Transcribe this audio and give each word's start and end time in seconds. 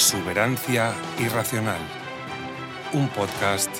Exuberancia 0.00 0.94
Irracional, 1.18 1.78
un 2.94 3.06
podcast 3.10 3.70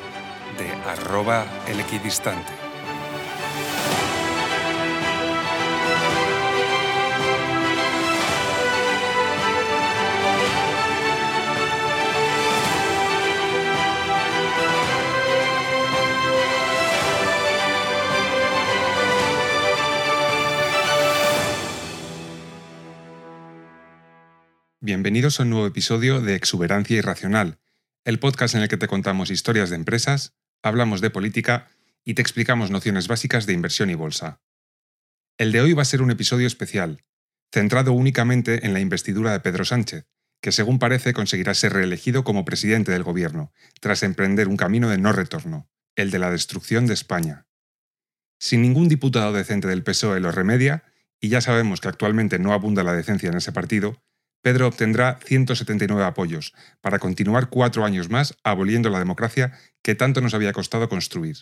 de 0.58 0.70
arroba 0.90 1.46
el 1.66 1.80
equidistante. 1.80 2.69
Bienvenidos 25.10 25.40
a 25.40 25.42
un 25.42 25.50
nuevo 25.50 25.66
episodio 25.66 26.20
de 26.20 26.36
Exuberancia 26.36 26.96
Irracional, 26.96 27.58
el 28.04 28.20
podcast 28.20 28.54
en 28.54 28.62
el 28.62 28.68
que 28.68 28.76
te 28.76 28.86
contamos 28.86 29.32
historias 29.32 29.68
de 29.68 29.74
empresas, 29.74 30.36
hablamos 30.62 31.00
de 31.00 31.10
política 31.10 31.66
y 32.04 32.14
te 32.14 32.22
explicamos 32.22 32.70
nociones 32.70 33.08
básicas 33.08 33.44
de 33.44 33.52
inversión 33.52 33.90
y 33.90 33.96
bolsa. 33.96 34.40
El 35.36 35.50
de 35.50 35.62
hoy 35.62 35.72
va 35.72 35.82
a 35.82 35.84
ser 35.84 36.00
un 36.00 36.12
episodio 36.12 36.46
especial, 36.46 37.02
centrado 37.52 37.92
únicamente 37.92 38.64
en 38.64 38.72
la 38.72 38.78
investidura 38.78 39.32
de 39.32 39.40
Pedro 39.40 39.64
Sánchez, 39.64 40.06
que 40.40 40.52
según 40.52 40.78
parece 40.78 41.12
conseguirá 41.12 41.54
ser 41.54 41.72
reelegido 41.72 42.22
como 42.22 42.44
presidente 42.44 42.92
del 42.92 43.02
gobierno, 43.02 43.52
tras 43.80 44.04
emprender 44.04 44.46
un 44.46 44.56
camino 44.56 44.90
de 44.90 44.98
no 44.98 45.10
retorno, 45.10 45.68
el 45.96 46.12
de 46.12 46.20
la 46.20 46.30
destrucción 46.30 46.86
de 46.86 46.94
España. 46.94 47.48
Sin 48.38 48.62
ningún 48.62 48.88
diputado 48.88 49.32
decente 49.32 49.66
del 49.66 49.82
PSOE 49.82 50.20
lo 50.20 50.30
remedia, 50.30 50.84
y 51.20 51.30
ya 51.30 51.40
sabemos 51.40 51.80
que 51.80 51.88
actualmente 51.88 52.38
no 52.38 52.52
abunda 52.52 52.84
la 52.84 52.94
decencia 52.94 53.28
en 53.28 53.38
ese 53.38 53.50
partido, 53.50 54.00
Pedro 54.42 54.66
obtendrá 54.68 55.18
179 55.24 56.04
apoyos 56.04 56.54
para 56.80 56.98
continuar 56.98 57.50
cuatro 57.50 57.84
años 57.84 58.08
más 58.08 58.36
aboliendo 58.42 58.88
la 58.88 58.98
democracia 58.98 59.52
que 59.82 59.94
tanto 59.94 60.20
nos 60.20 60.34
había 60.34 60.52
costado 60.52 60.88
construir. 60.88 61.38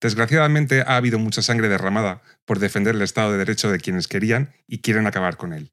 Desgraciadamente 0.00 0.82
ha 0.82 0.96
habido 0.96 1.20
mucha 1.20 1.42
sangre 1.42 1.68
derramada 1.68 2.22
por 2.44 2.58
defender 2.58 2.96
el 2.96 3.02
Estado 3.02 3.32
de 3.32 3.38
Derecho 3.38 3.70
de 3.70 3.78
quienes 3.78 4.08
querían 4.08 4.52
y 4.66 4.80
quieren 4.80 5.06
acabar 5.06 5.36
con 5.36 5.52
él. 5.52 5.72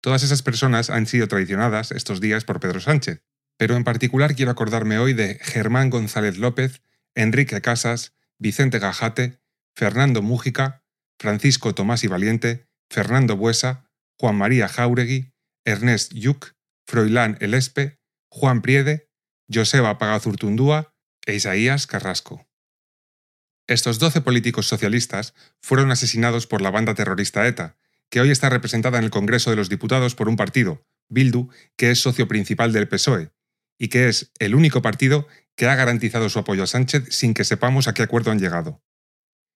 Todas 0.00 0.24
esas 0.24 0.42
personas 0.42 0.90
han 0.90 1.06
sido 1.06 1.28
traicionadas 1.28 1.92
estos 1.92 2.20
días 2.20 2.44
por 2.44 2.58
Pedro 2.58 2.80
Sánchez, 2.80 3.22
pero 3.56 3.76
en 3.76 3.84
particular 3.84 4.34
quiero 4.34 4.50
acordarme 4.50 4.98
hoy 4.98 5.12
de 5.12 5.38
Germán 5.40 5.88
González 5.88 6.36
López, 6.36 6.82
Enrique 7.14 7.60
Casas, 7.60 8.12
Vicente 8.38 8.80
Gajate, 8.80 9.38
Fernando 9.74 10.20
Mújica, 10.20 10.84
Francisco 11.18 11.74
Tomás 11.74 12.02
y 12.02 12.08
Valiente, 12.08 12.66
Fernando 12.90 13.36
Buesa, 13.36 13.88
Juan 14.18 14.36
María 14.36 14.68
Jauregui, 14.68 15.33
Ernest 15.64 16.12
Yuc, 16.12 16.52
Froilán 16.86 17.38
Elespe, 17.40 17.98
Juan 18.28 18.62
Priede, 18.62 19.08
Joseba 19.52 19.98
Pagazurtundúa 19.98 20.94
e 21.26 21.34
Isaías 21.34 21.86
Carrasco. 21.86 22.46
Estos 23.66 23.98
doce 23.98 24.20
políticos 24.20 24.66
socialistas 24.66 25.34
fueron 25.62 25.90
asesinados 25.90 26.46
por 26.46 26.60
la 26.60 26.70
banda 26.70 26.94
terrorista 26.94 27.46
ETA, 27.46 27.78
que 28.10 28.20
hoy 28.20 28.30
está 28.30 28.50
representada 28.50 28.98
en 28.98 29.04
el 29.04 29.10
Congreso 29.10 29.50
de 29.50 29.56
los 29.56 29.70
Diputados 29.70 30.14
por 30.14 30.28
un 30.28 30.36
partido, 30.36 30.84
Bildu, 31.08 31.48
que 31.76 31.90
es 31.90 32.00
socio 32.00 32.28
principal 32.28 32.72
del 32.72 32.88
PSOE, 32.88 33.32
y 33.78 33.88
que 33.88 34.08
es 34.08 34.32
el 34.38 34.54
único 34.54 34.82
partido 34.82 35.26
que 35.56 35.66
ha 35.66 35.74
garantizado 35.74 36.28
su 36.28 36.38
apoyo 36.38 36.62
a 36.62 36.66
Sánchez 36.66 37.04
sin 37.10 37.32
que 37.32 37.44
sepamos 37.44 37.88
a 37.88 37.94
qué 37.94 38.02
acuerdo 38.02 38.30
han 38.30 38.38
llegado. 38.38 38.82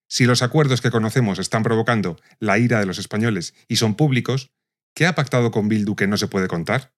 Si 0.08 0.24
los 0.24 0.40
acuerdos 0.40 0.80
que 0.80 0.90
conocemos 0.90 1.38
están 1.38 1.62
provocando 1.62 2.18
la 2.38 2.58
ira 2.58 2.80
de 2.80 2.86
los 2.86 2.98
españoles 2.98 3.54
y 3.68 3.76
son 3.76 3.94
públicos, 3.94 4.50
¿Qué 4.94 5.06
ha 5.06 5.14
pactado 5.14 5.50
con 5.50 5.68
Bildu 5.68 5.96
que 5.96 6.06
no 6.06 6.16
se 6.16 6.28
puede 6.28 6.48
contar? 6.48 6.92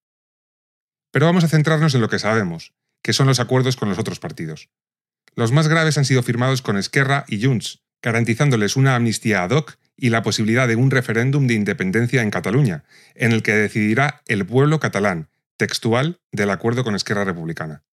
Pero 1.10 1.26
vamos 1.26 1.44
a 1.44 1.48
centrarnos 1.48 1.94
en 1.94 2.00
lo 2.00 2.08
que 2.08 2.18
sabemos, 2.18 2.74
que 3.02 3.12
son 3.12 3.26
los 3.26 3.40
acuerdos 3.40 3.76
con 3.76 3.88
los 3.88 3.98
otros 3.98 4.20
partidos. 4.20 4.70
Los 5.34 5.52
más 5.52 5.68
graves 5.68 5.98
han 5.98 6.04
sido 6.04 6.22
firmados 6.22 6.62
con 6.62 6.76
Esquerra 6.76 7.24
y 7.28 7.44
Junts, 7.44 7.82
garantizándoles 8.02 8.76
una 8.76 8.94
amnistía 8.96 9.42
ad 9.42 9.50
hoc 9.50 9.76
y 9.96 10.10
la 10.10 10.22
posibilidad 10.22 10.66
de 10.66 10.76
un 10.76 10.90
referéndum 10.90 11.46
de 11.46 11.54
independencia 11.54 12.22
en 12.22 12.30
Cataluña, 12.30 12.84
en 13.14 13.32
el 13.32 13.42
que 13.42 13.52
decidirá 13.52 14.22
el 14.26 14.46
pueblo 14.46 14.80
catalán, 14.80 15.28
textual 15.56 16.20
del 16.32 16.50
acuerdo 16.50 16.84
con 16.84 16.94
Esquerra 16.94 17.24
Republicana. 17.24 17.84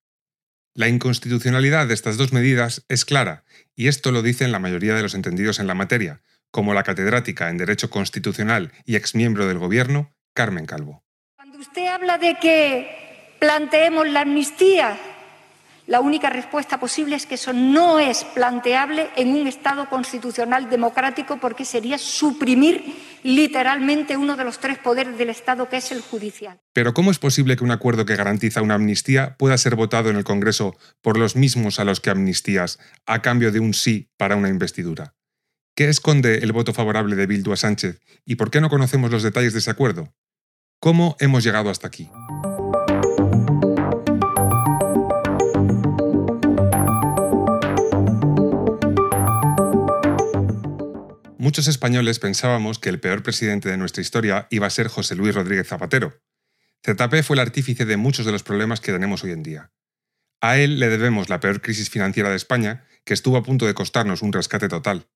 La 0.74 0.88
inconstitucionalidad 0.88 1.86
de 1.86 1.94
estas 1.94 2.16
dos 2.16 2.32
medidas 2.32 2.84
es 2.88 3.04
clara, 3.04 3.44
y 3.74 3.88
esto 3.88 4.10
lo 4.10 4.22
dicen 4.22 4.52
la 4.52 4.58
mayoría 4.58 4.94
de 4.94 5.02
los 5.02 5.14
entendidos 5.14 5.58
en 5.58 5.66
la 5.66 5.74
materia, 5.74 6.22
como 6.50 6.74
la 6.74 6.82
catedrática 6.82 7.48
en 7.50 7.58
Derecho 7.58 7.90
Constitucional 7.90 8.72
y 8.84 8.96
exmiembro 8.96 9.46
del 9.46 9.58
Gobierno, 9.58 10.12
Carmen 10.34 10.66
Calvo. 10.66 11.02
Cuando 11.36 11.58
usted 11.58 11.86
habla 11.86 12.18
de 12.18 12.36
que 12.40 13.36
planteemos 13.38 14.08
la 14.08 14.22
amnistía, 14.22 14.98
la 15.88 16.02
única 16.02 16.28
respuesta 16.28 16.78
posible 16.78 17.16
es 17.16 17.24
que 17.24 17.36
eso 17.36 17.54
no 17.54 17.98
es 17.98 18.24
planteable 18.24 19.08
en 19.16 19.28
un 19.30 19.46
Estado 19.46 19.88
constitucional 19.88 20.68
democrático 20.68 21.38
porque 21.40 21.64
sería 21.64 21.96
suprimir 21.96 22.94
literalmente 23.22 24.18
uno 24.18 24.36
de 24.36 24.44
los 24.44 24.58
tres 24.58 24.76
poderes 24.76 25.16
del 25.16 25.30
Estado, 25.30 25.66
que 25.70 25.78
es 25.78 25.90
el 25.90 26.02
judicial. 26.02 26.60
Pero 26.74 26.92
¿cómo 26.92 27.10
es 27.10 27.18
posible 27.18 27.56
que 27.56 27.64
un 27.64 27.70
acuerdo 27.70 28.04
que 28.04 28.16
garantiza 28.16 28.60
una 28.60 28.74
amnistía 28.74 29.36
pueda 29.38 29.56
ser 29.56 29.76
votado 29.76 30.10
en 30.10 30.16
el 30.16 30.24
Congreso 30.24 30.76
por 31.00 31.18
los 31.18 31.36
mismos 31.36 31.80
a 31.80 31.84
los 31.84 32.00
que 32.00 32.10
amnistías 32.10 32.78
a 33.06 33.22
cambio 33.22 33.50
de 33.50 33.60
un 33.60 33.72
sí 33.72 34.10
para 34.18 34.36
una 34.36 34.50
investidura? 34.50 35.14
¿Qué 35.78 35.88
esconde 35.88 36.38
el 36.38 36.50
voto 36.50 36.74
favorable 36.74 37.14
de 37.14 37.28
Bildu 37.28 37.52
a 37.52 37.56
Sánchez 37.56 38.00
y 38.24 38.34
por 38.34 38.50
qué 38.50 38.60
no 38.60 38.68
conocemos 38.68 39.12
los 39.12 39.22
detalles 39.22 39.52
de 39.52 39.60
ese 39.60 39.70
acuerdo? 39.70 40.12
¿Cómo 40.80 41.16
hemos 41.20 41.44
llegado 41.44 41.70
hasta 41.70 41.86
aquí? 41.86 42.10
Muchos 51.38 51.68
españoles 51.68 52.18
pensábamos 52.18 52.80
que 52.80 52.88
el 52.88 52.98
peor 52.98 53.22
presidente 53.22 53.68
de 53.68 53.76
nuestra 53.76 54.00
historia 54.00 54.48
iba 54.50 54.66
a 54.66 54.70
ser 54.70 54.88
José 54.88 55.14
Luis 55.14 55.36
Rodríguez 55.36 55.68
Zapatero. 55.68 56.20
ZP 56.84 57.22
fue 57.22 57.34
el 57.36 57.40
artífice 57.40 57.84
de 57.84 57.96
muchos 57.96 58.26
de 58.26 58.32
los 58.32 58.42
problemas 58.42 58.80
que 58.80 58.90
tenemos 58.90 59.22
hoy 59.22 59.30
en 59.30 59.44
día. 59.44 59.70
A 60.40 60.58
él 60.58 60.80
le 60.80 60.88
debemos 60.88 61.28
la 61.28 61.38
peor 61.38 61.62
crisis 61.62 61.88
financiera 61.88 62.30
de 62.30 62.36
España, 62.36 62.84
que 63.04 63.14
estuvo 63.14 63.36
a 63.36 63.44
punto 63.44 63.64
de 63.64 63.74
costarnos 63.74 64.22
un 64.22 64.32
rescate 64.32 64.66
total 64.66 65.06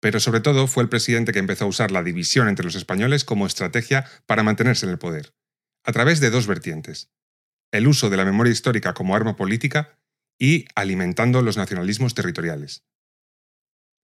pero 0.00 0.18
sobre 0.18 0.40
todo 0.40 0.66
fue 0.66 0.82
el 0.82 0.88
presidente 0.88 1.32
que 1.32 1.38
empezó 1.38 1.66
a 1.66 1.68
usar 1.68 1.90
la 1.90 2.02
división 2.02 2.48
entre 2.48 2.64
los 2.64 2.74
españoles 2.74 3.24
como 3.24 3.46
estrategia 3.46 4.06
para 4.26 4.42
mantenerse 4.42 4.86
en 4.86 4.92
el 4.92 4.98
poder, 4.98 5.34
a 5.84 5.92
través 5.92 6.20
de 6.20 6.30
dos 6.30 6.46
vertientes. 6.46 7.10
El 7.70 7.86
uso 7.86 8.10
de 8.10 8.16
la 8.16 8.24
memoria 8.24 8.52
histórica 8.52 8.94
como 8.94 9.14
arma 9.14 9.36
política 9.36 9.98
y 10.38 10.64
alimentando 10.74 11.42
los 11.42 11.56
nacionalismos 11.56 12.14
territoriales. 12.14 12.84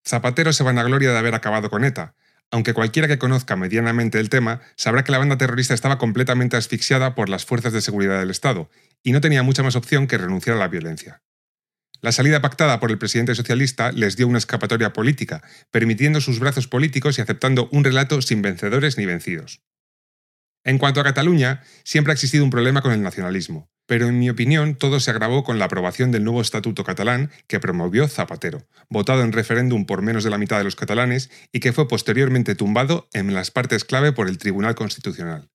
Zapatero 0.06 0.52
se 0.52 0.62
vanagloria 0.62 1.10
de 1.10 1.18
haber 1.18 1.34
acabado 1.34 1.70
con 1.70 1.82
ETA, 1.82 2.14
aunque 2.52 2.74
cualquiera 2.74 3.08
que 3.08 3.18
conozca 3.18 3.56
medianamente 3.56 4.20
el 4.20 4.28
tema 4.28 4.60
sabrá 4.76 5.02
que 5.02 5.10
la 5.10 5.18
banda 5.18 5.36
terrorista 5.38 5.74
estaba 5.74 5.98
completamente 5.98 6.56
asfixiada 6.56 7.14
por 7.14 7.28
las 7.28 7.44
fuerzas 7.44 7.72
de 7.72 7.80
seguridad 7.80 8.20
del 8.20 8.30
Estado 8.30 8.70
y 9.02 9.12
no 9.12 9.20
tenía 9.20 9.42
mucha 9.42 9.64
más 9.64 9.74
opción 9.74 10.06
que 10.06 10.18
renunciar 10.18 10.56
a 10.56 10.60
la 10.60 10.68
violencia. 10.68 11.22
La 12.06 12.12
salida 12.12 12.40
pactada 12.40 12.78
por 12.78 12.92
el 12.92 12.98
presidente 12.98 13.34
socialista 13.34 13.90
les 13.90 14.16
dio 14.16 14.28
una 14.28 14.38
escapatoria 14.38 14.92
política, 14.92 15.42
permitiendo 15.72 16.20
sus 16.20 16.38
brazos 16.38 16.68
políticos 16.68 17.18
y 17.18 17.20
aceptando 17.20 17.68
un 17.72 17.82
relato 17.82 18.22
sin 18.22 18.42
vencedores 18.42 18.96
ni 18.96 19.06
vencidos. 19.06 19.60
En 20.62 20.78
cuanto 20.78 21.00
a 21.00 21.02
Cataluña, 21.02 21.64
siempre 21.82 22.12
ha 22.12 22.14
existido 22.14 22.44
un 22.44 22.50
problema 22.50 22.80
con 22.80 22.92
el 22.92 23.02
nacionalismo, 23.02 23.72
pero 23.86 24.06
en 24.06 24.20
mi 24.20 24.30
opinión 24.30 24.76
todo 24.76 25.00
se 25.00 25.10
agravó 25.10 25.42
con 25.42 25.58
la 25.58 25.64
aprobación 25.64 26.12
del 26.12 26.22
nuevo 26.22 26.40
estatuto 26.40 26.84
catalán 26.84 27.32
que 27.48 27.58
promovió 27.58 28.06
Zapatero, 28.06 28.68
votado 28.88 29.22
en 29.22 29.32
referéndum 29.32 29.84
por 29.84 30.02
menos 30.02 30.22
de 30.22 30.30
la 30.30 30.38
mitad 30.38 30.58
de 30.58 30.64
los 30.64 30.76
catalanes 30.76 31.28
y 31.50 31.58
que 31.58 31.72
fue 31.72 31.88
posteriormente 31.88 32.54
tumbado 32.54 33.08
en 33.14 33.34
las 33.34 33.50
partes 33.50 33.84
clave 33.84 34.12
por 34.12 34.28
el 34.28 34.38
Tribunal 34.38 34.76
Constitucional. 34.76 35.50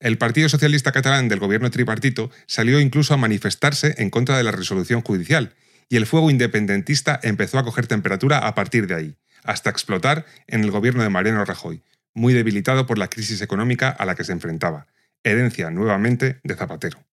El 0.00 0.18
Partido 0.18 0.48
Socialista 0.48 0.90
Catalán 0.90 1.28
del 1.28 1.38
gobierno 1.38 1.70
tripartito 1.70 2.32
salió 2.48 2.80
incluso 2.80 3.14
a 3.14 3.18
manifestarse 3.18 3.94
en 3.98 4.10
contra 4.10 4.36
de 4.36 4.42
la 4.42 4.50
resolución 4.50 5.00
judicial 5.02 5.54
y 5.88 5.96
el 5.96 6.06
fuego 6.06 6.30
independentista 6.30 7.18
empezó 7.22 7.58
a 7.58 7.64
coger 7.64 7.86
temperatura 7.86 8.38
a 8.38 8.54
partir 8.54 8.86
de 8.86 8.94
ahí, 8.94 9.16
hasta 9.44 9.70
explotar 9.70 10.26
en 10.46 10.64
el 10.64 10.70
gobierno 10.70 11.02
de 11.02 11.10
Mariano 11.10 11.44
Rajoy, 11.44 11.82
muy 12.14 12.32
debilitado 12.32 12.86
por 12.86 12.98
la 12.98 13.08
crisis 13.08 13.42
económica 13.42 13.90
a 13.90 14.06
la 14.06 14.14
que 14.14 14.24
se 14.24 14.32
enfrentaba, 14.32 14.88
herencia 15.22 15.70
nuevamente 15.70 16.40
de 16.42 16.54
Zapatero. 16.54 17.04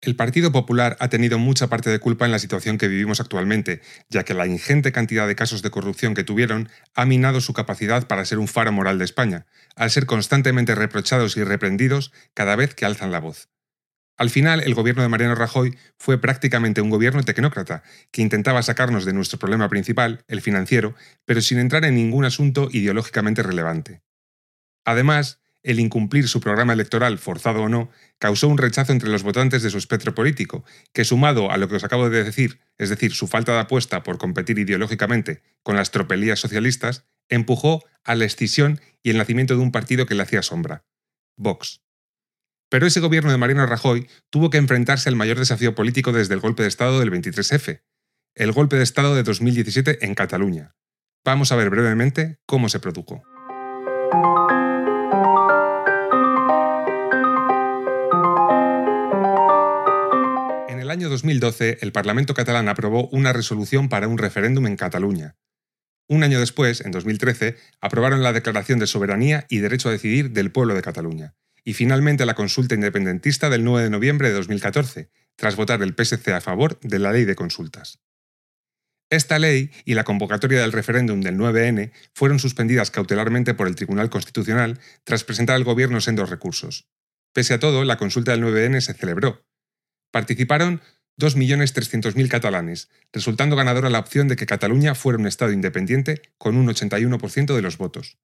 El 0.00 0.16
Partido 0.16 0.52
Popular 0.52 0.98
ha 1.00 1.08
tenido 1.08 1.38
mucha 1.38 1.68
parte 1.68 1.88
de 1.88 1.98
culpa 1.98 2.26
en 2.26 2.32
la 2.32 2.38
situación 2.38 2.76
que 2.76 2.88
vivimos 2.88 3.20
actualmente, 3.20 3.80
ya 4.10 4.22
que 4.22 4.34
la 4.34 4.46
ingente 4.46 4.92
cantidad 4.92 5.26
de 5.26 5.34
casos 5.34 5.62
de 5.62 5.70
corrupción 5.70 6.12
que 6.12 6.24
tuvieron 6.24 6.68
ha 6.94 7.06
minado 7.06 7.40
su 7.40 7.54
capacidad 7.54 8.06
para 8.06 8.26
ser 8.26 8.38
un 8.38 8.48
faro 8.48 8.70
moral 8.70 8.98
de 8.98 9.06
España, 9.06 9.46
al 9.76 9.90
ser 9.90 10.04
constantemente 10.04 10.74
reprochados 10.74 11.38
y 11.38 11.44
reprendidos 11.44 12.12
cada 12.34 12.54
vez 12.54 12.74
que 12.74 12.84
alzan 12.84 13.12
la 13.12 13.20
voz. 13.20 13.48
Al 14.16 14.30
final, 14.30 14.62
el 14.62 14.74
gobierno 14.74 15.02
de 15.02 15.08
Mariano 15.08 15.34
Rajoy 15.34 15.76
fue 15.98 16.20
prácticamente 16.20 16.80
un 16.80 16.90
gobierno 16.90 17.22
tecnócrata, 17.22 17.82
que 18.12 18.22
intentaba 18.22 18.62
sacarnos 18.62 19.04
de 19.04 19.12
nuestro 19.12 19.38
problema 19.38 19.68
principal, 19.68 20.24
el 20.28 20.40
financiero, 20.40 20.94
pero 21.24 21.40
sin 21.40 21.58
entrar 21.58 21.84
en 21.84 21.96
ningún 21.96 22.24
asunto 22.24 22.68
ideológicamente 22.70 23.42
relevante. 23.42 24.02
Además, 24.84 25.40
el 25.64 25.80
incumplir 25.80 26.28
su 26.28 26.40
programa 26.40 26.74
electoral, 26.74 27.18
forzado 27.18 27.62
o 27.62 27.68
no, 27.68 27.90
causó 28.18 28.48
un 28.48 28.58
rechazo 28.58 28.92
entre 28.92 29.08
los 29.08 29.22
votantes 29.22 29.62
de 29.62 29.70
su 29.70 29.78
espectro 29.78 30.14
político, 30.14 30.64
que 30.92 31.04
sumado 31.04 31.50
a 31.50 31.56
lo 31.56 31.68
que 31.68 31.76
os 31.76 31.84
acabo 31.84 32.08
de 32.10 32.22
decir, 32.22 32.60
es 32.78 32.90
decir, 32.90 33.12
su 33.12 33.26
falta 33.26 33.52
de 33.54 33.60
apuesta 33.60 34.02
por 34.02 34.18
competir 34.18 34.58
ideológicamente 34.58 35.42
con 35.62 35.74
las 35.74 35.90
tropelías 35.90 36.38
socialistas, 36.38 37.06
empujó 37.28 37.82
a 38.04 38.14
la 38.14 38.26
escisión 38.26 38.80
y 39.02 39.10
el 39.10 39.18
nacimiento 39.18 39.54
de 39.54 39.60
un 39.60 39.72
partido 39.72 40.06
que 40.06 40.14
le 40.14 40.22
hacía 40.22 40.42
sombra, 40.42 40.84
Vox. 41.36 41.83
Pero 42.74 42.88
ese 42.88 42.98
gobierno 42.98 43.30
de 43.30 43.38
Mariano 43.38 43.66
Rajoy 43.66 44.08
tuvo 44.30 44.50
que 44.50 44.58
enfrentarse 44.58 45.08
al 45.08 45.14
mayor 45.14 45.38
desafío 45.38 45.76
político 45.76 46.10
desde 46.10 46.34
el 46.34 46.40
golpe 46.40 46.64
de 46.64 46.68
Estado 46.68 46.98
del 46.98 47.12
23F, 47.12 47.82
el 48.34 48.50
golpe 48.50 48.74
de 48.74 48.82
Estado 48.82 49.14
de 49.14 49.22
2017 49.22 50.04
en 50.04 50.16
Cataluña. 50.16 50.74
Vamos 51.24 51.52
a 51.52 51.54
ver 51.54 51.70
brevemente 51.70 52.40
cómo 52.46 52.68
se 52.68 52.80
produjo. 52.80 53.22
En 60.68 60.80
el 60.80 60.90
año 60.90 61.08
2012, 61.08 61.78
el 61.80 61.92
Parlamento 61.92 62.34
catalán 62.34 62.68
aprobó 62.68 63.06
una 63.10 63.32
resolución 63.32 63.88
para 63.88 64.08
un 64.08 64.18
referéndum 64.18 64.66
en 64.66 64.74
Cataluña. 64.74 65.36
Un 66.08 66.24
año 66.24 66.40
después, 66.40 66.80
en 66.80 66.90
2013, 66.90 67.56
aprobaron 67.80 68.24
la 68.24 68.32
Declaración 68.32 68.80
de 68.80 68.88
Soberanía 68.88 69.46
y 69.48 69.58
Derecho 69.58 69.90
a 69.90 69.92
Decidir 69.92 70.32
del 70.32 70.50
Pueblo 70.50 70.74
de 70.74 70.82
Cataluña. 70.82 71.36
Y 71.64 71.72
finalmente 71.74 72.26
la 72.26 72.34
consulta 72.34 72.74
independentista 72.74 73.48
del 73.48 73.64
9 73.64 73.84
de 73.84 73.90
noviembre 73.90 74.28
de 74.28 74.34
2014, 74.34 75.10
tras 75.36 75.56
votar 75.56 75.82
el 75.82 75.94
PSC 75.94 76.28
a 76.28 76.40
favor 76.40 76.78
de 76.80 76.98
la 76.98 77.12
ley 77.12 77.24
de 77.24 77.34
consultas. 77.34 78.00
Esta 79.10 79.38
ley 79.38 79.70
y 79.84 79.94
la 79.94 80.04
convocatoria 80.04 80.60
del 80.60 80.72
referéndum 80.72 81.20
del 81.20 81.36
9N 81.36 81.92
fueron 82.14 82.38
suspendidas 82.38 82.90
cautelarmente 82.90 83.54
por 83.54 83.68
el 83.68 83.76
Tribunal 83.76 84.10
Constitucional 84.10 84.80
tras 85.04 85.24
presentar 85.24 85.56
al 85.56 85.64
Gobierno 85.64 86.00
sendos 86.00 86.30
recursos. 86.30 86.88
Pese 87.32 87.54
a 87.54 87.60
todo, 87.60 87.84
la 87.84 87.96
consulta 87.96 88.32
del 88.32 88.42
9N 88.42 88.80
se 88.80 88.94
celebró. 88.94 89.46
Participaron 90.10 90.80
2.300.000 91.18 92.28
catalanes, 92.28 92.90
resultando 93.12 93.56
ganadora 93.56 93.90
la 93.90 94.00
opción 94.00 94.26
de 94.26 94.36
que 94.36 94.46
Cataluña 94.46 94.94
fuera 94.94 95.18
un 95.18 95.26
Estado 95.26 95.52
independiente 95.52 96.22
con 96.38 96.56
un 96.56 96.66
81% 96.66 97.54
de 97.54 97.62
los 97.62 97.78
votos. 97.78 98.18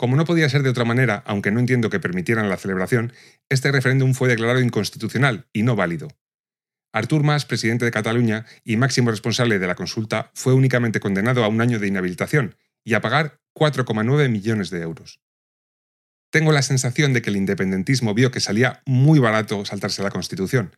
Como 0.00 0.16
no 0.16 0.24
podía 0.24 0.48
ser 0.48 0.62
de 0.62 0.70
otra 0.70 0.86
manera, 0.86 1.22
aunque 1.26 1.50
no 1.50 1.60
entiendo 1.60 1.90
que 1.90 2.00
permitieran 2.00 2.48
la 2.48 2.56
celebración, 2.56 3.12
este 3.50 3.70
referéndum 3.70 4.14
fue 4.14 4.30
declarado 4.30 4.62
inconstitucional 4.62 5.46
y 5.52 5.62
no 5.62 5.76
válido. 5.76 6.08
Artur 6.90 7.22
Mas, 7.22 7.44
presidente 7.44 7.84
de 7.84 7.90
Cataluña 7.90 8.46
y 8.64 8.78
máximo 8.78 9.10
responsable 9.10 9.58
de 9.58 9.66
la 9.66 9.74
consulta, 9.74 10.30
fue 10.32 10.54
únicamente 10.54 11.00
condenado 11.00 11.44
a 11.44 11.48
un 11.48 11.60
año 11.60 11.78
de 11.78 11.86
inhabilitación 11.86 12.56
y 12.82 12.94
a 12.94 13.02
pagar 13.02 13.42
4,9 13.54 14.30
millones 14.30 14.70
de 14.70 14.80
euros. 14.80 15.20
Tengo 16.30 16.52
la 16.52 16.62
sensación 16.62 17.12
de 17.12 17.20
que 17.20 17.28
el 17.28 17.36
independentismo 17.36 18.14
vio 18.14 18.30
que 18.30 18.40
salía 18.40 18.80
muy 18.86 19.18
barato 19.18 19.66
saltarse 19.66 20.02
la 20.02 20.10
Constitución 20.10 20.76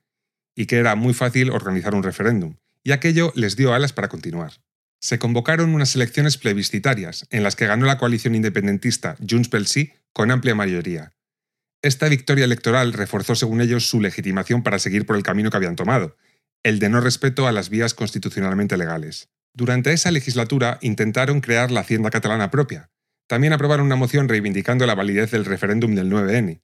y 0.56 0.66
que 0.66 0.78
era 0.78 0.96
muy 0.96 1.14
fácil 1.14 1.50
organizar 1.52 1.94
un 1.94 2.02
referéndum, 2.02 2.56
y 2.82 2.90
aquello 2.90 3.32
les 3.36 3.54
dio 3.54 3.72
alas 3.72 3.92
para 3.92 4.08
continuar. 4.08 4.54
Se 5.02 5.18
convocaron 5.18 5.74
unas 5.74 5.94
elecciones 5.94 6.38
plebiscitarias, 6.38 7.26
en 7.28 7.42
las 7.42 7.56
que 7.56 7.66
ganó 7.66 7.84
la 7.84 7.98
coalición 7.98 8.34
independentista 8.34 9.16
Junts 9.28 9.50
pel 9.50 9.66
Sí 9.66 9.92
con 10.14 10.30
amplia 10.30 10.54
mayoría, 10.54 11.12
esta 11.82 12.08
victoria 12.08 12.44
electoral 12.44 12.92
reforzó, 12.92 13.34
según 13.34 13.60
ellos, 13.60 13.88
su 13.88 14.00
legitimación 14.00 14.62
para 14.62 14.78
seguir 14.78 15.04
por 15.04 15.16
el 15.16 15.24
camino 15.24 15.50
que 15.50 15.56
habían 15.56 15.74
tomado, 15.74 16.16
el 16.62 16.78
de 16.78 16.88
no 16.88 17.00
respeto 17.00 17.48
a 17.48 17.52
las 17.52 17.70
vías 17.70 17.92
constitucionalmente 17.92 18.76
legales. 18.76 19.30
Durante 19.52 19.92
esa 19.92 20.12
legislatura 20.12 20.78
intentaron 20.80 21.40
crear 21.40 21.72
la 21.72 21.80
Hacienda 21.80 22.10
catalana 22.10 22.52
propia. 22.52 22.90
También 23.26 23.52
aprobaron 23.52 23.86
una 23.86 23.96
moción 23.96 24.28
reivindicando 24.28 24.86
la 24.86 24.94
validez 24.94 25.32
del 25.32 25.44
referéndum 25.44 25.96
del 25.96 26.08
9N. 26.08 26.62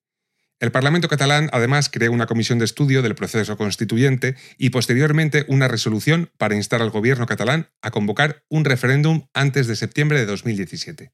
El 0.60 0.72
Parlamento 0.72 1.08
catalán 1.08 1.48
además 1.52 1.88
creó 1.88 2.10
una 2.10 2.26
comisión 2.26 2.58
de 2.58 2.64
estudio 2.64 3.00
del 3.00 3.14
proceso 3.14 3.56
constituyente 3.56 4.34
y 4.56 4.70
posteriormente 4.70 5.44
una 5.46 5.68
resolución 5.68 6.30
para 6.36 6.56
instar 6.56 6.82
al 6.82 6.90
gobierno 6.90 7.26
catalán 7.26 7.70
a 7.80 7.92
convocar 7.92 8.44
un 8.48 8.64
referéndum 8.64 9.28
antes 9.34 9.68
de 9.68 9.76
septiembre 9.76 10.18
de 10.18 10.26
2017. 10.26 11.12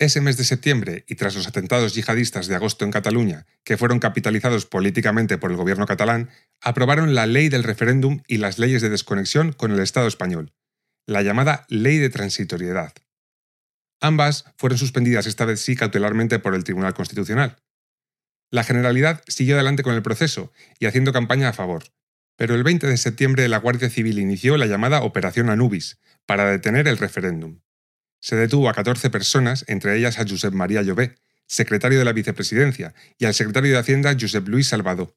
Ese 0.00 0.20
mes 0.20 0.36
de 0.36 0.42
septiembre, 0.42 1.04
y 1.06 1.14
tras 1.14 1.36
los 1.36 1.46
atentados 1.46 1.94
yihadistas 1.94 2.48
de 2.48 2.56
agosto 2.56 2.84
en 2.84 2.90
Cataluña, 2.90 3.46
que 3.62 3.76
fueron 3.76 4.00
capitalizados 4.00 4.66
políticamente 4.66 5.38
por 5.38 5.52
el 5.52 5.56
gobierno 5.56 5.86
catalán, 5.86 6.30
aprobaron 6.60 7.14
la 7.14 7.26
ley 7.26 7.48
del 7.48 7.62
referéndum 7.62 8.20
y 8.26 8.38
las 8.38 8.58
leyes 8.58 8.82
de 8.82 8.90
desconexión 8.90 9.52
con 9.52 9.70
el 9.70 9.78
Estado 9.78 10.08
español, 10.08 10.52
la 11.06 11.22
llamada 11.22 11.64
Ley 11.68 11.98
de 11.98 12.10
Transitoriedad. 12.10 12.92
Ambas 14.00 14.46
fueron 14.56 14.78
suspendidas 14.78 15.26
esta 15.26 15.44
vez 15.44 15.60
sí 15.60 15.76
cautelarmente 15.76 16.40
por 16.40 16.56
el 16.56 16.64
Tribunal 16.64 16.94
Constitucional. 16.94 17.63
La 18.50 18.64
Generalidad 18.64 19.22
siguió 19.26 19.54
adelante 19.54 19.82
con 19.82 19.94
el 19.94 20.02
proceso 20.02 20.52
y 20.78 20.86
haciendo 20.86 21.12
campaña 21.12 21.48
a 21.48 21.52
favor, 21.52 21.84
pero 22.36 22.54
el 22.54 22.64
20 22.64 22.86
de 22.86 22.96
septiembre 22.96 23.48
la 23.48 23.58
Guardia 23.58 23.90
Civil 23.90 24.18
inició 24.18 24.56
la 24.56 24.66
llamada 24.66 25.02
Operación 25.02 25.50
Anubis 25.50 25.98
para 26.26 26.50
detener 26.50 26.88
el 26.88 26.98
referéndum 26.98 27.60
se 28.24 28.36
detuvo 28.36 28.70
a 28.70 28.72
14 28.72 29.10
personas, 29.10 29.66
entre 29.68 29.98
ellas 29.98 30.18
a 30.18 30.24
Josep 30.26 30.54
María 30.54 30.80
Llobé, 30.80 31.16
secretario 31.46 31.98
de 31.98 32.06
la 32.06 32.14
vicepresidencia, 32.14 32.94
y 33.18 33.26
al 33.26 33.34
secretario 33.34 33.72
de 33.72 33.78
Hacienda 33.78 34.16
Josep 34.18 34.48
Luis 34.48 34.68
Salvador. 34.68 35.14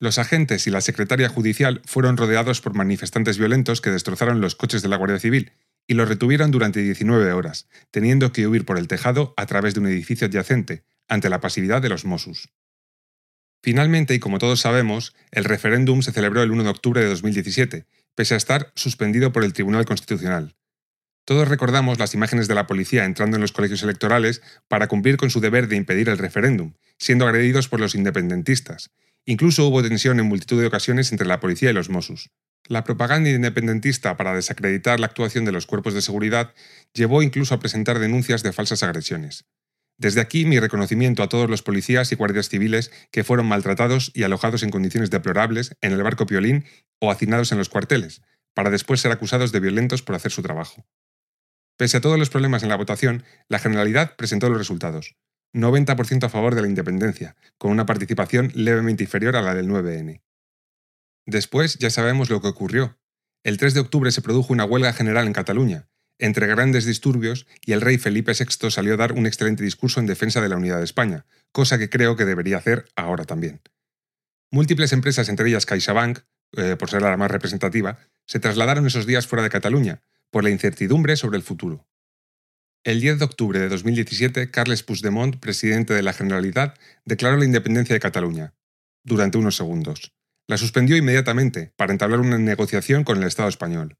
Los 0.00 0.18
agentes 0.18 0.66
y 0.66 0.70
la 0.70 0.82
secretaria 0.82 1.30
judicial 1.30 1.80
fueron 1.86 2.18
rodeados 2.18 2.60
por 2.60 2.74
manifestantes 2.74 3.38
violentos 3.38 3.80
que 3.80 3.88
destrozaron 3.88 4.42
los 4.42 4.54
coches 4.54 4.82
de 4.82 4.90
la 4.90 4.98
Guardia 4.98 5.18
Civil 5.18 5.52
y 5.86 5.94
los 5.94 6.06
retuvieron 6.06 6.50
durante 6.50 6.80
19 6.80 7.32
horas, 7.32 7.70
teniendo 7.90 8.32
que 8.32 8.46
huir 8.46 8.66
por 8.66 8.76
el 8.76 8.86
tejado 8.86 9.32
a 9.38 9.46
través 9.46 9.72
de 9.72 9.80
un 9.80 9.86
edificio 9.86 10.26
adyacente, 10.26 10.84
ante 11.08 11.28
la 11.28 11.40
pasividad 11.40 11.82
de 11.82 11.88
los 11.88 12.04
Mossos. 12.04 12.50
Finalmente, 13.62 14.14
y 14.14 14.18
como 14.18 14.38
todos 14.38 14.60
sabemos, 14.60 15.14
el 15.30 15.44
referéndum 15.44 16.02
se 16.02 16.12
celebró 16.12 16.42
el 16.42 16.50
1 16.50 16.64
de 16.64 16.70
octubre 16.70 17.00
de 17.00 17.08
2017, 17.08 17.86
pese 18.14 18.34
a 18.34 18.36
estar 18.36 18.72
suspendido 18.74 19.32
por 19.32 19.42
el 19.42 19.54
Tribunal 19.54 19.86
Constitucional. 19.86 20.54
Todos 21.24 21.48
recordamos 21.48 21.98
las 21.98 22.12
imágenes 22.14 22.48
de 22.48 22.54
la 22.54 22.66
policía 22.66 23.06
entrando 23.06 23.36
en 23.36 23.40
los 23.40 23.52
colegios 23.52 23.82
electorales 23.82 24.42
para 24.68 24.88
cumplir 24.88 25.16
con 25.16 25.30
su 25.30 25.40
deber 25.40 25.68
de 25.68 25.76
impedir 25.76 26.10
el 26.10 26.18
referéndum, 26.18 26.74
siendo 26.98 27.26
agredidos 27.26 27.68
por 27.68 27.80
los 27.80 27.94
independentistas. 27.94 28.90
Incluso 29.24 29.66
hubo 29.66 29.82
tensión 29.82 30.20
en 30.20 30.26
multitud 30.26 30.60
de 30.60 30.66
ocasiones 30.66 31.10
entre 31.12 31.26
la 31.26 31.40
policía 31.40 31.70
y 31.70 31.72
los 31.72 31.88
Mossos. 31.88 32.30
La 32.66 32.84
propaganda 32.84 33.30
independentista 33.30 34.18
para 34.18 34.34
desacreditar 34.34 35.00
la 35.00 35.06
actuación 35.06 35.46
de 35.46 35.52
los 35.52 35.64
cuerpos 35.64 35.94
de 35.94 36.02
seguridad 36.02 36.54
llevó 36.92 37.22
incluso 37.22 37.54
a 37.54 37.60
presentar 37.60 37.98
denuncias 37.98 38.42
de 38.42 38.52
falsas 38.52 38.82
agresiones. 38.82 39.46
Desde 39.96 40.20
aquí 40.20 40.44
mi 40.44 40.58
reconocimiento 40.58 41.22
a 41.22 41.28
todos 41.28 41.48
los 41.48 41.62
policías 41.62 42.10
y 42.10 42.16
guardias 42.16 42.48
civiles 42.48 42.90
que 43.12 43.22
fueron 43.22 43.46
maltratados 43.46 44.10
y 44.14 44.24
alojados 44.24 44.62
en 44.62 44.70
condiciones 44.70 45.10
deplorables 45.10 45.76
en 45.80 45.92
el 45.92 46.02
barco 46.02 46.26
Piolín 46.26 46.64
o 47.00 47.10
hacinados 47.10 47.52
en 47.52 47.58
los 47.58 47.68
cuarteles, 47.68 48.22
para 48.54 48.70
después 48.70 49.00
ser 49.00 49.12
acusados 49.12 49.52
de 49.52 49.60
violentos 49.60 50.02
por 50.02 50.16
hacer 50.16 50.32
su 50.32 50.42
trabajo. 50.42 50.84
Pese 51.76 51.96
a 51.96 52.00
todos 52.00 52.18
los 52.18 52.30
problemas 52.30 52.62
en 52.62 52.68
la 52.68 52.76
votación, 52.76 53.24
la 53.48 53.58
Generalidad 53.58 54.16
presentó 54.16 54.48
los 54.48 54.58
resultados. 54.58 55.16
90% 55.52 56.24
a 56.24 56.28
favor 56.28 56.54
de 56.54 56.62
la 56.62 56.68
independencia, 56.68 57.36
con 57.58 57.70
una 57.70 57.86
participación 57.86 58.50
levemente 58.54 59.04
inferior 59.04 59.36
a 59.36 59.42
la 59.42 59.54
del 59.54 59.68
9N. 59.68 60.22
Después 61.26 61.78
ya 61.78 61.90
sabemos 61.90 62.30
lo 62.30 62.40
que 62.40 62.48
ocurrió. 62.48 62.98
El 63.44 63.58
3 63.58 63.74
de 63.74 63.80
octubre 63.80 64.10
se 64.10 64.22
produjo 64.22 64.52
una 64.52 64.64
huelga 64.64 64.92
general 64.92 65.26
en 65.26 65.32
Cataluña, 65.32 65.88
entre 66.24 66.46
grandes 66.46 66.86
disturbios, 66.86 67.46
y 67.66 67.72
el 67.72 67.82
rey 67.82 67.98
Felipe 67.98 68.32
VI 68.32 68.70
salió 68.70 68.94
a 68.94 68.96
dar 68.96 69.12
un 69.12 69.26
excelente 69.26 69.62
discurso 69.62 70.00
en 70.00 70.06
defensa 70.06 70.40
de 70.40 70.48
la 70.48 70.56
unidad 70.56 70.78
de 70.78 70.84
España, 70.84 71.26
cosa 71.52 71.78
que 71.78 71.90
creo 71.90 72.16
que 72.16 72.24
debería 72.24 72.56
hacer 72.56 72.86
ahora 72.96 73.24
también. 73.24 73.60
Múltiples 74.50 74.94
empresas, 74.94 75.28
entre 75.28 75.48
ellas 75.48 75.66
CaixaBank, 75.66 76.20
eh, 76.56 76.76
por 76.78 76.88
ser 76.88 77.02
la 77.02 77.16
más 77.18 77.30
representativa, 77.30 77.98
se 78.26 78.40
trasladaron 78.40 78.86
esos 78.86 79.04
días 79.04 79.26
fuera 79.26 79.42
de 79.42 79.50
Cataluña, 79.50 80.00
por 80.30 80.44
la 80.44 80.50
incertidumbre 80.50 81.16
sobre 81.16 81.36
el 81.36 81.42
futuro. 81.42 81.86
El 82.84 83.02
10 83.02 83.18
de 83.18 83.24
octubre 83.26 83.58
de 83.58 83.68
2017, 83.68 84.50
Carles 84.50 84.82
Puigdemont, 84.82 85.36
presidente 85.36 85.92
de 85.92 86.02
la 86.02 86.14
Generalidad, 86.14 86.74
declaró 87.04 87.36
la 87.36 87.44
independencia 87.44 87.94
de 87.94 88.00
Cataluña, 88.00 88.54
durante 89.02 89.36
unos 89.36 89.56
segundos. 89.56 90.14
La 90.46 90.56
suspendió 90.56 90.96
inmediatamente 90.96 91.74
para 91.76 91.92
entablar 91.92 92.20
una 92.20 92.38
negociación 92.38 93.04
con 93.04 93.18
el 93.18 93.24
Estado 93.24 93.50
español. 93.50 93.98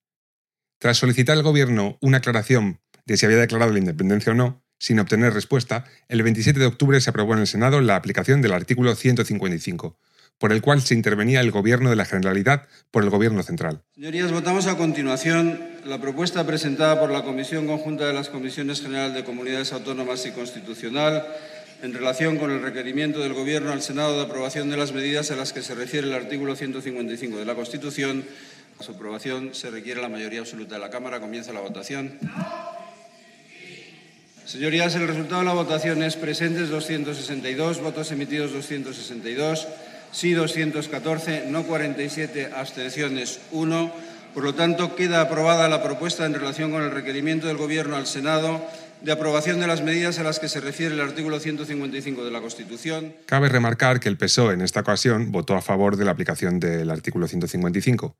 Tras 0.84 0.98
solicitar 0.98 1.34
al 1.34 1.42
gobierno 1.42 1.96
una 2.02 2.18
aclaración 2.18 2.78
de 3.06 3.16
si 3.16 3.24
había 3.24 3.38
declarado 3.38 3.72
la 3.72 3.78
independencia 3.78 4.32
o 4.32 4.34
no, 4.34 4.62
sin 4.78 5.00
obtener 5.00 5.32
respuesta, 5.32 5.86
el 6.08 6.22
27 6.22 6.60
de 6.60 6.66
octubre 6.66 7.00
se 7.00 7.08
aprobó 7.08 7.32
en 7.32 7.38
el 7.38 7.46
Senado 7.46 7.80
la 7.80 7.96
aplicación 7.96 8.42
del 8.42 8.52
artículo 8.52 8.94
155, 8.94 9.98
por 10.36 10.52
el 10.52 10.60
cual 10.60 10.82
se 10.82 10.92
intervenía 10.92 11.40
el 11.40 11.52
Gobierno 11.52 11.88
de 11.88 11.96
la 11.96 12.04
Generalidad 12.04 12.68
por 12.90 13.02
el 13.02 13.08
Gobierno 13.08 13.42
central. 13.42 13.82
Señorías, 13.94 14.30
votamos 14.30 14.66
a 14.66 14.76
continuación 14.76 15.58
la 15.86 16.02
propuesta 16.02 16.44
presentada 16.44 17.00
por 17.00 17.10
la 17.10 17.22
Comisión 17.22 17.66
Conjunta 17.66 18.06
de 18.06 18.12
las 18.12 18.28
Comisiones 18.28 18.82
General 18.82 19.14
de 19.14 19.24
Comunidades 19.24 19.72
Autónomas 19.72 20.26
y 20.26 20.32
Constitucional 20.32 21.24
en 21.82 21.94
relación 21.94 22.36
con 22.38 22.50
el 22.50 22.62
requerimiento 22.62 23.20
del 23.20 23.32
Gobierno 23.32 23.72
al 23.72 23.82
Senado 23.82 24.16
de 24.16 24.22
aprobación 24.22 24.68
de 24.68 24.76
las 24.76 24.92
medidas 24.92 25.30
a 25.30 25.36
las 25.36 25.54
que 25.54 25.62
se 25.62 25.74
refiere 25.74 26.06
el 26.06 26.14
artículo 26.14 26.56
155 26.56 27.38
de 27.38 27.44
la 27.44 27.54
Constitución. 27.54 28.24
Su 28.80 28.92
aprobación 28.92 29.54
se 29.54 29.70
requiere 29.70 30.00
la 30.00 30.08
mayoría 30.08 30.40
absoluta 30.40 30.74
de 30.74 30.80
la 30.80 30.90
Cámara. 30.90 31.20
Comienza 31.20 31.52
la 31.52 31.60
votación. 31.60 32.18
Señorías, 34.44 34.94
el 34.94 35.08
resultado 35.08 35.40
de 35.40 35.46
la 35.46 35.54
votación 35.54 36.02
es 36.02 36.16
presentes 36.16 36.68
262, 36.68 37.80
votos 37.80 38.12
emitidos 38.12 38.52
262, 38.52 39.66
sí 40.12 40.32
214, 40.32 41.46
no 41.48 41.64
47, 41.64 42.50
abstenciones 42.54 43.40
1. 43.52 43.92
Por 44.34 44.44
lo 44.44 44.54
tanto, 44.54 44.96
queda 44.96 45.22
aprobada 45.22 45.68
la 45.68 45.82
propuesta 45.82 46.26
en 46.26 46.34
relación 46.34 46.72
con 46.72 46.82
el 46.82 46.90
requerimiento 46.90 47.46
del 47.46 47.56
Gobierno 47.56 47.96
al 47.96 48.06
Senado 48.06 48.60
de 49.04 49.12
aprobación 49.12 49.60
de 49.60 49.66
las 49.66 49.82
medidas 49.82 50.18
a 50.18 50.22
las 50.22 50.40
que 50.40 50.48
se 50.48 50.60
refiere 50.60 50.94
el 50.94 51.00
artículo 51.00 51.38
155 51.38 52.24
de 52.24 52.30
la 52.30 52.40
Constitución. 52.40 53.14
Cabe 53.26 53.48
remarcar 53.48 54.00
que 54.00 54.08
el 54.08 54.16
PSOE 54.16 54.54
en 54.54 54.62
esta 54.62 54.80
ocasión 54.80 55.30
votó 55.30 55.54
a 55.54 55.62
favor 55.62 55.96
de 55.96 56.04
la 56.04 56.12
aplicación 56.12 56.58
del 56.58 56.90
artículo 56.90 57.28
155. 57.28 58.16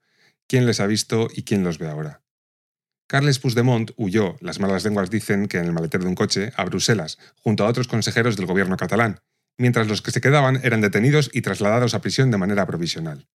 ¿Quién 0.47 0.67
les 0.67 0.81
ha 0.81 0.87
visto 0.87 1.29
y 1.35 1.45
quién 1.45 1.65
los 1.65 1.79
ve 1.79 1.89
ahora? 1.89 2.23
Carles 3.07 3.39
Puigdemont 3.39 3.93
huyó, 3.97 4.37
las 4.41 4.61
malas 4.61 4.85
lenguas 4.85 5.11
dicen 5.11 5.47
que 5.47 5.59
en 5.59 5.67
el 5.67 5.73
maletero 5.73 6.05
de 6.05 6.11
un 6.11 6.15
coche, 6.15 6.53
a 6.57 6.65
Bruselas, 6.65 7.19
junto 7.37 7.65
a 7.65 7.69
otros 7.69 7.89
consejeros 7.89 8.37
del 8.37 8.47
gobierno 8.47 8.77
catalán, 8.77 9.21
mientras 9.59 9.89
los 9.89 10.03
que 10.03 10.11
se 10.11 10.21
quedaban 10.21 10.61
eran 10.63 10.81
detenidos 10.81 11.31
y 11.33 11.43
trasladados 11.43 11.95
a 11.95 12.01
prisión 12.01 12.31
de 12.31 12.39
manera 12.39 12.67
provisional. 12.67 13.29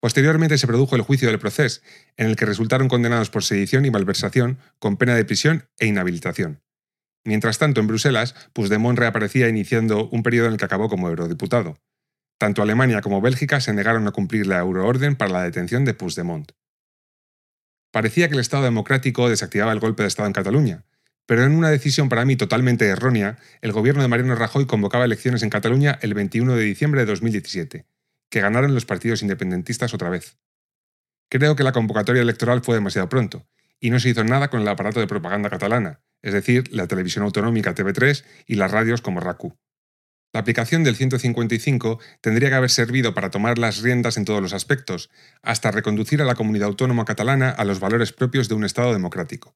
Posteriormente 0.00 0.58
se 0.58 0.66
produjo 0.66 0.96
el 0.96 1.02
juicio 1.02 1.28
del 1.28 1.38
proceso, 1.38 1.80
en 2.16 2.26
el 2.26 2.36
que 2.36 2.44
resultaron 2.44 2.88
condenados 2.88 3.30
por 3.30 3.44
sedición 3.44 3.84
y 3.84 3.90
malversación 3.90 4.58
con 4.78 4.96
pena 4.96 5.14
de 5.14 5.24
prisión 5.24 5.68
e 5.78 5.86
inhabilitación. 5.86 6.60
Mientras 7.24 7.58
tanto, 7.58 7.80
en 7.80 7.86
Bruselas, 7.86 8.34
Puigdemont 8.52 8.98
reaparecía 8.98 9.48
iniciando 9.48 10.08
un 10.08 10.24
periodo 10.24 10.48
en 10.48 10.54
el 10.54 10.58
que 10.58 10.64
acabó 10.64 10.88
como 10.88 11.08
eurodiputado. 11.08 11.78
Tanto 12.42 12.60
Alemania 12.60 13.02
como 13.02 13.20
Bélgica 13.20 13.60
se 13.60 13.72
negaron 13.72 14.08
a 14.08 14.10
cumplir 14.10 14.48
la 14.48 14.58
euroorden 14.58 15.14
para 15.14 15.30
la 15.30 15.44
detención 15.44 15.84
de 15.84 15.94
Puigdemont. 15.94 16.50
Parecía 17.92 18.26
que 18.26 18.34
el 18.34 18.40
Estado 18.40 18.64
democrático 18.64 19.28
desactivaba 19.28 19.70
el 19.70 19.78
golpe 19.78 20.02
de 20.02 20.08
Estado 20.08 20.26
en 20.26 20.32
Cataluña, 20.32 20.84
pero 21.24 21.44
en 21.44 21.52
una 21.52 21.70
decisión 21.70 22.08
para 22.08 22.24
mí 22.24 22.34
totalmente 22.34 22.88
errónea, 22.88 23.38
el 23.60 23.70
gobierno 23.70 24.02
de 24.02 24.08
Mariano 24.08 24.34
Rajoy 24.34 24.66
convocaba 24.66 25.04
elecciones 25.04 25.44
en 25.44 25.50
Cataluña 25.50 26.00
el 26.02 26.14
21 26.14 26.56
de 26.56 26.64
diciembre 26.64 27.02
de 27.02 27.06
2017, 27.06 27.86
que 28.28 28.40
ganaron 28.40 28.74
los 28.74 28.86
partidos 28.86 29.22
independentistas 29.22 29.94
otra 29.94 30.10
vez. 30.10 30.36
Creo 31.28 31.54
que 31.54 31.62
la 31.62 31.70
convocatoria 31.70 32.22
electoral 32.22 32.60
fue 32.64 32.74
demasiado 32.74 33.08
pronto, 33.08 33.46
y 33.78 33.90
no 33.90 34.00
se 34.00 34.08
hizo 34.08 34.24
nada 34.24 34.50
con 34.50 34.62
el 34.62 34.66
aparato 34.66 34.98
de 34.98 35.06
propaganda 35.06 35.48
catalana, 35.48 36.00
es 36.22 36.32
decir, 36.32 36.74
la 36.74 36.88
televisión 36.88 37.24
autonómica 37.24 37.72
TV3 37.72 38.24
y 38.48 38.56
las 38.56 38.72
radios 38.72 39.00
como 39.00 39.20
RACU. 39.20 39.56
La 40.32 40.40
aplicación 40.40 40.82
del 40.82 40.96
155 40.96 42.00
tendría 42.22 42.48
que 42.48 42.54
haber 42.54 42.70
servido 42.70 43.12
para 43.12 43.30
tomar 43.30 43.58
las 43.58 43.82
riendas 43.82 44.16
en 44.16 44.24
todos 44.24 44.40
los 44.40 44.54
aspectos, 44.54 45.10
hasta 45.42 45.70
reconducir 45.70 46.22
a 46.22 46.24
la 46.24 46.34
comunidad 46.34 46.68
autónoma 46.68 47.04
catalana 47.04 47.50
a 47.50 47.64
los 47.64 47.80
valores 47.80 48.12
propios 48.12 48.48
de 48.48 48.54
un 48.54 48.64
Estado 48.64 48.92
democrático. 48.92 49.54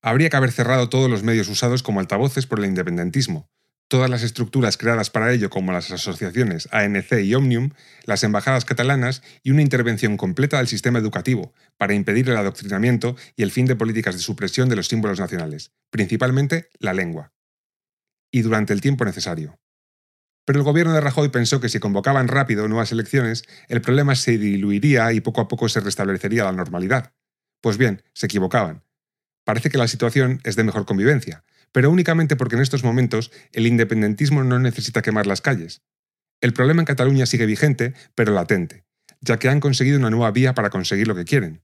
Habría 0.00 0.30
que 0.30 0.36
haber 0.36 0.52
cerrado 0.52 0.88
todos 0.88 1.10
los 1.10 1.22
medios 1.22 1.48
usados 1.48 1.82
como 1.82 2.00
altavoces 2.00 2.46
por 2.46 2.60
el 2.60 2.64
independentismo, 2.64 3.50
todas 3.88 4.08
las 4.08 4.22
estructuras 4.22 4.78
creadas 4.78 5.10
para 5.10 5.30
ello 5.34 5.50
como 5.50 5.70
las 5.70 5.90
asociaciones 5.90 6.66
ANC 6.72 7.12
y 7.22 7.34
Omnium, 7.34 7.72
las 8.06 8.24
embajadas 8.24 8.64
catalanas 8.64 9.22
y 9.42 9.50
una 9.50 9.60
intervención 9.60 10.16
completa 10.16 10.56
del 10.56 10.66
sistema 10.66 10.98
educativo 10.98 11.52
para 11.76 11.92
impedir 11.92 12.30
el 12.30 12.38
adoctrinamiento 12.38 13.16
y 13.36 13.42
el 13.42 13.50
fin 13.50 13.66
de 13.66 13.76
políticas 13.76 14.14
de 14.14 14.22
supresión 14.22 14.70
de 14.70 14.76
los 14.76 14.88
símbolos 14.88 15.20
nacionales, 15.20 15.72
principalmente 15.90 16.70
la 16.78 16.94
lengua. 16.94 17.32
Y 18.32 18.42
durante 18.42 18.72
el 18.72 18.80
tiempo 18.80 19.04
necesario. 19.04 19.60
Pero 20.44 20.58
el 20.58 20.64
gobierno 20.64 20.92
de 20.92 21.00
Rajoy 21.00 21.28
pensó 21.28 21.60
que 21.60 21.68
si 21.68 21.78
convocaban 21.78 22.26
rápido 22.26 22.66
nuevas 22.66 22.90
elecciones, 22.90 23.44
el 23.68 23.80
problema 23.80 24.16
se 24.16 24.38
diluiría 24.38 25.12
y 25.12 25.20
poco 25.20 25.40
a 25.40 25.46
poco 25.46 25.68
se 25.68 25.80
restablecería 25.80 26.44
la 26.44 26.52
normalidad. 26.52 27.12
Pues 27.60 27.78
bien, 27.78 28.02
se 28.12 28.26
equivocaban. 28.26 28.82
Parece 29.44 29.70
que 29.70 29.78
la 29.78 29.86
situación 29.86 30.40
es 30.42 30.56
de 30.56 30.64
mejor 30.64 30.84
convivencia, 30.84 31.44
pero 31.70 31.90
únicamente 31.90 32.34
porque 32.34 32.56
en 32.56 32.62
estos 32.62 32.82
momentos 32.82 33.30
el 33.52 33.66
independentismo 33.66 34.42
no 34.42 34.58
necesita 34.58 35.02
quemar 35.02 35.26
las 35.26 35.40
calles. 35.40 35.82
El 36.40 36.52
problema 36.52 36.82
en 36.82 36.86
Cataluña 36.86 37.26
sigue 37.26 37.46
vigente, 37.46 37.94
pero 38.16 38.32
latente, 38.32 38.84
ya 39.20 39.38
que 39.38 39.48
han 39.48 39.60
conseguido 39.60 39.98
una 39.98 40.10
nueva 40.10 40.32
vía 40.32 40.54
para 40.54 40.70
conseguir 40.70 41.06
lo 41.06 41.14
que 41.14 41.24
quieren. 41.24 41.62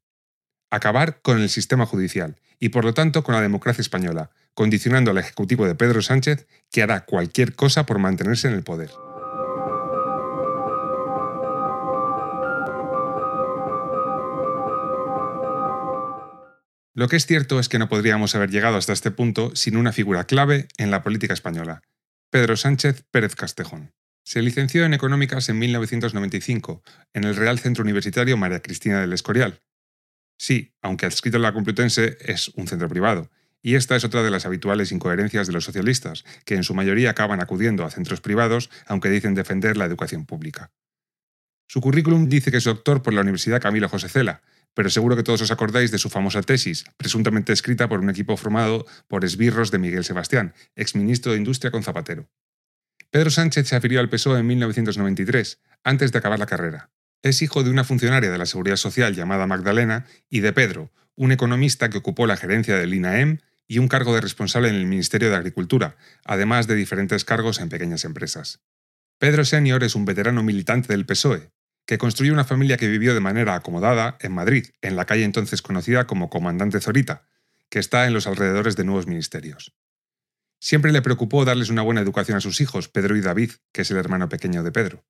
Acabar 0.71 1.21
con 1.23 1.41
el 1.41 1.49
sistema 1.49 1.87
judicial 1.87 2.41
y 2.61 2.69
por 2.69 2.85
lo 2.85 2.95
tanto 2.95 3.25
con 3.25 3.35
la 3.35 3.41
democracia 3.41 3.83
española, 3.83 4.31
condicionando 4.59 5.13
al 5.13 5.19
Ejecutivo 5.19 5.69
de 5.69 5.77
Pedro 5.77 6.03
Sánchez 6.03 6.49
que 6.73 6.83
hará 6.83 7.05
cualquier 7.05 7.55
cosa 7.55 7.87
por 7.87 8.01
mantenerse 8.01 8.49
en 8.49 8.55
el 8.55 8.65
poder. 8.65 8.91
Lo 16.93 17.07
que 17.07 17.15
es 17.15 17.25
cierto 17.25 17.61
es 17.61 17.69
que 17.69 17.79
no 17.79 17.89
podríamos 17.89 18.35
haber 18.35 18.51
llegado 18.51 18.77
hasta 18.77 18.93
este 18.93 19.13
punto 19.13 19.55
sin 19.55 19.77
una 19.77 19.93
figura 19.93 20.25
clave 20.25 20.67
en 20.77 20.91
la 20.91 21.05
política 21.05 21.35
española, 21.35 21.83
Pedro 22.29 22.57
Sánchez 22.57 23.05
Pérez 23.13 23.37
Castejón. 23.37 23.93
Se 24.25 24.43
licenció 24.43 24.85
en 24.85 24.93
Económicas 24.93 25.49
en 25.51 25.61
1995 25.61 26.83
en 27.15 27.23
el 27.23 27.37
Real 27.37 27.61
Centro 27.61 27.85
Universitario 27.85 28.37
María 28.37 28.61
Cristina 28.61 29.01
del 29.01 29.13
Escorial. 29.13 29.63
Sí, 30.37 30.75
aunque 30.83 31.07
adscrito 31.07 31.37
a 31.37 31.41
la 31.41 31.53
Complutense 31.53 32.19
es 32.23 32.49
un 32.57 32.67
centro 32.67 32.89
privado, 32.89 33.31
y 33.69 33.75
esta 33.75 33.97
es 33.97 34.05
otra 34.05 34.23
de 34.23 34.31
las 34.31 34.47
habituales 34.47 34.93
incoherencias 34.93 35.47
de 35.47 35.53
los 35.53 35.65
socialistas, 35.65 36.25
que 36.47 36.55
en 36.55 36.65
su 36.65 36.73
mayoría 36.73 37.11
acaban 37.11 37.43
acudiendo 37.43 37.85
a 37.85 37.91
centros 37.91 38.23
privados 38.23 38.71
aunque 38.87 39.11
dicen 39.11 39.35
defender 39.35 39.77
la 39.77 39.85
educación 39.85 40.25
pública. 40.25 40.73
Su 41.67 41.83
currículum 41.83 42.31
dice 42.31 42.51
que 42.51 42.57
es 42.57 42.65
doctor 42.65 43.03
por 43.03 43.13
la 43.13 43.21
Universidad 43.21 43.61
Camilo 43.61 43.91
José 43.91 44.09
Cela, 44.09 44.41
pero 44.73 44.89
seguro 44.89 45.17
que 45.17 45.23
todos 45.23 45.43
os 45.43 45.51
acordáis 45.51 45.91
de 45.91 45.99
su 45.99 46.09
famosa 46.09 46.41
tesis, 46.41 46.87
presuntamente 46.97 47.53
escrita 47.53 47.91
por 47.91 48.01
un 48.01 48.09
equipo 48.09 48.39
formado 48.39 48.87
por 49.07 49.27
esbirros 49.27 49.71
de 49.71 49.77
Miguel 49.77 50.03
Sebastián, 50.03 50.55
exministro 50.75 51.33
de 51.33 51.39
Industria 51.39 51.71
con 51.71 51.83
Zapatero. 51.83 52.27
Pedro 53.11 53.29
Sánchez 53.29 53.69
se 53.69 53.77
afilió 53.77 54.01
al 54.01 54.09
PSOE 54.09 54.41
en 54.41 54.47
1993, 54.47 55.61
antes 55.85 56.11
de 56.11 56.19
acabar 56.19 56.39
la 56.39 56.47
carrera. 56.47 56.91
Es 57.21 57.43
hijo 57.43 57.63
de 57.63 57.69
una 57.69 57.85
funcionaria 57.85 58.31
de 58.31 58.39
la 58.39 58.47
Seguridad 58.47 58.77
Social 58.77 59.15
llamada 59.15 59.47
Magdalena 59.47 60.07
y 60.31 60.41
de 60.41 60.55
Pedro, 60.55 60.91
un 61.17 61.33
economista 61.33 61.91
que 61.91 61.99
ocupó 61.99 62.27
la 62.27 62.39
gerencia 62.39 62.79
del 62.79 62.95
INAEM 62.95 63.41
y 63.69 63.79
un 63.79 63.87
cargo 63.87 64.15
de 64.15 64.23
responsable 64.23 64.71
en 64.71 64.75
el 64.75 64.87
Ministerio 64.87 65.29
de 65.29 65.37
Agricultura, 65.37 65.97
además 66.25 66.67
de 66.67 66.75
diferentes 66.75 67.25
cargos 67.25 67.61
en 67.61 67.69
pequeñas 67.69 68.05
empresas. 68.05 68.61
Pedro 69.19 69.45
Senior 69.45 69.85
es 69.85 69.95
un 69.95 70.07
veterano 70.07 70.43
militante 70.43 70.89
del 70.89 71.05
PSOE, 71.05 71.51
que 71.87 71.99
construyó 71.99 72.33
una 72.33 72.45
familia 72.45 72.79
que 72.79 72.89
vivió 72.89 73.15
de 73.15 73.21
manera 73.21 73.55
acomodada 73.55 74.17
en 74.21 74.33
Madrid, 74.33 74.67
en 74.81 74.97
la 74.97 75.05
calle 75.05 75.25
entonces 75.25 75.63
conocida 75.63 76.07
como 76.07 76.31
Comandante 76.31 76.81
Zorita, 76.81 77.29
que 77.69 77.79
está 77.79 78.07
en 78.07 78.15
los 78.15 78.27
alrededores 78.27 78.77
de 78.77 78.85
nuevos 78.85 79.07
ministerios. 79.07 79.75
Siempre 80.61 80.91
le 80.91 81.03
preocupó 81.03 81.45
darles 81.45 81.71
una 81.71 81.83
buena 81.83 82.01
educación 82.01 82.39
a 82.39 82.41
sus 82.41 82.61
hijos, 82.61 82.89
Pedro 82.89 83.17
y 83.17 83.21
David, 83.21 83.53
que 83.73 83.83
es 83.83 83.91
el 83.91 83.99
hermano 83.99 84.29
pequeño 84.29 84.63
de 84.63 84.73
Pedro. 84.73 85.05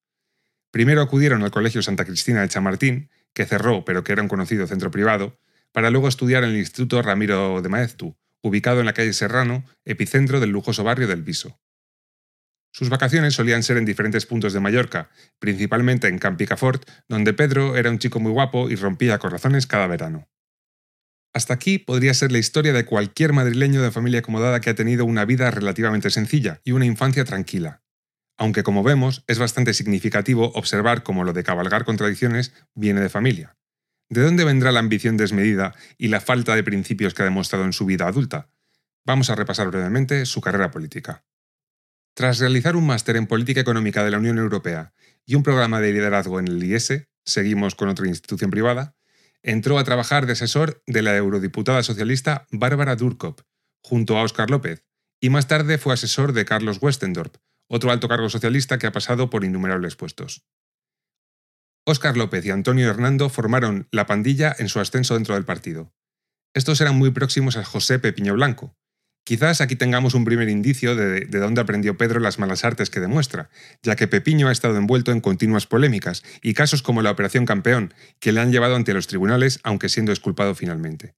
Primero 0.70 1.00
acudieron 1.00 1.42
al 1.42 1.50
Colegio 1.50 1.82
Santa 1.82 2.04
Cristina 2.04 2.42
de 2.42 2.48
Chamartín, 2.48 3.10
que 3.32 3.46
cerró 3.46 3.84
pero 3.84 4.04
que 4.04 4.12
era 4.12 4.22
un 4.22 4.28
conocido 4.28 4.66
centro 4.66 4.90
privado, 4.90 5.38
para 5.72 5.90
luego 5.90 6.08
estudiar 6.08 6.44
en 6.44 6.50
el 6.50 6.56
Instituto 6.58 7.00
Ramiro 7.02 7.62
de 7.62 7.68
Maeztu, 7.68 8.16
ubicado 8.42 8.80
en 8.80 8.86
la 8.86 8.94
calle 8.94 9.12
Serrano, 9.12 9.64
epicentro 9.84 10.40
del 10.40 10.50
lujoso 10.50 10.84
barrio 10.84 11.08
del 11.08 11.22
Viso. 11.22 11.60
Sus 12.72 12.90
vacaciones 12.90 13.34
solían 13.34 13.62
ser 13.62 13.76
en 13.76 13.84
diferentes 13.84 14.26
puntos 14.26 14.52
de 14.52 14.60
Mallorca, 14.60 15.10
principalmente 15.38 16.06
en 16.08 16.18
Campicafort, 16.18 16.88
donde 17.08 17.32
Pedro 17.32 17.76
era 17.76 17.90
un 17.90 17.98
chico 17.98 18.20
muy 18.20 18.30
guapo 18.30 18.70
y 18.70 18.76
rompía 18.76 19.18
corazones 19.18 19.66
cada 19.66 19.86
verano. 19.86 20.28
Hasta 21.34 21.54
aquí 21.54 21.78
podría 21.78 22.14
ser 22.14 22.32
la 22.32 22.38
historia 22.38 22.72
de 22.72 22.84
cualquier 22.84 23.32
madrileño 23.32 23.82
de 23.82 23.90
familia 23.90 24.20
acomodada 24.20 24.60
que 24.60 24.70
ha 24.70 24.74
tenido 24.74 25.04
una 25.04 25.24
vida 25.24 25.50
relativamente 25.50 26.10
sencilla 26.10 26.60
y 26.64 26.72
una 26.72 26.86
infancia 26.86 27.24
tranquila. 27.24 27.82
Aunque 28.38 28.62
como 28.62 28.84
vemos, 28.84 29.24
es 29.26 29.38
bastante 29.38 29.74
significativo 29.74 30.52
observar 30.54 31.02
cómo 31.02 31.24
lo 31.24 31.32
de 31.32 31.42
cabalgar 31.42 31.84
contradicciones 31.84 32.54
viene 32.74 33.00
de 33.00 33.08
familia. 33.08 33.57
¿De 34.10 34.22
dónde 34.22 34.44
vendrá 34.44 34.72
la 34.72 34.80
ambición 34.80 35.16
desmedida 35.16 35.74
y 35.98 36.08
la 36.08 36.20
falta 36.20 36.56
de 36.56 36.64
principios 36.64 37.12
que 37.12 37.22
ha 37.22 37.26
demostrado 37.26 37.64
en 37.64 37.74
su 37.74 37.84
vida 37.84 38.08
adulta? 38.08 38.50
Vamos 39.04 39.28
a 39.28 39.34
repasar 39.34 39.68
brevemente 39.68 40.24
su 40.24 40.40
carrera 40.40 40.70
política. 40.70 41.24
Tras 42.14 42.38
realizar 42.38 42.74
un 42.74 42.86
máster 42.86 43.16
en 43.16 43.26
Política 43.26 43.60
Económica 43.60 44.02
de 44.02 44.10
la 44.10 44.18
Unión 44.18 44.38
Europea 44.38 44.92
y 45.24 45.34
un 45.34 45.42
programa 45.42 45.80
de 45.80 45.92
liderazgo 45.92 46.40
en 46.40 46.48
el 46.48 46.62
IES, 46.62 47.06
seguimos 47.24 47.74
con 47.74 47.88
otra 47.88 48.08
institución 48.08 48.50
privada, 48.50 48.96
entró 49.42 49.78
a 49.78 49.84
trabajar 49.84 50.26
de 50.26 50.32
asesor 50.32 50.82
de 50.86 51.02
la 51.02 51.16
eurodiputada 51.16 51.82
socialista 51.82 52.46
Bárbara 52.50 52.96
Durkop, 52.96 53.42
junto 53.82 54.16
a 54.16 54.22
Óscar 54.22 54.50
López, 54.50 54.84
y 55.20 55.30
más 55.30 55.48
tarde 55.48 55.78
fue 55.78 55.94
asesor 55.94 56.32
de 56.32 56.44
Carlos 56.44 56.78
Westendorp, 56.80 57.36
otro 57.68 57.90
alto 57.90 58.08
cargo 58.08 58.30
socialista 58.30 58.78
que 58.78 58.86
ha 58.86 58.92
pasado 58.92 59.30
por 59.30 59.44
innumerables 59.44 59.96
puestos. 59.96 60.44
Óscar 61.88 62.18
López 62.18 62.44
y 62.44 62.50
Antonio 62.50 62.90
Hernando 62.90 63.30
formaron 63.30 63.88
la 63.92 64.06
pandilla 64.06 64.54
en 64.58 64.68
su 64.68 64.78
ascenso 64.78 65.14
dentro 65.14 65.34
del 65.36 65.46
partido. 65.46 65.90
Estos 66.52 66.82
eran 66.82 66.98
muy 66.98 67.12
próximos 67.12 67.56
a 67.56 67.64
José 67.64 67.98
Pepiño 67.98 68.34
Blanco, 68.34 68.76
Quizás 69.28 69.60
aquí 69.60 69.76
tengamos 69.76 70.14
un 70.14 70.24
primer 70.24 70.48
indicio 70.48 70.96
de, 70.96 71.20
de, 71.20 71.38
dónde 71.38 71.60
aprendió 71.60 71.98
Pedro 71.98 72.18
las 72.18 72.38
malas 72.38 72.64
artes 72.64 72.88
que 72.88 72.98
demuestra, 72.98 73.50
ya 73.82 73.94
que 73.94 74.08
Pepiño 74.08 74.48
ha 74.48 74.52
estado 74.52 74.78
envuelto 74.78 75.12
en 75.12 75.20
continuas 75.20 75.66
polémicas 75.66 76.22
y 76.40 76.54
casos 76.54 76.80
como 76.80 77.02
la 77.02 77.10
Operación 77.10 77.44
Campeón, 77.44 77.92
que 78.20 78.32
le 78.32 78.40
han 78.40 78.52
llevado 78.52 78.74
ante 78.74 78.94
los 78.94 79.06
tribunales, 79.06 79.60
aunque 79.64 79.90
siendo 79.90 80.12
exculpado 80.12 80.54
finalmente. 80.54 81.14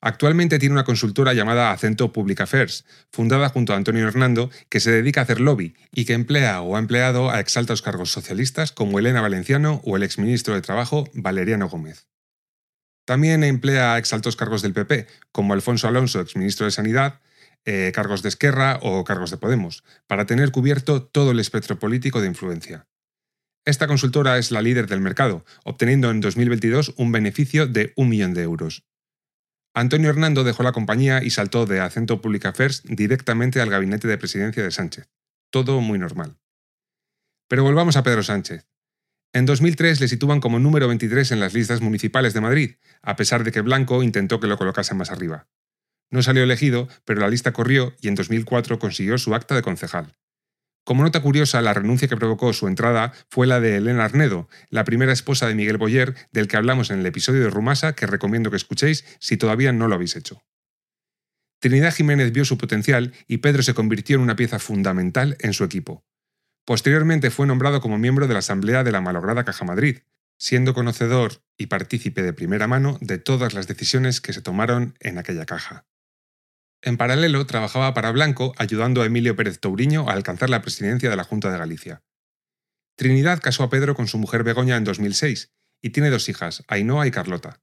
Actualmente 0.00 0.60
tiene 0.60 0.74
una 0.74 0.84
consultora 0.84 1.34
llamada 1.34 1.72
Acento 1.72 2.12
Public 2.12 2.40
Affairs, 2.42 2.84
fundada 3.10 3.48
junto 3.48 3.72
a 3.72 3.76
Antonio 3.76 4.06
Hernando, 4.06 4.50
que 4.68 4.78
se 4.78 4.92
dedica 4.92 5.20
a 5.20 5.24
hacer 5.24 5.40
lobby 5.40 5.74
y 5.92 6.04
que 6.04 6.12
emplea 6.12 6.60
o 6.60 6.76
ha 6.76 6.78
empleado 6.78 7.30
a 7.30 7.40
exaltos 7.40 7.82
cargos 7.82 8.12
socialistas 8.12 8.70
como 8.70 9.00
Elena 9.00 9.20
Valenciano 9.20 9.80
o 9.84 9.96
el 9.96 10.04
exministro 10.04 10.54
de 10.54 10.60
Trabajo 10.60 11.08
Valeriano 11.14 11.68
Gómez. 11.68 12.06
También 13.04 13.42
emplea 13.42 13.94
a 13.94 13.98
exaltos 13.98 14.36
cargos 14.36 14.62
del 14.62 14.74
PP, 14.74 15.06
como 15.32 15.54
Alfonso 15.54 15.88
Alonso, 15.88 16.20
exministro 16.20 16.66
de 16.66 16.72
Sanidad, 16.72 17.20
eh, 17.64 17.90
cargos 17.92 18.22
de 18.22 18.28
Esquerra 18.28 18.78
o 18.82 19.02
cargos 19.02 19.30
de 19.30 19.36
Podemos, 19.36 19.82
para 20.06 20.26
tener 20.26 20.52
cubierto 20.52 21.02
todo 21.02 21.32
el 21.32 21.40
espectro 21.40 21.78
político 21.78 22.20
de 22.20 22.28
influencia. 22.28 22.86
Esta 23.64 23.86
consultora 23.86 24.38
es 24.38 24.52
la 24.52 24.62
líder 24.62 24.86
del 24.86 25.00
mercado, 25.00 25.44
obteniendo 25.64 26.10
en 26.10 26.20
2022 26.20 26.94
un 26.96 27.10
beneficio 27.10 27.66
de 27.66 27.92
un 27.96 28.08
millón 28.08 28.32
de 28.32 28.42
euros. 28.42 28.84
Antonio 29.78 30.10
Hernando 30.10 30.42
dejó 30.42 30.64
la 30.64 30.72
compañía 30.72 31.22
y 31.22 31.30
saltó 31.30 31.64
de 31.64 31.78
Acento 31.78 32.20
Public 32.20 32.46
Affairs 32.46 32.82
directamente 32.84 33.60
al 33.60 33.70
gabinete 33.70 34.08
de 34.08 34.18
presidencia 34.18 34.64
de 34.64 34.72
Sánchez. 34.72 35.08
Todo 35.50 35.80
muy 35.80 36.00
normal. 36.00 36.36
Pero 37.46 37.62
volvamos 37.62 37.96
a 37.96 38.02
Pedro 38.02 38.24
Sánchez. 38.24 38.66
En 39.32 39.46
2003 39.46 40.00
le 40.00 40.08
sitúan 40.08 40.40
como 40.40 40.58
número 40.58 40.88
23 40.88 41.30
en 41.30 41.38
las 41.38 41.54
listas 41.54 41.80
municipales 41.80 42.34
de 42.34 42.40
Madrid, 42.40 42.74
a 43.02 43.14
pesar 43.14 43.44
de 43.44 43.52
que 43.52 43.60
Blanco 43.60 44.02
intentó 44.02 44.40
que 44.40 44.48
lo 44.48 44.58
colocasen 44.58 44.96
más 44.96 45.12
arriba. 45.12 45.46
No 46.10 46.24
salió 46.24 46.42
elegido, 46.42 46.88
pero 47.04 47.20
la 47.20 47.28
lista 47.28 47.52
corrió 47.52 47.94
y 48.00 48.08
en 48.08 48.16
2004 48.16 48.80
consiguió 48.80 49.16
su 49.16 49.32
acta 49.32 49.54
de 49.54 49.62
concejal. 49.62 50.16
Como 50.88 51.02
nota 51.02 51.20
curiosa, 51.20 51.60
la 51.60 51.74
renuncia 51.74 52.08
que 52.08 52.16
provocó 52.16 52.50
su 52.54 52.66
entrada 52.66 53.12
fue 53.28 53.46
la 53.46 53.60
de 53.60 53.76
Elena 53.76 54.06
Arnedo, 54.06 54.48
la 54.70 54.84
primera 54.84 55.12
esposa 55.12 55.46
de 55.46 55.54
Miguel 55.54 55.76
Boyer, 55.76 56.14
del 56.32 56.48
que 56.48 56.56
hablamos 56.56 56.90
en 56.90 57.00
el 57.00 57.04
episodio 57.04 57.42
de 57.42 57.50
Rumasa, 57.50 57.94
que 57.94 58.06
recomiendo 58.06 58.50
que 58.50 58.56
escuchéis 58.56 59.04
si 59.20 59.36
todavía 59.36 59.70
no 59.70 59.86
lo 59.86 59.96
habéis 59.96 60.16
hecho. 60.16 60.42
Trinidad 61.58 61.92
Jiménez 61.92 62.32
vio 62.32 62.46
su 62.46 62.56
potencial 62.56 63.12
y 63.26 63.36
Pedro 63.36 63.62
se 63.62 63.74
convirtió 63.74 64.16
en 64.16 64.22
una 64.22 64.34
pieza 64.34 64.58
fundamental 64.58 65.36
en 65.40 65.52
su 65.52 65.62
equipo. 65.62 66.06
Posteriormente 66.64 67.28
fue 67.28 67.46
nombrado 67.46 67.82
como 67.82 67.98
miembro 67.98 68.26
de 68.26 68.32
la 68.32 68.38
Asamblea 68.38 68.82
de 68.82 68.92
la 68.92 69.02
malograda 69.02 69.44
Caja 69.44 69.66
Madrid, 69.66 69.98
siendo 70.38 70.72
conocedor 70.72 71.42
y 71.58 71.66
partícipe 71.66 72.22
de 72.22 72.32
primera 72.32 72.66
mano 72.66 72.96
de 73.02 73.18
todas 73.18 73.52
las 73.52 73.68
decisiones 73.68 74.22
que 74.22 74.32
se 74.32 74.40
tomaron 74.40 74.96
en 75.00 75.18
aquella 75.18 75.44
caja. 75.44 75.84
En 76.80 76.96
paralelo, 76.96 77.44
trabajaba 77.44 77.92
para 77.92 78.12
Blanco 78.12 78.54
ayudando 78.56 79.02
a 79.02 79.06
Emilio 79.06 79.34
Pérez 79.34 79.58
Touriño 79.58 80.08
a 80.08 80.12
alcanzar 80.12 80.48
la 80.48 80.62
presidencia 80.62 81.10
de 81.10 81.16
la 81.16 81.24
Junta 81.24 81.50
de 81.50 81.58
Galicia. 81.58 82.02
Trinidad 82.96 83.40
casó 83.40 83.64
a 83.64 83.70
Pedro 83.70 83.94
con 83.94 84.06
su 84.06 84.18
mujer 84.18 84.44
Begoña 84.44 84.76
en 84.76 84.84
2006 84.84 85.52
y 85.82 85.90
tiene 85.90 86.10
dos 86.10 86.28
hijas, 86.28 86.64
Ainhoa 86.68 87.06
y 87.06 87.10
Carlota. 87.10 87.60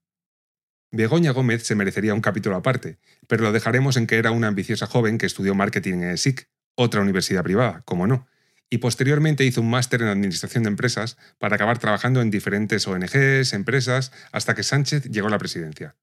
Begoña 0.92 1.32
Gómez 1.32 1.66
se 1.66 1.74
merecería 1.74 2.14
un 2.14 2.20
capítulo 2.20 2.56
aparte, 2.56 2.98
pero 3.26 3.42
lo 3.42 3.52
dejaremos 3.52 3.96
en 3.96 4.06
que 4.06 4.16
era 4.16 4.30
una 4.30 4.48
ambiciosa 4.48 4.86
joven 4.86 5.18
que 5.18 5.26
estudió 5.26 5.54
marketing 5.54 5.94
en 5.94 6.10
ESIC, 6.10 6.48
otra 6.74 7.00
universidad 7.00 7.42
privada, 7.42 7.82
como 7.84 8.06
no, 8.06 8.28
y 8.70 8.78
posteriormente 8.78 9.44
hizo 9.44 9.60
un 9.60 9.70
máster 9.70 10.02
en 10.02 10.08
Administración 10.08 10.64
de 10.64 10.70
Empresas 10.70 11.16
para 11.38 11.56
acabar 11.56 11.78
trabajando 11.78 12.20
en 12.20 12.30
diferentes 12.30 12.86
ONGs, 12.86 13.52
empresas, 13.52 14.12
hasta 14.32 14.54
que 14.54 14.62
Sánchez 14.62 15.04
llegó 15.04 15.28
a 15.28 15.30
la 15.30 15.38
presidencia. 15.38 15.96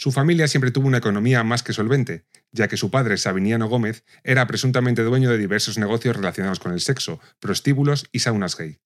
Su 0.00 0.12
familia 0.12 0.48
siempre 0.48 0.70
tuvo 0.70 0.88
una 0.88 0.96
economía 0.96 1.44
más 1.44 1.62
que 1.62 1.74
solvente, 1.74 2.24
ya 2.52 2.68
que 2.68 2.78
su 2.78 2.90
padre, 2.90 3.18
Sabiniano 3.18 3.68
Gómez, 3.68 4.02
era 4.24 4.46
presuntamente 4.46 5.02
dueño 5.02 5.28
de 5.28 5.36
diversos 5.36 5.76
negocios 5.76 6.16
relacionados 6.16 6.58
con 6.58 6.72
el 6.72 6.80
sexo, 6.80 7.20
prostíbulos 7.38 8.08
y 8.10 8.20
saunas 8.20 8.56
gay. 8.56 8.78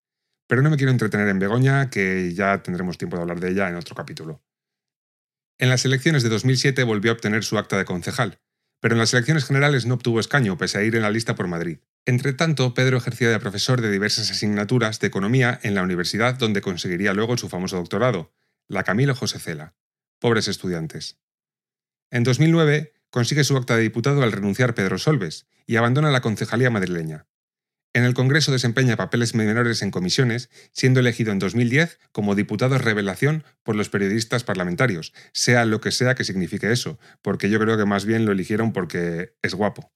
Pero 0.49 0.61
no 0.61 0.71
me 0.71 0.77
quiero 0.77 0.91
entretener 0.91 1.29
en 1.29 1.39
Begoña, 1.39 1.89
que 1.89 2.35
ya 2.35 2.65
tendremos 2.65 2.99
tiempo 2.99 3.15
de 3.15 3.23
hablar 3.23 3.39
de 3.39 3.51
ella 3.51 3.69
en 3.69 3.77
otro 3.77 3.95
capítulo. 3.95 4.43
En 5.57 5.69
las 5.69 5.85
elecciones 5.85 6.25
de 6.25 6.31
2007 6.31 6.83
volvió 6.83 7.13
a 7.13 7.15
obtener 7.15 7.45
su 7.45 7.59
acta 7.59 7.79
de 7.79 7.85
concejal, 7.85 8.41
pero 8.81 8.97
en 8.97 8.99
las 8.99 9.15
elecciones 9.15 9.45
generales 9.45 9.87
no 9.87 9.95
obtuvo 9.95 10.19
escaño, 10.19 10.59
pese 10.59 10.79
a 10.79 10.83
ir 10.83 10.97
en 10.97 11.03
la 11.03 11.13
lista 11.13 11.37
por 11.37 11.47
Madrid. 11.47 11.79
Entre 12.07 12.33
tanto, 12.33 12.75
Pedro 12.75 12.97
ejercía 12.97 13.31
de 13.31 13.39
profesor 13.39 13.81
de 13.81 13.93
diversas 13.93 14.33
asignaturas 14.33 14.99
de 14.99 15.07
economía 15.07 15.61
en 15.63 15.77
la 15.77 15.85
universidad 15.85 16.35
donde 16.35 16.61
conseguiría 16.61 17.15
luego 17.15 17.37
su 17.37 17.49
famoso 17.49 17.77
doctorado, 17.77 18.35
la 18.67 18.83
Camilo 18.83 19.15
José 19.15 19.39
Cela 19.39 19.77
pobres 20.25 20.49
estudiantes. 20.49 21.19
En 22.11 22.25
2009 22.25 22.95
consigue 23.11 23.45
su 23.45 23.59
acta 23.59 23.77
de 23.77 23.83
diputado 23.83 24.23
al 24.23 24.33
renunciar 24.33 24.75
Pedro 24.75 24.97
Solves 24.97 25.47
y 25.67 25.77
abandona 25.77 26.11
la 26.11 26.23
concejalía 26.23 26.71
madrileña. 26.71 27.27
En 27.93 28.05
el 28.05 28.15
Congreso 28.15 28.51
desempeña 28.51 28.97
papeles 28.97 29.35
menores 29.35 29.83
en 29.83 29.91
comisiones, 29.91 30.49
siendo 30.73 31.01
elegido 31.01 31.31
en 31.31 31.41
2010 31.41 31.99
como 32.11 32.35
diputado 32.35 32.79
revelación 32.79 33.45
por 33.63 33.77
los 33.77 33.91
periodistas 33.91 34.45
parlamentarios, 34.45 35.13
sea 35.35 35.67
lo 35.67 35.83
que 35.83 35.91
sea 35.91 36.15
que 36.15 36.25
signifique 36.25 36.73
eso, 36.73 36.99
porque 37.21 37.51
yo 37.51 37.59
creo 37.59 37.77
que 37.77 37.85
más 37.85 38.07
bien 38.07 38.25
lo 38.25 38.33
eligieron 38.33 38.73
porque 38.73 39.35
es 39.43 39.53
guapo. 39.53 39.93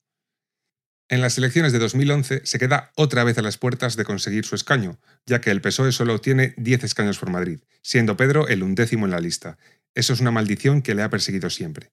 En 1.10 1.22
las 1.22 1.38
elecciones 1.38 1.72
de 1.72 1.78
2011 1.78 2.42
se 2.44 2.58
queda 2.58 2.92
otra 2.94 3.24
vez 3.24 3.38
a 3.38 3.42
las 3.42 3.56
puertas 3.56 3.96
de 3.96 4.04
conseguir 4.04 4.44
su 4.44 4.54
escaño, 4.54 5.00
ya 5.24 5.40
que 5.40 5.50
el 5.50 5.62
PSOE 5.62 5.90
solo 5.90 6.20
tiene 6.20 6.52
10 6.58 6.84
escaños 6.84 7.18
por 7.18 7.30
Madrid, 7.30 7.60
siendo 7.80 8.18
Pedro 8.18 8.46
el 8.46 8.62
undécimo 8.62 9.06
en 9.06 9.12
la 9.12 9.20
lista, 9.20 9.56
eso 9.98 10.12
es 10.12 10.20
una 10.20 10.30
maldición 10.30 10.80
que 10.80 10.94
le 10.94 11.02
ha 11.02 11.10
perseguido 11.10 11.50
siempre. 11.50 11.90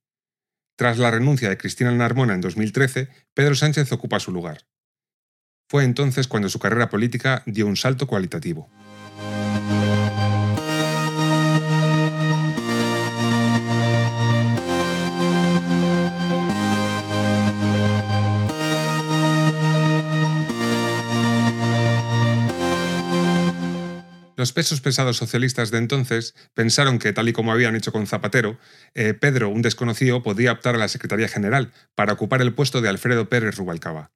Tras 0.77 0.99
la 0.99 1.09
renuncia 1.09 1.49
de 1.49 1.57
Cristina 1.57 1.91
Narmona 1.91 2.35
en 2.35 2.41
2013, 2.41 3.09
Pedro 3.33 3.55
Sánchez 3.55 3.91
ocupa 3.91 4.19
su 4.19 4.31
lugar. 4.31 4.67
Fue 5.67 5.83
entonces 5.83 6.27
cuando 6.27 6.47
su 6.47 6.59
carrera 6.59 6.87
política 6.87 7.41
dio 7.47 7.65
un 7.65 7.75
salto 7.75 8.05
cualitativo. 8.05 8.69
Los 24.45 24.53
pesos 24.53 24.79
pesados 24.79 25.17
socialistas 25.17 25.71
de 25.71 25.79
entonces 25.79 26.36
pensaron 26.53 26.99
que, 26.99 27.13
tal 27.13 27.27
y 27.27 27.34
como 27.34 27.51
habían 27.51 27.75
hecho 27.75 27.91
con 27.91 28.05
Zapatero, 28.05 28.60
eh, 28.93 29.15
Pedro, 29.15 29.49
un 29.49 29.63
desconocido, 29.63 30.21
podía 30.21 30.51
optar 30.51 30.75
a 30.75 30.77
la 30.77 30.88
Secretaría 30.88 31.27
General 31.27 31.73
para 31.95 32.13
ocupar 32.13 32.43
el 32.43 32.53
puesto 32.53 32.79
de 32.79 32.88
Alfredo 32.88 33.27
Pérez 33.27 33.58
Rubalcaba. 33.58 34.12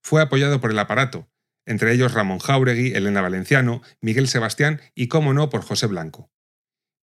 Fue 0.00 0.22
apoyado 0.22 0.60
por 0.60 0.70
el 0.70 0.78
aparato, 0.78 1.28
entre 1.66 1.92
ellos 1.92 2.14
Ramón 2.14 2.38
Jauregui, 2.38 2.92
Elena 2.92 3.22
Valenciano, 3.22 3.82
Miguel 4.00 4.28
Sebastián 4.28 4.80
y, 4.94 5.08
como 5.08 5.34
no, 5.34 5.50
por 5.50 5.62
José 5.62 5.88
Blanco. 5.88 6.30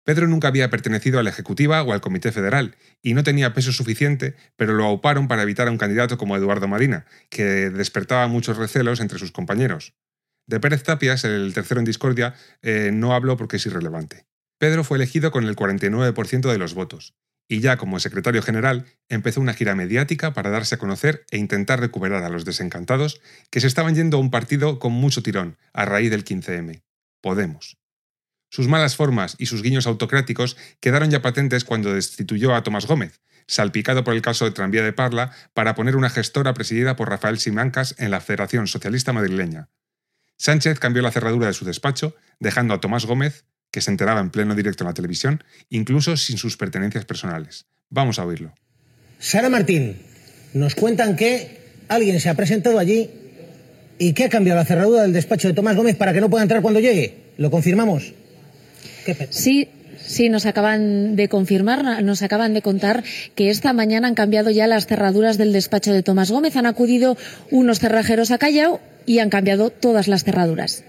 Pedro 0.06 0.28
nunca 0.28 0.48
había 0.48 0.70
pertenecido 0.70 1.20
a 1.20 1.24
la 1.24 1.32
Ejecutiva 1.32 1.84
o 1.84 1.92
al 1.92 2.00
Comité 2.00 2.32
Federal, 2.32 2.78
y 3.02 3.14
no 3.14 3.24
tenía 3.24 3.54
peso 3.54 3.74
suficiente, 3.74 4.38
pero 4.56 4.72
lo 4.72 4.86
auparon 4.86 5.28
para 5.28 5.44
evitar 5.44 5.68
a 5.68 5.72
un 5.72 5.78
candidato 5.78 6.18
como 6.18 6.38
Eduardo 6.38 6.70
Marina, 6.70 7.06
que 7.30 7.72
despertaba 7.72 8.30
muchos 8.30 8.56
recelos 8.56 9.02
entre 9.02 9.20
sus 9.20 9.34
compañeros. 9.34 9.96
De 10.50 10.60
Pérez 10.60 10.82
Tapias, 10.82 11.26
el 11.26 11.54
tercero 11.54 11.80
en 11.80 11.86
discordia, 11.86 12.34
eh, 12.64 12.90
no 12.92 13.14
hablo 13.14 13.38
porque 13.38 13.58
es 13.58 13.66
irrelevante. 13.68 14.26
Pedro 14.58 14.84
fue 14.84 14.98
elegido 14.98 15.30
con 15.30 15.44
el 15.44 15.56
49% 15.56 16.52
de 16.52 16.58
los 16.58 16.74
votos, 16.74 17.14
y 17.48 17.60
ya 17.60 17.78
como 17.78 18.00
secretario 18.00 18.42
general 18.42 18.88
empezó 19.10 19.42
una 19.42 19.54
gira 19.54 19.76
mediática 19.76 20.34
para 20.34 20.50
darse 20.50 20.74
a 20.74 20.78
conocer 20.80 21.24
e 21.30 21.38
intentar 21.38 21.80
recuperar 21.80 22.24
a 22.24 22.30
los 22.30 22.46
desencantados 22.46 23.22
que 23.52 23.62
se 23.62 23.68
estaban 23.68 23.94
yendo 23.94 24.18
a 24.18 24.20
un 24.20 24.32
partido 24.32 24.80
con 24.80 24.92
mucho 24.92 25.22
tirón 25.22 25.60
a 25.72 25.86
raíz 25.86 26.10
del 26.10 26.26
15M, 26.26 26.82
Podemos. 27.22 27.78
Sus 28.50 28.68
malas 28.68 28.96
formas 28.96 29.36
y 29.38 29.46
sus 29.46 29.62
guiños 29.62 29.86
autocráticos 29.86 30.58
quedaron 30.80 31.12
ya 31.12 31.22
patentes 31.22 31.64
cuando 31.64 31.94
destituyó 31.94 32.56
a 32.56 32.64
Tomás 32.64 32.88
Gómez, 32.88 33.22
salpicado 33.46 34.04
por 34.04 34.16
el 34.16 34.24
caso 34.24 34.46
de 34.46 34.52
Tranvía 34.52 34.82
de 34.82 34.94
Parla, 34.94 35.32
para 35.54 35.76
poner 35.76 35.96
una 35.96 36.10
gestora 36.10 36.56
presidida 36.56 36.96
por 36.96 37.08
Rafael 37.08 37.38
Simancas 37.38 37.94
en 38.00 38.10
la 38.10 38.20
Federación 38.20 38.66
Socialista 38.66 39.14
Madrileña, 39.14 39.70
Sánchez 40.40 40.80
cambió 40.80 41.02
la 41.02 41.12
cerradura 41.12 41.48
de 41.48 41.54
su 41.54 41.66
despacho, 41.66 42.16
dejando 42.40 42.74
a 42.74 42.80
Tomás 42.80 43.06
Gómez, 43.06 43.44
que 43.72 43.82
se 43.82 43.92
enteraba 43.92 44.22
en 44.22 44.30
pleno 44.30 44.56
directo 44.56 44.86
en 44.86 44.88
la 44.88 44.94
televisión, 44.94 45.44
incluso 45.70 46.16
sin 46.16 46.38
sus 46.38 46.56
pertenencias 46.56 47.04
personales. 47.04 47.66
Vamos 47.90 48.20
a 48.20 48.26
oírlo. 48.26 48.54
Sara 49.20 49.50
Martín, 49.50 49.98
nos 50.54 50.76
cuentan 50.76 51.18
que 51.18 51.60
alguien 51.90 52.22
se 52.22 52.30
ha 52.30 52.36
presentado 52.36 52.80
allí 52.80 53.10
y 53.98 54.14
que 54.14 54.24
ha 54.24 54.30
cambiado 54.30 54.58
la 54.62 54.66
cerradura 54.66 55.02
del 55.02 55.12
despacho 55.12 55.50
de 55.50 55.54
Tomás 55.54 55.76
Gómez 55.76 55.98
para 55.98 56.14
que 56.14 56.22
no 56.22 56.30
pueda 56.30 56.44
entrar 56.44 56.62
cuando 56.62 56.80
llegue. 56.80 57.34
¿Lo 57.36 57.52
confirmamos? 57.52 58.14
sí, 59.32 59.68
Sí, 60.10 60.28
nos 60.28 60.48
acaban 60.48 61.16
de 61.16 61.30
confirmar, 61.30 62.04
nos 62.04 62.24
acaban 62.24 62.56
de 62.56 62.64
contar 62.64 63.04
que 63.36 63.52
esta 63.52 63.74
mañana 63.74 64.08
han 64.08 64.16
cambiado 64.16 64.50
ya 64.50 64.66
las 64.66 64.88
cerraduras 64.88 65.38
del 65.38 65.54
despacho 65.54 65.94
de 65.94 66.02
Tomás 66.02 66.32
Gómez. 66.32 66.56
Han 66.56 66.66
acudido 66.66 67.16
unos 67.52 67.78
cerrajeros 67.78 68.32
a 68.32 68.40
Callao 68.40 68.82
y 69.06 69.20
han 69.20 69.30
cambiado 69.30 69.70
todas 69.70 70.08
las 70.08 70.24
cerraduras. 70.24 70.84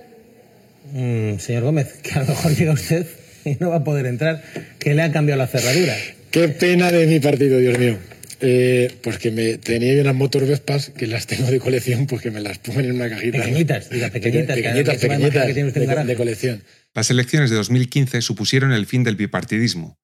Mm, 0.94 1.36
señor 1.36 1.64
Gómez, 1.64 1.98
que 2.02 2.12
a 2.18 2.20
lo 2.22 2.28
mejor 2.28 2.56
llega 2.56 2.72
usted 2.72 3.06
y 3.44 3.56
no 3.60 3.68
va 3.68 3.76
a 3.76 3.84
poder 3.84 4.06
entrar, 4.06 4.42
que 4.78 4.94
le 4.94 5.02
han 5.02 5.12
cambiado 5.12 5.38
la 5.38 5.48
cerradura. 5.48 5.94
Qué 6.30 6.48
pena 6.48 6.90
de 6.90 7.06
mi 7.06 7.20
partido, 7.20 7.58
Dios 7.58 7.78
mío. 7.78 7.98
Eh, 8.40 8.90
pues 9.02 9.18
que 9.18 9.30
me 9.30 9.58
tenía 9.58 10.00
unas 10.00 10.14
motor 10.14 10.46
Vespas 10.46 10.92
que 10.96 11.06
las 11.06 11.26
tengo 11.26 11.50
de 11.50 11.60
colección, 11.60 12.06
pues 12.06 12.22
que 12.22 12.30
me 12.30 12.40
las 12.40 12.56
pongan 12.56 12.86
en 12.86 12.92
una 12.92 13.10
cajita. 13.10 13.40
Pequeñitas, 13.40 13.90
diga, 13.90 14.08
pequeñitas, 14.08 14.56
pequeñitas, 14.56 14.96
pequeñitas, 14.96 15.74
de, 15.74 16.04
de 16.06 16.14
colección. 16.16 16.62
Las 16.92 17.10
elecciones 17.10 17.50
de 17.50 17.56
2015 17.56 18.20
supusieron 18.20 18.72
el 18.72 18.84
fin 18.84 19.04
del 19.04 19.14
bipartidismo. 19.14 20.00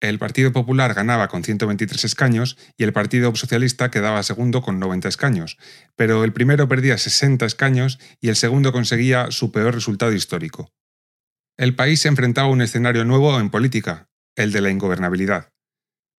El 0.00 0.18
Partido 0.18 0.52
Popular 0.52 0.92
ganaba 0.92 1.28
con 1.28 1.42
123 1.42 2.04
escaños 2.04 2.58
y 2.76 2.84
el 2.84 2.92
Partido 2.92 3.34
Socialista 3.34 3.90
quedaba 3.90 4.22
segundo 4.22 4.60
con 4.60 4.78
90 4.78 5.08
escaños, 5.08 5.56
pero 5.96 6.22
el 6.24 6.34
primero 6.34 6.68
perdía 6.68 6.98
60 6.98 7.46
escaños 7.46 7.98
y 8.20 8.28
el 8.28 8.36
segundo 8.36 8.72
conseguía 8.72 9.30
su 9.30 9.50
peor 9.50 9.74
resultado 9.74 10.12
histórico. 10.12 10.70
El 11.56 11.74
país 11.74 12.00
se 12.00 12.08
enfrentaba 12.08 12.48
a 12.48 12.50
un 12.50 12.60
escenario 12.60 13.06
nuevo 13.06 13.40
en 13.40 13.48
política, 13.48 14.10
el 14.34 14.52
de 14.52 14.60
la 14.60 14.70
ingobernabilidad. 14.70 15.54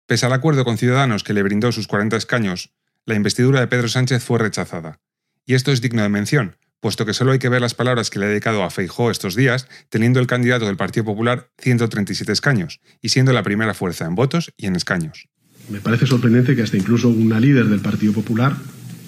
Pese 0.06 0.24
al 0.24 0.32
acuerdo 0.32 0.64
con 0.64 0.78
Ciudadanos 0.78 1.24
que 1.24 1.34
le 1.34 1.42
brindó 1.42 1.72
sus 1.72 1.88
40 1.88 2.16
escaños, 2.16 2.72
la 3.04 3.16
investidura 3.16 3.60
de 3.60 3.66
Pedro 3.66 3.88
Sánchez 3.88 4.24
fue 4.24 4.38
rechazada. 4.38 4.98
Y 5.44 5.54
esto 5.54 5.72
es 5.72 5.82
digno 5.82 6.02
de 6.02 6.08
mención, 6.08 6.56
puesto 6.80 7.06
que 7.06 7.14
solo 7.14 7.32
hay 7.32 7.38
que 7.38 7.48
ver 7.48 7.60
las 7.60 7.74
palabras 7.74 8.10
que 8.10 8.18
le 8.18 8.26
ha 8.26 8.28
dedicado 8.28 8.62
a 8.62 8.70
Feijó 8.70 9.10
estos 9.10 9.34
días, 9.34 9.68
teniendo 9.88 10.20
el 10.20 10.26
candidato 10.26 10.66
del 10.66 10.76
Partido 10.76 11.04
Popular 11.04 11.50
137 11.58 12.32
escaños 12.32 12.80
y 13.02 13.10
siendo 13.10 13.32
la 13.32 13.42
primera 13.42 13.74
fuerza 13.74 14.06
en 14.06 14.14
votos 14.14 14.52
y 14.56 14.66
en 14.66 14.76
escaños. 14.76 15.28
Me 15.68 15.80
parece 15.80 16.06
sorprendente 16.06 16.54
que 16.54 16.62
hasta 16.62 16.76
incluso 16.76 17.08
una 17.08 17.40
líder 17.40 17.66
del 17.66 17.80
Partido 17.80 18.12
Popular, 18.12 18.56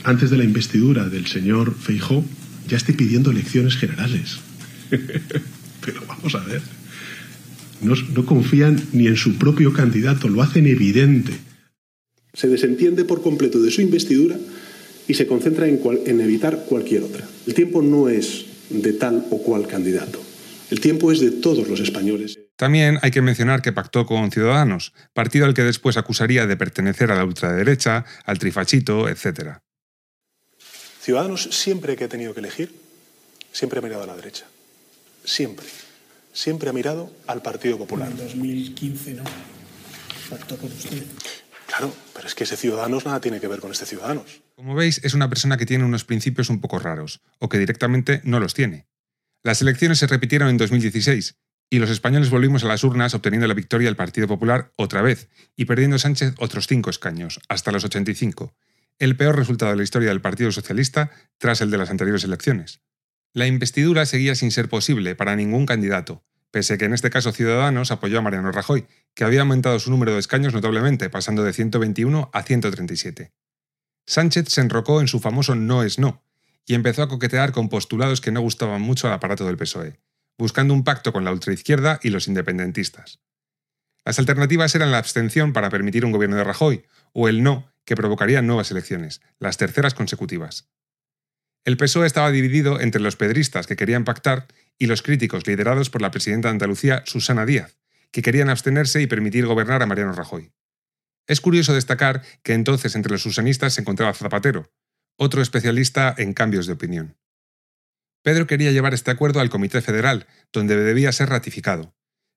antes 0.04 0.31
de 0.31 0.38
la 0.38 0.44
investidura 0.44 1.09
del 1.09 1.26
señor 1.26 1.74
Feijó, 1.74 2.24
ya 2.66 2.76
esté 2.76 2.92
pidiendo 2.92 3.31
elecciones 3.31 3.76
generales. 3.76 4.38
Pero 4.90 6.02
vamos 6.07 6.35
a 6.35 6.40
ver. 6.40 6.62
No, 7.81 7.94
no, 7.94 8.26
confían 8.26 8.83
ni 8.92 9.07
en 9.07 9.16
su 9.16 9.38
propio 9.38 9.72
candidato, 9.72 10.28
lo 10.28 10.42
hacen 10.42 10.66
evidente. 10.66 11.33
Se 12.33 12.48
desentiende 12.48 13.04
por 13.04 13.22
completo 13.22 13.61
de 13.62 13.70
su 13.70 13.81
investidura 13.83 14.37
y 15.09 15.14
se 15.14 15.27
concentra 15.27 15.66
en, 15.66 15.79
cual, 15.79 16.01
en 16.07 16.21
evitar 16.21 16.66
cualquier 16.66 17.03
otra. 17.03 17.27
El 17.47 17.55
tiempo 17.55 17.83
no 17.83 18.09
es 18.09 18.44
de 18.68 18.92
tal 18.92 19.27
o 19.31 19.42
cual 19.42 19.66
candidato. 19.66 20.21
El 20.71 20.81
tiempo 20.81 21.11
es 21.11 21.21
de 21.21 21.31
todos 21.31 21.66
los 21.66 21.81
españoles. 21.81 22.38
También 22.57 22.99
hay 23.01 23.11
que 23.11 23.23
mencionar 23.23 23.62
que 23.62 23.73
pactó 23.73 24.05
con 24.05 24.31
Ciudadanos, 24.31 24.92
partido 25.14 25.47
al 25.47 25.55
que 25.55 25.64
después 25.64 25.97
acusaría 25.97 26.47
de 26.47 26.57
pertenecer 26.57 27.11
a 27.11 27.14
la 27.14 27.25
ultraderecha, 27.25 28.05
al 28.27 28.38
trifachito, 28.38 29.09
etc. 29.09 29.61
Ciudadanos 31.01 31.49
siempre 31.53 31.97
que 31.97 32.05
he 32.05 32.09
tenido 32.09 32.35
que 32.35 32.40
elegir, 32.40 32.75
siempre 33.51 33.79
ha 33.79 33.83
mirado 33.83 34.03
a 34.03 34.07
la 34.07 34.16
derecha. 34.16 34.44
Siempre. 35.25 35.66
Siempre 36.35 36.68
ha 36.68 36.73
mirado 36.75 37.11
al 37.27 37.40
Partido 37.40 37.79
Popular. 37.79 38.11
En 38.11 38.18
2015 38.18 39.14
no. 39.14 39.25
Pactó 40.29 40.59
con 40.59 40.71
usted. 40.71 41.03
Claro, 41.66 41.94
pero 42.14 42.27
es 42.27 42.35
que 42.35 42.44
ese 42.44 42.57
Ciudadanos 42.57 43.07
nada 43.07 43.21
tiene 43.21 43.40
que 43.40 43.49
ver 43.49 43.61
con 43.61 43.73
este 43.73 43.87
Ciudadanos. 43.87 44.42
Como 44.59 44.75
veis, 44.75 45.01
es 45.05 45.14
una 45.14 45.29
persona 45.29 45.57
que 45.57 45.66
tiene 45.66 45.85
unos 45.85 46.05
principios 46.05 46.51
un 46.51 46.61
poco 46.61 46.81
raros, 46.81 47.23
o 47.38 47.49
que 47.49 47.61
directamente 47.61 48.21
no 48.25 48.40
los 48.40 48.55
tiene. 48.55 48.88
Las 49.44 49.62
elecciones 49.62 50.01
se 50.01 50.09
repitieron 50.09 50.49
en 50.49 50.57
2016, 50.57 51.37
y 51.71 51.79
los 51.79 51.90
españoles 51.90 52.29
volvimos 52.29 52.64
a 52.64 52.66
las 52.66 52.83
urnas 52.83 53.14
obteniendo 53.14 53.47
la 53.47 53.55
victoria 53.55 53.87
del 53.87 53.94
Partido 53.94 54.27
Popular 54.27 54.73
otra 54.75 55.01
vez, 55.01 55.29
y 55.55 55.66
perdiendo 55.66 55.97
Sánchez 56.01 56.35
otros 56.38 56.66
cinco 56.66 56.90
escaños, 56.90 57.38
hasta 57.49 57.71
los 57.71 57.85
85, 57.85 58.57
el 58.99 59.16
peor 59.16 59.37
resultado 59.37 59.71
de 59.71 59.77
la 59.77 59.85
historia 59.85 60.09
del 60.09 60.21
Partido 60.21 60.51
Socialista 60.51 61.12
tras 61.38 61.61
el 61.61 61.71
de 61.71 61.79
las 61.79 61.90
anteriores 61.90 62.25
elecciones. 62.25 62.81
La 63.33 63.47
investidura 63.47 64.07
seguía 64.07 64.35
sin 64.35 64.51
ser 64.51 64.68
posible 64.68 65.14
para 65.14 65.37
ningún 65.37 65.66
candidato, 65.66 66.25
pese 66.51 66.79
que 66.79 66.87
en 66.87 66.94
este 66.94 67.11
caso 67.11 67.31
Ciudadanos 67.31 67.92
apoyó 67.92 68.18
a 68.18 68.23
Mariano 68.23 68.51
Rajoy, 68.51 68.88
que 69.14 69.23
había 69.23 69.42
aumentado 69.42 69.79
su 69.79 69.92
número 69.92 70.14
de 70.14 70.18
escaños 70.18 70.53
notablemente, 70.53 71.11
pasando 71.11 71.44
de 71.44 71.53
121 71.53 72.29
a 72.33 72.42
137. 72.42 73.31
Sánchez 74.09 74.49
se 74.49 74.62
enrocó 74.62 75.03
en 75.03 75.07
su 75.07 75.21
famoso 75.21 75.55
no 75.55 75.83
es 75.83 75.99
no, 75.99 76.25
y 76.64 76.73
empezó 76.73 77.03
a 77.03 77.11
coquetear 77.11 77.53
con 77.53 77.68
postulados 77.68 78.23
que 78.23 78.33
no 78.33 78.40
gustaban 78.40 78.81
mucho 78.81 79.07
al 79.07 79.12
aparato 79.12 79.44
del 79.44 79.59
PSOE, 79.59 80.01
buscando 80.38 80.73
un 80.73 80.83
pacto 80.83 81.12
con 81.12 81.27
la 81.27 81.31
ultraizquierda 81.33 82.01
y 82.03 82.09
los 82.09 82.27
independentistas. 82.27 83.21
Las 84.07 84.18
alternativas 84.18 84.75
eran 84.75 84.92
la 84.92 84.97
abstención 84.97 85.53
para 85.53 85.68
permitir 85.68 86.07
un 86.07 86.12
gobierno 86.12 86.37
de 86.37 86.44
Rajoy, 86.44 86.87
o 87.12 87.29
el 87.29 87.42
no, 87.42 87.71
que 87.85 87.97
provocaría 87.97 88.40
nuevas 88.40 88.71
elecciones, 88.71 89.21
las 89.38 89.59
terceras 89.59 89.92
consecutivas. 89.92 90.71
El 91.66 91.77
PSOE 91.77 92.07
estaba 92.07 92.31
dividido 92.31 92.81
entre 92.81 93.03
los 93.03 93.16
pedristas 93.16 93.66
que 93.66 93.77
querían 93.77 94.07
pactar 94.07 94.47
y 94.79 94.87
los 94.87 95.03
críticos 95.03 95.47
liderados 95.47 95.90
por 95.90 96.01
la 96.01 96.11
presidenta 96.11 96.49
de 96.49 96.53
Andalucía, 96.53 97.03
Susana 97.05 97.44
Díaz, 97.44 97.77
que 98.11 98.23
querían 98.23 98.49
abstenerse 98.49 99.03
y 99.03 99.07
permitir 99.07 99.44
gobernar 99.44 99.83
a 99.83 99.87
Mariano 99.87 100.14
Rajoy. 100.14 100.51
Es 101.29 101.41
curioso 101.41 101.75
destacar 101.75 102.23
que 102.43 102.55
entonces 102.55 102.97
entre 102.97 103.12
los 103.12 103.23
susanistas 103.23 103.75
se 103.75 103.83
encontraba 103.83 104.14
Zapatero, 104.14 104.73
otro 105.17 105.43
especialista 105.43 106.14
en 106.17 106.33
cambios 106.33 106.67
de 106.67 106.73
opinión. 106.73 107.17
Pedro 108.23 108.47
quería 108.47 108.73
llevar 108.73 108.95
este 108.95 109.11
acuerdo 109.11 109.41
al 109.41 109.51
Comité 109.51 109.83
Federal, 109.83 110.27
donde 110.53 110.77
debía 110.77 111.12
ser 111.12 111.29
ratificado. 111.29 111.95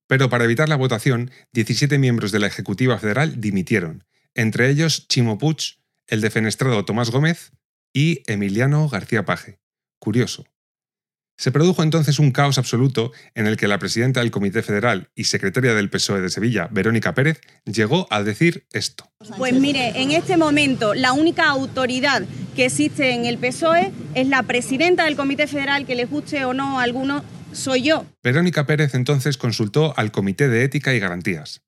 Pero 0.07 0.29
para 0.29 0.43
evitar 0.43 0.67
la 0.67 0.75
votación, 0.75 1.31
17 1.53 1.97
miembros 1.97 2.33
de 2.33 2.39
la 2.39 2.47
Ejecutiva 2.47 2.99
Federal 2.99 3.39
dimitieron, 3.39 4.03
entre 4.35 4.69
ellos 4.69 5.07
Chimo 5.07 5.37
Puig, 5.37 5.79
el 6.07 6.19
defenestrado 6.19 6.83
Tomás 6.83 7.11
Gómez 7.11 7.53
y 7.93 8.21
Emiliano 8.27 8.89
García 8.89 9.23
Paje. 9.23 9.59
Curioso. 9.99 10.50
Se 11.41 11.51
produjo 11.51 11.81
entonces 11.81 12.19
un 12.19 12.29
caos 12.29 12.59
absoluto 12.59 13.13
en 13.33 13.47
el 13.47 13.57
que 13.57 13.67
la 13.67 13.79
presidenta 13.79 14.19
del 14.19 14.29
Comité 14.29 14.61
Federal 14.61 15.09
y 15.15 15.23
secretaria 15.23 15.73
del 15.73 15.89
PSOE 15.89 16.21
de 16.21 16.29
Sevilla, 16.29 16.67
Verónica 16.69 17.15
Pérez, 17.15 17.41
llegó 17.65 18.05
a 18.11 18.21
decir 18.21 18.67
esto. 18.73 19.11
Pues 19.39 19.53
mire, 19.55 19.99
en 19.99 20.11
este 20.11 20.37
momento 20.37 20.93
la 20.93 21.13
única 21.13 21.49
autoridad 21.49 22.21
que 22.55 22.65
existe 22.65 23.15
en 23.15 23.25
el 23.25 23.39
PSOE 23.39 23.91
es 24.13 24.27
la 24.27 24.43
presidenta 24.43 25.05
del 25.05 25.15
Comité 25.15 25.47
Federal, 25.47 25.87
que 25.87 25.95
le 25.95 26.05
guste 26.05 26.45
o 26.45 26.53
no 26.53 26.79
a 26.79 26.83
alguno, 26.83 27.25
soy 27.53 27.81
yo. 27.81 28.05
Verónica 28.21 28.67
Pérez 28.67 28.93
entonces 28.93 29.37
consultó 29.37 29.97
al 29.97 30.11
Comité 30.11 30.47
de 30.47 30.63
Ética 30.63 30.93
y 30.93 30.99
Garantías. 30.99 31.63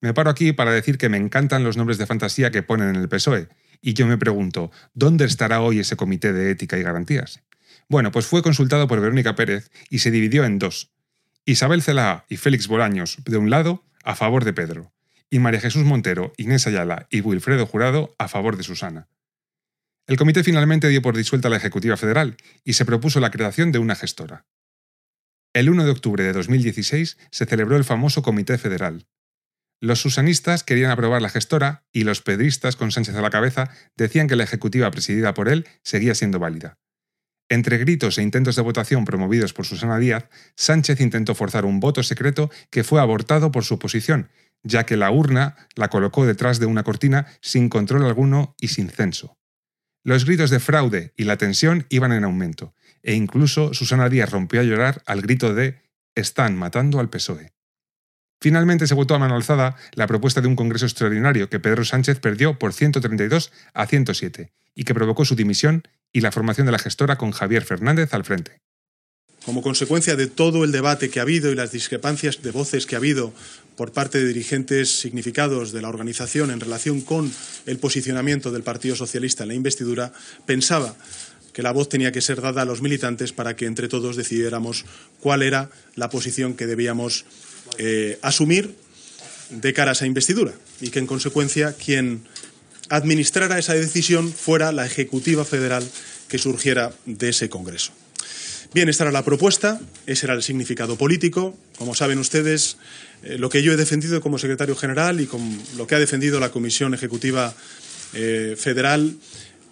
Me 0.00 0.14
paro 0.14 0.30
aquí 0.30 0.52
para 0.52 0.72
decir 0.72 0.98
que 0.98 1.08
me 1.08 1.16
encantan 1.16 1.62
los 1.62 1.76
nombres 1.76 1.96
de 1.96 2.06
fantasía 2.06 2.50
que 2.50 2.64
ponen 2.64 2.88
en 2.88 2.96
el 2.96 3.08
PSOE, 3.08 3.46
y 3.80 3.94
yo 3.94 4.08
me 4.08 4.18
pregunto, 4.18 4.72
¿dónde 4.94 5.26
estará 5.26 5.60
hoy 5.60 5.78
ese 5.78 5.94
Comité 5.94 6.32
de 6.32 6.50
Ética 6.50 6.76
y 6.76 6.82
Garantías? 6.82 7.40
Bueno, 7.88 8.10
pues 8.10 8.26
fue 8.26 8.42
consultado 8.42 8.88
por 8.88 9.00
Verónica 9.00 9.34
Pérez 9.34 9.70
y 9.90 9.98
se 9.98 10.10
dividió 10.10 10.44
en 10.44 10.58
dos. 10.58 10.92
Isabel 11.44 11.82
Celá 11.82 12.24
y 12.28 12.36
Félix 12.36 12.68
Bolaños, 12.68 13.18
de 13.24 13.36
un 13.36 13.50
lado, 13.50 13.84
a 14.04 14.14
favor 14.14 14.44
de 14.44 14.52
Pedro, 14.52 14.92
y 15.30 15.38
María 15.38 15.60
Jesús 15.60 15.84
Montero, 15.84 16.32
Inés 16.36 16.66
Ayala 16.66 17.06
y 17.10 17.20
Wilfredo 17.20 17.66
Jurado 17.66 18.14
a 18.18 18.28
favor 18.28 18.56
de 18.56 18.62
Susana. 18.62 19.08
El 20.06 20.16
comité 20.16 20.42
finalmente 20.44 20.88
dio 20.88 21.02
por 21.02 21.16
disuelta 21.16 21.48
la 21.48 21.56
Ejecutiva 21.56 21.96
Federal 21.96 22.36
y 22.64 22.74
se 22.74 22.84
propuso 22.84 23.20
la 23.20 23.30
creación 23.30 23.72
de 23.72 23.78
una 23.78 23.94
gestora. 23.94 24.46
El 25.52 25.68
1 25.68 25.84
de 25.84 25.90
octubre 25.90 26.24
de 26.24 26.32
2016 26.32 27.18
se 27.30 27.46
celebró 27.46 27.76
el 27.76 27.84
famoso 27.84 28.22
Comité 28.22 28.56
Federal. 28.58 29.06
Los 29.80 30.00
susanistas 30.00 30.64
querían 30.64 30.90
aprobar 30.90 31.20
la 31.20 31.28
gestora 31.28 31.84
y 31.92 32.04
los 32.04 32.22
pedristas, 32.22 32.76
con 32.76 32.92
Sánchez 32.92 33.16
a 33.16 33.20
la 33.20 33.30
cabeza, 33.30 33.70
decían 33.96 34.28
que 34.28 34.36
la 34.36 34.44
ejecutiva 34.44 34.90
presidida 34.90 35.34
por 35.34 35.48
él 35.48 35.66
seguía 35.82 36.14
siendo 36.14 36.38
válida. 36.38 36.78
Entre 37.52 37.76
gritos 37.76 38.16
e 38.16 38.22
intentos 38.22 38.56
de 38.56 38.62
votación 38.62 39.04
promovidos 39.04 39.52
por 39.52 39.66
Susana 39.66 39.98
Díaz, 39.98 40.24
Sánchez 40.56 41.02
intentó 41.02 41.34
forzar 41.34 41.66
un 41.66 41.80
voto 41.80 42.02
secreto 42.02 42.50
que 42.70 42.82
fue 42.82 42.98
abortado 42.98 43.52
por 43.52 43.62
su 43.62 43.74
oposición, 43.74 44.30
ya 44.62 44.86
que 44.86 44.96
la 44.96 45.10
urna 45.10 45.56
la 45.74 45.88
colocó 45.88 46.24
detrás 46.24 46.60
de 46.60 46.64
una 46.64 46.82
cortina 46.82 47.26
sin 47.42 47.68
control 47.68 48.06
alguno 48.06 48.56
y 48.58 48.68
sin 48.68 48.88
censo. 48.88 49.36
Los 50.02 50.24
gritos 50.24 50.48
de 50.48 50.60
fraude 50.60 51.12
y 51.14 51.24
la 51.24 51.36
tensión 51.36 51.84
iban 51.90 52.12
en 52.12 52.24
aumento, 52.24 52.74
e 53.02 53.12
incluso 53.12 53.74
Susana 53.74 54.08
Díaz 54.08 54.30
rompió 54.30 54.60
a 54.62 54.64
llorar 54.64 55.02
al 55.04 55.20
grito 55.20 55.52
de 55.52 55.82
Están 56.14 56.56
matando 56.56 57.00
al 57.00 57.10
PSOE. 57.10 57.52
Finalmente 58.40 58.86
se 58.86 58.94
votó 58.94 59.14
a 59.14 59.18
mano 59.18 59.36
alzada 59.36 59.76
la 59.92 60.06
propuesta 60.06 60.40
de 60.40 60.48
un 60.48 60.56
Congreso 60.56 60.86
extraordinario 60.86 61.50
que 61.50 61.60
Pedro 61.60 61.84
Sánchez 61.84 62.18
perdió 62.18 62.58
por 62.58 62.72
132 62.72 63.52
a 63.74 63.86
107 63.86 64.54
y 64.74 64.84
que 64.84 64.94
provocó 64.94 65.26
su 65.26 65.36
dimisión 65.36 65.82
y 66.12 66.20
la 66.20 66.32
formación 66.32 66.66
de 66.66 66.72
la 66.72 66.78
gestora 66.78 67.16
con 67.16 67.32
Javier 67.32 67.64
Fernández 67.64 68.12
al 68.14 68.24
frente. 68.24 68.58
Como 69.44 69.62
consecuencia 69.62 70.14
de 70.14 70.28
todo 70.28 70.62
el 70.62 70.70
debate 70.70 71.10
que 71.10 71.18
ha 71.18 71.22
habido 71.22 71.50
y 71.50 71.56
las 71.56 71.72
discrepancias 71.72 72.42
de 72.42 72.52
voces 72.52 72.86
que 72.86 72.94
ha 72.94 72.98
habido 72.98 73.32
por 73.76 73.92
parte 73.92 74.18
de 74.18 74.28
dirigentes 74.28 75.00
significados 75.00 75.72
de 75.72 75.82
la 75.82 75.88
organización 75.88 76.50
en 76.50 76.60
relación 76.60 77.00
con 77.00 77.32
el 77.66 77.78
posicionamiento 77.78 78.52
del 78.52 78.62
Partido 78.62 78.94
Socialista 78.94 79.42
en 79.42 79.48
la 79.48 79.54
investidura, 79.54 80.12
pensaba 80.46 80.94
que 81.52 81.62
la 81.62 81.72
voz 81.72 81.88
tenía 81.88 82.12
que 82.12 82.20
ser 82.20 82.40
dada 82.40 82.62
a 82.62 82.64
los 82.64 82.82
militantes 82.82 83.32
para 83.32 83.56
que 83.56 83.66
entre 83.66 83.88
todos 83.88 84.16
decidiéramos 84.16 84.84
cuál 85.20 85.42
era 85.42 85.70
la 85.96 86.08
posición 86.08 86.54
que 86.54 86.66
debíamos 86.66 87.24
eh, 87.78 88.18
asumir 88.22 88.76
de 89.50 89.72
cara 89.72 89.90
a 89.90 89.92
esa 89.92 90.06
investidura 90.06 90.52
y 90.80 90.90
que, 90.90 90.98
en 90.98 91.06
consecuencia, 91.06 91.74
quien 91.74 92.24
administrara 92.92 93.58
esa 93.58 93.72
decisión 93.72 94.30
fuera 94.30 94.70
la 94.70 94.84
Ejecutiva 94.84 95.46
Federal 95.46 95.82
que 96.28 96.36
surgiera 96.36 96.92
de 97.06 97.30
ese 97.30 97.48
Congreso. 97.48 97.92
Bien, 98.74 98.90
esta 98.90 99.04
era 99.04 99.12
la 99.12 99.24
propuesta, 99.24 99.80
ese 100.06 100.26
era 100.26 100.34
el 100.34 100.42
significado 100.42 100.96
político. 100.96 101.56
Como 101.78 101.94
saben 101.94 102.18
ustedes, 102.18 102.76
eh, 103.22 103.38
lo 103.38 103.48
que 103.48 103.62
yo 103.62 103.72
he 103.72 103.76
defendido 103.76 104.20
como 104.20 104.38
secretario 104.38 104.76
general 104.76 105.22
y 105.22 105.26
con 105.26 105.40
lo 105.78 105.86
que 105.86 105.94
ha 105.94 105.98
defendido 105.98 106.38
la 106.38 106.50
Comisión 106.50 106.92
Ejecutiva 106.92 107.54
eh, 108.12 108.56
Federal 108.58 109.16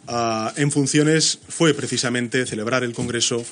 ah, 0.08 0.54
en 0.56 0.70
funciones 0.72 1.40
fue 1.46 1.74
precisamente 1.74 2.46
celebrar 2.46 2.84
el 2.84 2.94
Congreso, 2.94 3.44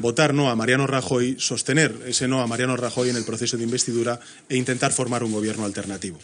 votar 0.00 0.32
no 0.32 0.48
a 0.48 0.56
Mariano 0.56 0.86
Rajoy, 0.86 1.36
sostener 1.38 1.94
ese 2.06 2.26
no 2.26 2.40
a 2.40 2.46
Mariano 2.46 2.74
Rajoy 2.74 3.10
en 3.10 3.16
el 3.16 3.24
proceso 3.24 3.58
de 3.58 3.64
investidura 3.64 4.18
e 4.48 4.56
intentar 4.56 4.92
formar 4.92 5.22
un 5.24 5.32
gobierno 5.32 5.66
alternativo. 5.66 6.18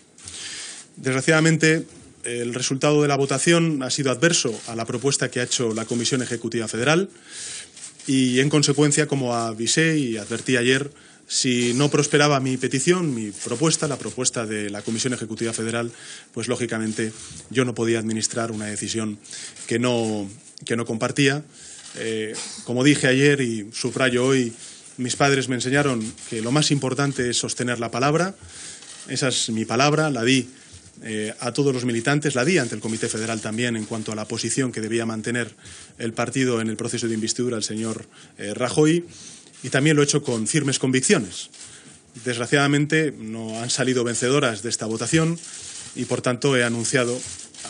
Desgraciadamente, 0.96 1.84
el 2.26 2.54
resultado 2.54 3.02
de 3.02 3.08
la 3.08 3.16
votación 3.16 3.82
ha 3.82 3.90
sido 3.90 4.10
adverso 4.10 4.58
a 4.66 4.74
la 4.74 4.84
propuesta 4.84 5.30
que 5.30 5.40
ha 5.40 5.44
hecho 5.44 5.72
la 5.74 5.84
Comisión 5.84 6.22
Ejecutiva 6.22 6.66
Federal 6.66 7.08
y, 8.06 8.40
en 8.40 8.50
consecuencia, 8.50 9.06
como 9.06 9.34
avisé 9.34 9.96
y 9.98 10.16
advertí 10.16 10.56
ayer, 10.56 10.90
si 11.28 11.74
no 11.74 11.90
prosperaba 11.90 12.38
mi 12.38 12.56
petición, 12.56 13.14
mi 13.14 13.30
propuesta, 13.30 13.88
la 13.88 13.98
propuesta 13.98 14.46
de 14.46 14.70
la 14.70 14.82
Comisión 14.82 15.12
Ejecutiva 15.12 15.52
Federal, 15.52 15.90
pues 16.32 16.46
lógicamente 16.46 17.12
yo 17.50 17.64
no 17.64 17.74
podía 17.74 17.98
administrar 17.98 18.52
una 18.52 18.66
decisión 18.66 19.18
que 19.66 19.78
no, 19.78 20.28
que 20.64 20.76
no 20.76 20.84
compartía. 20.84 21.42
Eh, 21.96 22.34
como 22.64 22.84
dije 22.84 23.08
ayer 23.08 23.40
y 23.40 23.70
subrayo 23.72 24.24
hoy, 24.24 24.52
mis 24.98 25.16
padres 25.16 25.48
me 25.48 25.56
enseñaron 25.56 26.00
que 26.30 26.42
lo 26.42 26.52
más 26.52 26.70
importante 26.70 27.30
es 27.30 27.38
sostener 27.38 27.80
la 27.80 27.90
palabra. 27.90 28.34
Esa 29.08 29.28
es 29.28 29.50
mi 29.50 29.64
palabra, 29.64 30.10
la 30.10 30.22
di 30.22 30.48
eh, 31.02 31.34
a 31.40 31.52
todos 31.52 31.74
los 31.74 31.84
militantes, 31.84 32.34
la 32.34 32.44
di 32.44 32.58
ante 32.58 32.74
el 32.74 32.80
Comité 32.80 33.08
Federal 33.08 33.40
también 33.40 33.76
en 33.76 33.84
cuanto 33.84 34.12
a 34.12 34.14
la 34.14 34.26
posición 34.26 34.72
que 34.72 34.80
debía 34.80 35.06
mantener 35.06 35.54
el 35.98 36.12
partido 36.12 36.60
en 36.60 36.68
el 36.68 36.76
proceso 36.76 37.06
de 37.06 37.14
investidura 37.14 37.56
el 37.56 37.62
señor 37.62 38.06
eh, 38.38 38.54
Rajoy 38.54 39.04
y 39.62 39.70
también 39.70 39.96
lo 39.96 40.02
he 40.02 40.04
hecho 40.04 40.22
con 40.22 40.46
firmes 40.46 40.78
convicciones. 40.78 41.50
Desgraciadamente 42.24 43.12
no 43.12 43.60
han 43.60 43.70
salido 43.70 44.04
vencedoras 44.04 44.62
de 44.62 44.70
esta 44.70 44.86
votación 44.86 45.38
y, 45.94 46.06
por 46.06 46.22
tanto, 46.22 46.56
he 46.56 46.64
anunciado 46.64 47.18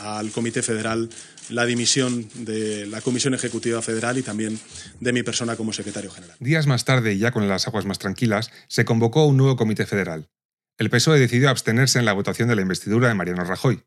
al 0.02 0.30
Comité 0.30 0.62
Federal 0.62 1.08
la 1.48 1.64
dimisión 1.64 2.28
de 2.34 2.86
la 2.86 3.00
Comisión 3.00 3.34
Ejecutiva 3.34 3.82
Federal 3.82 4.18
y 4.18 4.22
también 4.22 4.58
de 5.00 5.12
mi 5.12 5.22
persona 5.22 5.56
como 5.56 5.72
secretario 5.72 6.10
general. 6.10 6.36
Días 6.40 6.66
más 6.66 6.84
tarde, 6.84 7.18
ya 7.18 7.30
con 7.30 7.48
las 7.48 7.66
aguas 7.66 7.86
más 7.86 7.98
tranquilas, 7.98 8.50
se 8.68 8.84
convocó 8.84 9.26
un 9.26 9.36
nuevo 9.36 9.56
Comité 9.56 9.86
Federal. 9.86 10.28
El 10.78 10.90
PSOE 10.90 11.18
decidió 11.18 11.48
abstenerse 11.48 11.98
en 11.98 12.04
la 12.04 12.12
votación 12.12 12.48
de 12.48 12.56
la 12.56 12.62
investidura 12.62 13.08
de 13.08 13.14
Mariano 13.14 13.44
Rajoy. 13.44 13.84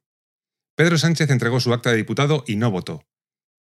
Pedro 0.76 0.98
Sánchez 0.98 1.30
entregó 1.30 1.60
su 1.60 1.72
acta 1.72 1.92
de 1.92 1.98
diputado 1.98 2.44
y 2.48 2.56
no 2.56 2.72
votó. 2.72 3.06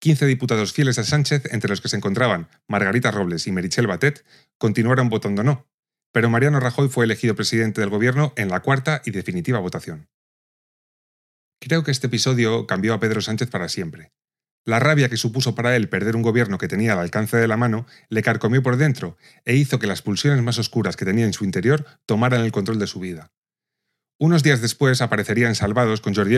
15 0.01 0.27
diputados 0.27 0.73
fieles 0.73 0.99
a 0.99 1.05
Sánchez, 1.05 1.53
entre 1.53 1.69
los 1.69 1.81
que 1.81 1.89
se 1.89 1.97
encontraban 1.97 2.49
Margarita 2.69 3.11
Robles 3.11 3.49
y 3.49 3.53
Merichel 3.53 3.89
Batet, 3.89 4.25
continuaron 4.57 5.09
votando 5.09 5.43
no, 5.43 5.67
pero 6.13 6.31
Mariano 6.31 6.61
Rajoy 6.61 6.89
fue 6.89 7.07
elegido 7.07 7.35
presidente 7.35 7.81
del 7.81 7.91
gobierno 7.91 8.33
en 8.37 8.49
la 8.49 8.61
cuarta 8.61 9.03
y 9.05 9.11
definitiva 9.11 9.59
votación. 9.59 10.09
Creo 11.61 11.83
que 11.83 11.91
este 11.91 12.07
episodio 12.07 12.69
cambió 12.69 12.95
a 12.95 13.01
Pedro 13.01 13.21
Sánchez 13.21 13.51
para 13.51 13.69
siempre. 13.69 14.13
La 14.69 14.81
rabia 14.81 15.09
que 15.09 15.17
supuso 15.17 15.55
para 15.55 15.75
él 15.77 15.89
perder 15.89 16.15
un 16.15 16.21
gobierno 16.21 16.59
que 16.59 16.69
tenía 16.69 16.93
al 16.93 16.99
alcance 16.99 17.39
de 17.39 17.49
la 17.49 17.57
mano 17.57 17.87
le 18.11 18.23
carcomió 18.23 18.63
por 18.63 18.77
dentro 18.77 19.17
e 19.47 19.55
hizo 19.55 19.79
que 19.79 19.87
las 19.87 20.03
pulsiones 20.03 20.43
más 20.43 20.59
oscuras 20.59 20.95
que 20.95 21.07
tenía 21.07 21.25
en 21.25 21.33
su 21.33 21.45
interior 21.45 21.87
tomaran 22.05 22.43
el 22.43 22.53
control 22.53 22.79
de 22.79 22.87
su 22.87 23.01
vida. 23.01 23.33
Unos 24.19 24.43
días 24.43 24.61
después 24.61 25.01
aparecería 25.01 25.49
en 25.49 25.55
Salvados 25.55 26.03
con 26.03 26.15
Jordi 26.15 26.37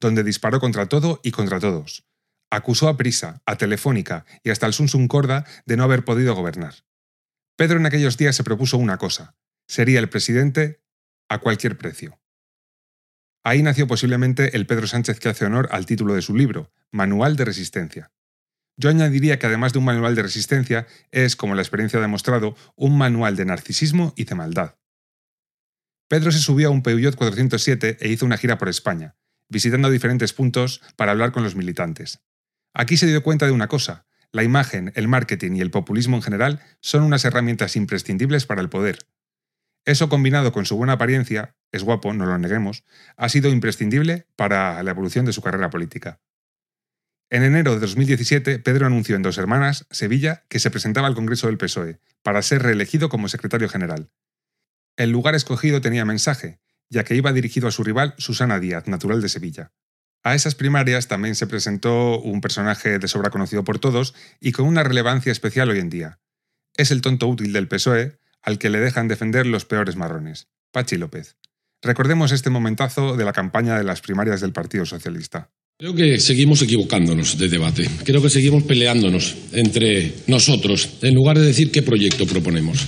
donde 0.00 0.24
disparó 0.24 0.60
contra 0.60 0.86
todo 0.86 1.20
y 1.22 1.30
contra 1.30 1.60
todos, 1.60 2.06
Acusó 2.50 2.88
a 2.88 2.96
Prisa, 2.96 3.42
a 3.44 3.56
Telefónica 3.56 4.24
y 4.42 4.48
hasta 4.48 4.64
al 4.64 4.72
Sunsun 4.72 5.06
Corda 5.06 5.44
de 5.66 5.76
no 5.76 5.84
haber 5.84 6.06
podido 6.06 6.34
gobernar. 6.34 6.72
Pedro 7.54 7.76
en 7.78 7.84
aquellos 7.84 8.16
días 8.16 8.34
se 8.34 8.44
propuso 8.44 8.78
una 8.78 8.96
cosa, 8.96 9.36
sería 9.66 10.00
el 10.00 10.08
presidente 10.08 10.80
a 11.28 11.36
cualquier 11.36 11.76
precio. 11.76 12.18
Ahí 13.48 13.62
nació 13.62 13.86
posiblemente 13.86 14.58
el 14.58 14.66
Pedro 14.66 14.86
Sánchez 14.86 15.20
que 15.20 15.30
hace 15.30 15.46
honor 15.46 15.70
al 15.72 15.86
título 15.86 16.12
de 16.12 16.20
su 16.20 16.36
libro, 16.36 16.70
Manual 16.90 17.34
de 17.36 17.46
Resistencia. 17.46 18.12
Yo 18.76 18.90
añadiría 18.90 19.38
que 19.38 19.46
además 19.46 19.72
de 19.72 19.78
un 19.78 19.86
manual 19.86 20.14
de 20.14 20.20
resistencia, 20.20 20.86
es, 21.12 21.34
como 21.34 21.54
la 21.54 21.62
experiencia 21.62 21.98
ha 21.98 22.02
demostrado, 22.02 22.56
un 22.76 22.98
manual 22.98 23.36
de 23.36 23.46
narcisismo 23.46 24.12
y 24.16 24.24
de 24.24 24.34
maldad. 24.34 24.74
Pedro 26.08 26.30
se 26.30 26.40
subió 26.40 26.68
a 26.68 26.70
un 26.70 26.82
Peugeot 26.82 27.16
407 27.16 27.96
e 28.00 28.08
hizo 28.10 28.26
una 28.26 28.36
gira 28.36 28.58
por 28.58 28.68
España, 28.68 29.16
visitando 29.48 29.88
diferentes 29.88 30.34
puntos 30.34 30.82
para 30.96 31.12
hablar 31.12 31.32
con 31.32 31.42
los 31.42 31.56
militantes. 31.56 32.20
Aquí 32.74 32.98
se 32.98 33.06
dio 33.06 33.22
cuenta 33.22 33.46
de 33.46 33.52
una 33.52 33.68
cosa, 33.68 34.04
la 34.30 34.42
imagen, 34.42 34.92
el 34.94 35.08
marketing 35.08 35.52
y 35.52 35.62
el 35.62 35.70
populismo 35.70 36.16
en 36.16 36.22
general 36.22 36.60
son 36.82 37.02
unas 37.02 37.24
herramientas 37.24 37.76
imprescindibles 37.76 38.44
para 38.44 38.60
el 38.60 38.68
poder. 38.68 38.98
Eso 39.88 40.10
combinado 40.10 40.52
con 40.52 40.66
su 40.66 40.76
buena 40.76 40.92
apariencia, 40.92 41.56
es 41.72 41.82
guapo, 41.82 42.12
no 42.12 42.26
lo 42.26 42.36
neguemos, 42.36 42.84
ha 43.16 43.30
sido 43.30 43.48
imprescindible 43.48 44.26
para 44.36 44.82
la 44.82 44.90
evolución 44.90 45.24
de 45.24 45.32
su 45.32 45.40
carrera 45.40 45.70
política. 45.70 46.20
En 47.30 47.42
enero 47.42 47.72
de 47.72 47.80
2017, 47.80 48.58
Pedro 48.58 48.84
anunció 48.84 49.16
en 49.16 49.22
Dos 49.22 49.38
Hermanas, 49.38 49.86
Sevilla, 49.90 50.44
que 50.50 50.58
se 50.58 50.70
presentaba 50.70 51.06
al 51.06 51.14
Congreso 51.14 51.46
del 51.46 51.56
PSOE, 51.56 52.00
para 52.22 52.42
ser 52.42 52.64
reelegido 52.64 53.08
como 53.08 53.30
secretario 53.30 53.70
general. 53.70 54.10
El 54.98 55.08
lugar 55.08 55.34
escogido 55.34 55.80
tenía 55.80 56.04
mensaje, 56.04 56.60
ya 56.90 57.02
que 57.02 57.14
iba 57.14 57.32
dirigido 57.32 57.66
a 57.66 57.72
su 57.72 57.82
rival 57.82 58.14
Susana 58.18 58.60
Díaz, 58.60 58.88
natural 58.88 59.22
de 59.22 59.30
Sevilla. 59.30 59.72
A 60.22 60.34
esas 60.34 60.54
primarias 60.54 61.08
también 61.08 61.34
se 61.34 61.46
presentó 61.46 62.20
un 62.20 62.42
personaje 62.42 62.98
de 62.98 63.08
sobra 63.08 63.30
conocido 63.30 63.64
por 63.64 63.78
todos 63.78 64.14
y 64.38 64.52
con 64.52 64.66
una 64.66 64.82
relevancia 64.82 65.32
especial 65.32 65.70
hoy 65.70 65.78
en 65.78 65.88
día. 65.88 66.20
Es 66.76 66.90
el 66.90 67.00
tonto 67.00 67.26
útil 67.26 67.54
del 67.54 67.68
PSOE, 67.68 68.17
al 68.42 68.58
que 68.58 68.70
le 68.70 68.78
dejan 68.78 69.08
defender 69.08 69.46
los 69.46 69.64
peores 69.64 69.96
marrones, 69.96 70.48
Pachi 70.72 70.96
López. 70.96 71.36
Recordemos 71.82 72.32
este 72.32 72.50
momentazo 72.50 73.16
de 73.16 73.24
la 73.24 73.32
campaña 73.32 73.78
de 73.78 73.84
las 73.84 74.00
primarias 74.00 74.40
del 74.40 74.52
Partido 74.52 74.84
Socialista. 74.84 75.50
Creo 75.78 75.94
que 75.94 76.18
seguimos 76.18 76.60
equivocándonos 76.62 77.38
de 77.38 77.48
debate. 77.48 77.88
Creo 78.04 78.20
que 78.20 78.30
seguimos 78.30 78.64
peleándonos 78.64 79.36
entre 79.52 80.12
nosotros, 80.26 80.88
en 81.02 81.14
lugar 81.14 81.38
de 81.38 81.46
decir 81.46 81.70
qué 81.70 81.82
proyecto 81.82 82.26
proponemos, 82.26 82.84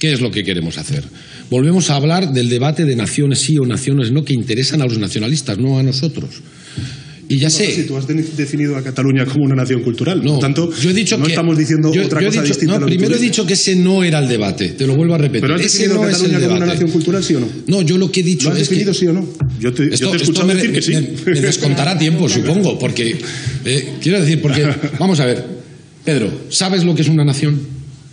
qué 0.00 0.12
es 0.12 0.20
lo 0.20 0.32
que 0.32 0.42
queremos 0.42 0.76
hacer. 0.76 1.04
Volvemos 1.50 1.90
a 1.90 1.94
hablar 1.94 2.32
del 2.32 2.48
debate 2.48 2.84
de 2.84 2.96
naciones 2.96 3.40
sí 3.40 3.58
o 3.58 3.64
naciones 3.64 4.10
no 4.10 4.24
que 4.24 4.34
interesan 4.34 4.82
a 4.82 4.86
los 4.86 4.98
nacionalistas, 4.98 5.58
no 5.58 5.78
a 5.78 5.84
nosotros. 5.84 6.42
Y 7.28 7.38
ya 7.38 7.48
sé. 7.48 7.74
Si 7.74 7.84
tú 7.84 7.96
has 7.96 8.06
definido 8.06 8.76
a 8.76 8.82
Cataluña 8.82 9.24
como 9.24 9.44
una 9.44 9.54
nación 9.54 9.82
cultural, 9.82 10.22
no, 10.22 10.38
tanto, 10.38 10.70
yo 10.80 10.90
he 10.90 10.92
dicho 10.92 11.16
no 11.16 11.24
que, 11.24 11.30
estamos 11.32 11.56
diciendo 11.56 11.88
otra 11.90 12.20
yo 12.20 12.26
cosa 12.28 12.42
dicho, 12.42 12.52
distinta. 12.54 12.78
No, 12.78 12.84
a 12.84 12.88
primero 12.88 13.14
he 13.14 13.18
dicho 13.18 13.46
que 13.46 13.54
ese 13.54 13.76
no 13.76 14.02
era 14.04 14.18
el 14.18 14.28
debate, 14.28 14.70
te 14.70 14.86
lo 14.86 14.96
vuelvo 14.96 15.14
a 15.14 15.18
repetir. 15.18 15.40
¿Pero 15.42 15.54
has 15.54 15.60
ese 15.62 15.78
definido 15.78 15.94
no 15.94 16.02
a 16.06 16.10
es 16.10 16.16
el 16.16 16.20
Cataluña 16.30 16.46
como 16.48 16.56
una 16.56 16.66
nación 16.66 16.90
cultural, 16.90 17.24
sí 17.24 17.34
o 17.36 17.40
no? 17.40 17.48
No, 17.68 17.82
yo 17.82 17.96
lo 17.96 18.10
que 18.12 18.20
he 18.20 18.22
dicho 18.22 18.48
¿Lo 18.48 18.54
has 18.54 18.60
es 18.60 18.68
definido 18.68 18.92
que 18.92 18.98
sí 18.98 19.06
o 19.06 19.12
no? 19.12 19.26
Yo 19.60 19.72
te, 19.72 19.84
yo 19.88 19.94
esto, 19.94 20.10
te 20.10 20.16
he 20.16 20.20
escuchado 20.20 20.46
me, 20.48 20.54
decir 20.54 20.72
que 20.72 20.82
sí. 20.82 20.92
me- 20.92 21.32
me 21.34 21.40
descontará 21.40 21.96
tiempo, 21.98 22.28
supongo, 22.28 22.78
porque 22.78 23.16
eh, 23.64 23.88
quiero 24.02 24.20
decir, 24.20 24.42
porque 24.42 24.66
vamos 24.98 25.18
a 25.20 25.26
ver, 25.26 25.44
Pedro, 26.04 26.30
¿sabes 26.50 26.84
lo 26.84 26.94
que 26.94 27.02
es 27.02 27.08
una 27.08 27.24
nación? 27.24 27.58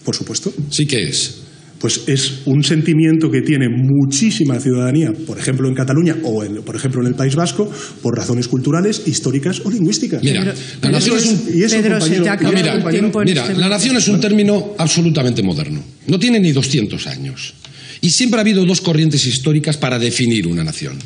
Por 0.05 0.15
supuesto. 0.15 0.53
Sí 0.69 0.85
que 0.85 1.03
es. 1.09 1.38
Pues 1.79 2.01
es 2.07 2.41
un 2.45 2.61
sentimiento 2.63 3.31
que 3.31 3.41
tiene 3.41 3.67
muchísima 3.69 4.59
ciudadanía, 4.59 5.13
por 5.25 5.39
ejemplo 5.39 5.67
en 5.69 5.73
Cataluña 5.75 6.17
o 6.23 6.43
en- 6.43 6.61
por 6.61 6.75
ejemplo 6.75 7.01
en 7.01 7.07
el 7.07 7.15
País 7.15 7.35
Vasco, 7.35 7.71
por 8.01 8.17
razones 8.17 8.47
culturales, 8.49 9.03
históricas 9.07 9.61
o 9.63 9.71
lingüísticas. 9.71 10.21
Mira, 10.21 10.41
Pedro, 10.41 10.53
la 10.81 10.91
nación 10.91 11.17
es 11.17 11.25
un 11.25 11.41
y 11.57 11.63
eso, 11.63 11.75
Pedro, 11.77 12.01
se 12.01 12.17
compañero, 12.17 12.23
te 12.23 12.29
ha 12.29 12.33
y 12.33 12.33
eso, 12.33 12.33
acabado 12.33 12.55
Mira, 12.57 12.67
el 12.71 12.77
compañero, 12.79 13.01
tiempo 13.03 13.21
en 13.21 13.27
Mira, 13.29 13.41
este 13.43 13.53
la 13.55 13.69
nación 13.69 13.95
es 13.97 14.07
un 14.09 14.19
término 14.19 14.73
absolutamente 14.77 15.41
moderno. 15.41 15.81
No 16.07 16.19
tiene 16.19 16.39
ni 16.39 16.51
200 16.51 17.07
años. 17.07 17.53
Y 18.01 18.09
siempre 18.11 18.39
ha 18.39 18.41
habido 18.41 18.65
dos 18.65 18.81
corrientes 18.81 19.25
históricas 19.25 19.77
para 19.77 19.99
definir 19.99 20.47
una 20.47 20.63
nación. 20.63 20.97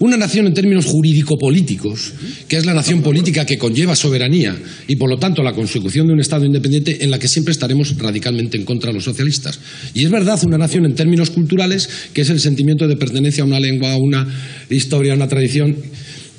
Una 0.00 0.16
nación 0.16 0.46
en 0.46 0.54
términos 0.54 0.86
jurídico-políticos, 0.86 2.14
que 2.48 2.56
es 2.56 2.64
la 2.64 2.72
nación 2.72 3.02
política 3.02 3.44
que 3.44 3.58
conlleva 3.58 3.94
soberanía 3.94 4.56
y 4.88 4.96
por 4.96 5.10
lo 5.10 5.18
tanto 5.18 5.42
la 5.42 5.52
consecución 5.52 6.06
de 6.06 6.14
un 6.14 6.20
Estado 6.20 6.46
independiente 6.46 7.04
en 7.04 7.10
la 7.10 7.18
que 7.18 7.28
siempre 7.28 7.52
estaremos 7.52 7.94
radicalmente 7.98 8.56
en 8.56 8.64
contra 8.64 8.88
de 8.88 8.94
los 8.94 9.04
socialistas. 9.04 9.60
Y 9.92 10.06
es 10.06 10.10
verdad, 10.10 10.40
una 10.42 10.56
nación 10.56 10.86
en 10.86 10.94
términos 10.94 11.28
culturales, 11.28 12.08
que 12.14 12.22
es 12.22 12.30
el 12.30 12.40
sentimiento 12.40 12.88
de 12.88 12.96
pertenencia 12.96 13.42
a 13.44 13.46
una 13.46 13.60
lengua, 13.60 13.92
a 13.92 13.98
una 13.98 14.26
historia, 14.70 15.12
a 15.12 15.16
una 15.16 15.28
tradición 15.28 15.76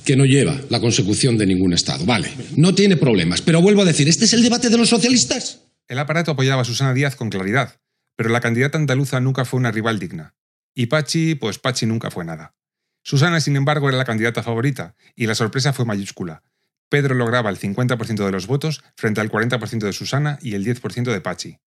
que 0.05 0.15
no 0.15 0.25
lleva 0.25 0.59
la 0.71 0.79
consecución 0.79 1.37
de 1.37 1.45
ningún 1.45 1.73
Estado. 1.73 2.03
Vale, 2.03 2.29
no 2.55 2.73
tiene 2.73 2.97
problemas. 2.97 3.43
Pero 3.43 3.61
vuelvo 3.61 3.83
a 3.83 3.85
decir, 3.85 4.09
¿este 4.09 4.25
es 4.25 4.33
el 4.33 4.41
debate 4.41 4.71
de 4.71 4.77
los 4.79 4.89
socialistas? 4.89 5.59
El 5.87 5.99
aparato 5.99 6.31
apoyaba 6.31 6.63
a 6.63 6.65
Susana 6.65 6.95
Díaz 6.95 7.15
con 7.15 7.29
claridad, 7.29 7.75
pero 8.17 8.29
la 8.29 8.41
candidata 8.41 8.79
andaluza 8.79 9.19
nunca 9.19 9.45
fue 9.45 9.59
una 9.59 9.69
rival 9.69 9.99
digna. 9.99 10.33
Y 10.73 10.87
Pachi, 10.87 11.35
pues 11.35 11.59
Pachi 11.59 11.85
nunca 11.85 12.09
fue 12.09 12.25
nada. 12.25 12.55
Susana, 13.03 13.39
sin 13.39 13.55
embargo, 13.55 13.89
era 13.89 13.97
la 13.97 14.05
candidata 14.05 14.43
favorita, 14.43 14.95
y 15.15 15.25
la 15.27 15.35
sorpresa 15.35 15.73
fue 15.73 15.85
mayúscula. 15.85 16.43
Pedro 16.89 17.15
lograba 17.15 17.49
el 17.49 17.57
50% 17.57 18.25
de 18.25 18.31
los 18.31 18.47
votos 18.47 18.83
frente 18.95 19.21
al 19.21 19.31
40% 19.31 19.79
de 19.79 19.93
Susana 19.93 20.37
y 20.41 20.55
el 20.55 20.65
10% 20.65 21.11
de 21.11 21.21
Pachi. 21.21 21.59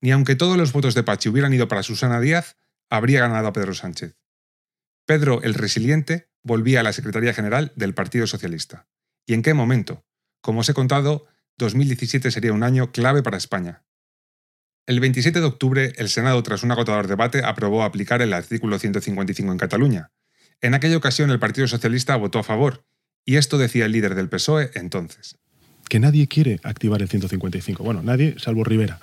Ni 0.00 0.12
aunque 0.12 0.36
todos 0.36 0.56
los 0.56 0.72
votos 0.72 0.94
de 0.94 1.02
Pachi 1.02 1.28
hubieran 1.28 1.52
ido 1.54 1.68
para 1.68 1.82
Susana 1.82 2.20
Díaz, 2.20 2.56
habría 2.90 3.20
ganado 3.20 3.48
a 3.48 3.52
Pedro 3.52 3.74
Sánchez. 3.74 4.16
Pedro, 5.06 5.42
el 5.42 5.54
resiliente, 5.54 6.30
volvía 6.42 6.80
a 6.80 6.82
la 6.82 6.92
Secretaría 6.92 7.32
General 7.32 7.72
del 7.76 7.94
Partido 7.94 8.26
Socialista. 8.26 8.86
¿Y 9.26 9.34
en 9.34 9.42
qué 9.42 9.54
momento? 9.54 10.04
Como 10.42 10.60
os 10.60 10.68
he 10.68 10.74
contado, 10.74 11.26
2017 11.56 12.30
sería 12.30 12.52
un 12.52 12.62
año 12.62 12.92
clave 12.92 13.22
para 13.22 13.38
España. 13.38 13.84
El 14.86 15.00
27 15.00 15.40
de 15.40 15.46
octubre, 15.46 15.92
el 15.96 16.08
Senado, 16.08 16.42
tras 16.42 16.62
un 16.62 16.70
agotador 16.70 17.08
debate, 17.08 17.42
aprobó 17.44 17.82
aplicar 17.82 18.22
el 18.22 18.32
artículo 18.32 18.78
155 18.78 19.50
en 19.50 19.58
Cataluña. 19.58 20.12
En 20.60 20.74
aquella 20.74 20.96
ocasión, 20.96 21.30
el 21.30 21.38
Partido 21.38 21.68
Socialista 21.68 22.16
votó 22.16 22.38
a 22.38 22.42
favor, 22.42 22.84
y 23.24 23.36
esto 23.36 23.58
decía 23.58 23.86
el 23.86 23.92
líder 23.92 24.14
del 24.14 24.28
PSOE 24.28 24.70
entonces. 24.74 25.36
que 25.88 26.00
nadie 26.00 26.26
quiere 26.26 26.60
activar 26.64 27.00
el 27.00 27.08
155. 27.08 27.82
Bueno, 27.82 28.02
nadie, 28.02 28.34
salvo 28.38 28.62
Rivera. 28.62 29.00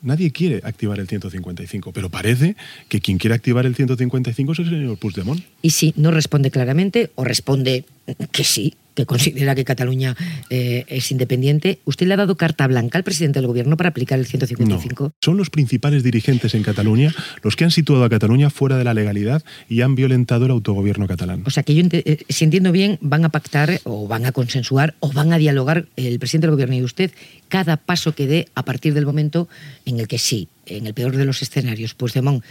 Nadie 0.00 0.32
quiere 0.32 0.62
activar 0.64 0.98
el 0.98 1.06
155, 1.06 1.92
pero 1.92 2.08
parece 2.08 2.56
que 2.88 3.00
quien 3.00 3.18
quiere 3.18 3.34
activar 3.34 3.66
el 3.66 3.74
155 3.74 4.52
es 4.52 4.58
el 4.60 4.70
señor 4.70 4.96
Puigdemont. 4.98 5.44
Y 5.60 5.70
si 5.70 5.92
no 5.96 6.10
responde 6.10 6.50
claramente 6.50 7.10
o 7.16 7.24
responde 7.24 7.84
que 8.32 8.44
sí, 8.44 8.74
que 8.94 9.06
considera 9.06 9.54
que 9.54 9.64
Cataluña 9.64 10.16
eh, 10.50 10.84
es 10.88 11.10
independiente, 11.10 11.80
¿usted 11.84 12.06
le 12.06 12.14
ha 12.14 12.16
dado 12.16 12.36
carta 12.36 12.66
blanca 12.66 12.98
al 12.98 13.04
presidente 13.04 13.40
del 13.40 13.46
gobierno 13.46 13.76
para 13.76 13.90
aplicar 13.90 14.18
el 14.18 14.26
155? 14.26 15.04
No. 15.04 15.12
Son 15.20 15.36
los 15.36 15.50
principales 15.50 16.02
dirigentes 16.02 16.54
en 16.54 16.62
Cataluña 16.62 17.14
los 17.42 17.56
que 17.56 17.64
han 17.64 17.70
situado 17.70 18.04
a 18.04 18.10
Cataluña 18.10 18.50
fuera 18.50 18.76
de 18.76 18.84
la 18.84 18.94
legalidad 18.94 19.42
y 19.68 19.82
han 19.82 19.94
violentado 19.94 20.44
el 20.44 20.50
autogobierno 20.50 21.06
catalán. 21.06 21.42
O 21.46 21.50
sea, 21.50 21.62
que 21.62 21.74
yo, 21.74 21.82
eh, 21.90 22.24
si 22.28 22.44
entiendo 22.44 22.72
bien, 22.72 22.98
van 23.00 23.24
a 23.24 23.30
pactar 23.30 23.80
o 23.84 24.06
van 24.06 24.26
a 24.26 24.32
consensuar 24.32 24.94
o 25.00 25.12
van 25.12 25.32
a 25.32 25.38
dialogar 25.38 25.86
el 25.96 26.18
presidente 26.18 26.46
del 26.46 26.54
gobierno 26.54 26.76
y 26.76 26.82
usted 26.82 27.10
cada 27.48 27.76
paso 27.76 28.14
que 28.14 28.26
dé 28.26 28.48
a 28.54 28.64
partir 28.64 28.94
del 28.94 29.06
momento 29.06 29.48
en 29.84 30.00
el 30.00 30.08
que 30.08 30.18
sí, 30.18 30.48
en 30.66 30.86
el 30.86 30.94
peor 30.94 31.16
de 31.16 31.24
los 31.24 31.42
escenarios, 31.42 31.94
Puigdemont 31.94 32.42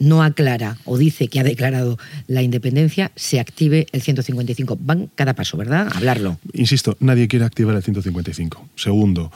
no 0.00 0.24
aclara 0.24 0.78
o 0.84 0.98
dice 0.98 1.28
que 1.28 1.38
ha 1.38 1.44
declarado 1.44 1.98
la 2.26 2.42
independencia, 2.42 3.12
se 3.14 3.38
active 3.38 3.86
el 3.92 4.02
155. 4.02 4.78
Van 4.80 5.10
cada 5.14 5.34
paso, 5.34 5.56
¿verdad? 5.56 5.88
hablarlo. 5.94 6.38
Insisto, 6.52 6.96
nadie 6.98 7.28
quiere 7.28 7.44
activar 7.44 7.76
el 7.76 7.82
155. 7.82 8.68
Segundo, 8.74 9.30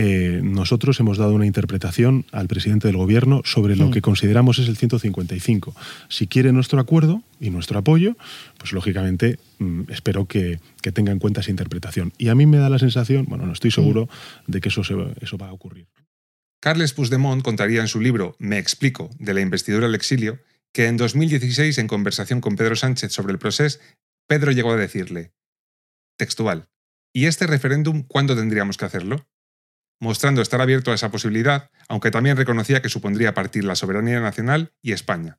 eh, 0.00 0.40
nosotros 0.44 1.00
hemos 1.00 1.18
dado 1.18 1.34
una 1.34 1.44
interpretación 1.44 2.24
al 2.30 2.46
presidente 2.46 2.86
del 2.86 2.96
gobierno 2.96 3.42
sobre 3.44 3.74
lo 3.74 3.88
mm. 3.88 3.90
que 3.90 4.00
consideramos 4.00 4.60
es 4.60 4.68
el 4.68 4.76
155. 4.76 5.74
Si 6.08 6.28
quiere 6.28 6.52
nuestro 6.52 6.78
acuerdo 6.78 7.22
y 7.40 7.50
nuestro 7.50 7.80
apoyo, 7.80 8.16
pues 8.58 8.72
lógicamente 8.72 9.40
mm, 9.58 9.82
espero 9.88 10.26
que, 10.26 10.60
tenga 10.94 11.12
en 11.12 11.18
cuenta 11.18 11.40
esa 11.40 11.50
interpretación. 11.50 12.12
Y 12.16 12.28
a 12.28 12.34
mí 12.34 12.46
me 12.46 12.56
da 12.58 12.70
la 12.70 12.78
sensación, 12.78 13.26
bueno, 13.28 13.44
no 13.44 13.52
estoy 13.52 13.70
seguro 13.70 14.08
mm. 14.46 14.52
de 14.52 14.60
que 14.60 14.68
eso, 14.68 14.82
eso 15.20 15.36
va 15.36 15.48
a 15.48 15.52
ocurrir. 15.52 15.86
Carles 16.60 16.92
Puigdemont 16.92 17.42
contaría 17.42 17.80
en 17.80 17.88
su 17.88 18.00
libro 18.00 18.34
Me 18.38 18.58
explico, 18.58 19.10
de 19.18 19.32
la 19.32 19.40
investidura 19.40 19.86
al 19.86 19.94
exilio, 19.94 20.40
que 20.72 20.86
en 20.86 20.96
2016, 20.96 21.78
en 21.78 21.86
conversación 21.86 22.40
con 22.40 22.56
Pedro 22.56 22.74
Sánchez 22.74 23.12
sobre 23.12 23.32
el 23.32 23.38
proceso, 23.38 23.78
Pedro 24.26 24.50
llegó 24.50 24.72
a 24.72 24.76
decirle, 24.76 25.32
textual, 26.16 26.68
¿y 27.12 27.26
este 27.26 27.46
referéndum 27.46 28.02
cuándo 28.02 28.36
tendríamos 28.36 28.76
que 28.76 28.84
hacerlo? 28.84 29.28
Mostrando 30.00 30.42
estar 30.42 30.60
abierto 30.60 30.90
a 30.90 30.94
esa 30.94 31.10
posibilidad, 31.10 31.70
aunque 31.88 32.10
también 32.10 32.36
reconocía 32.36 32.82
que 32.82 32.88
supondría 32.88 33.34
partir 33.34 33.64
la 33.64 33.76
soberanía 33.76 34.20
nacional 34.20 34.74
y 34.82 34.92
España. 34.92 35.38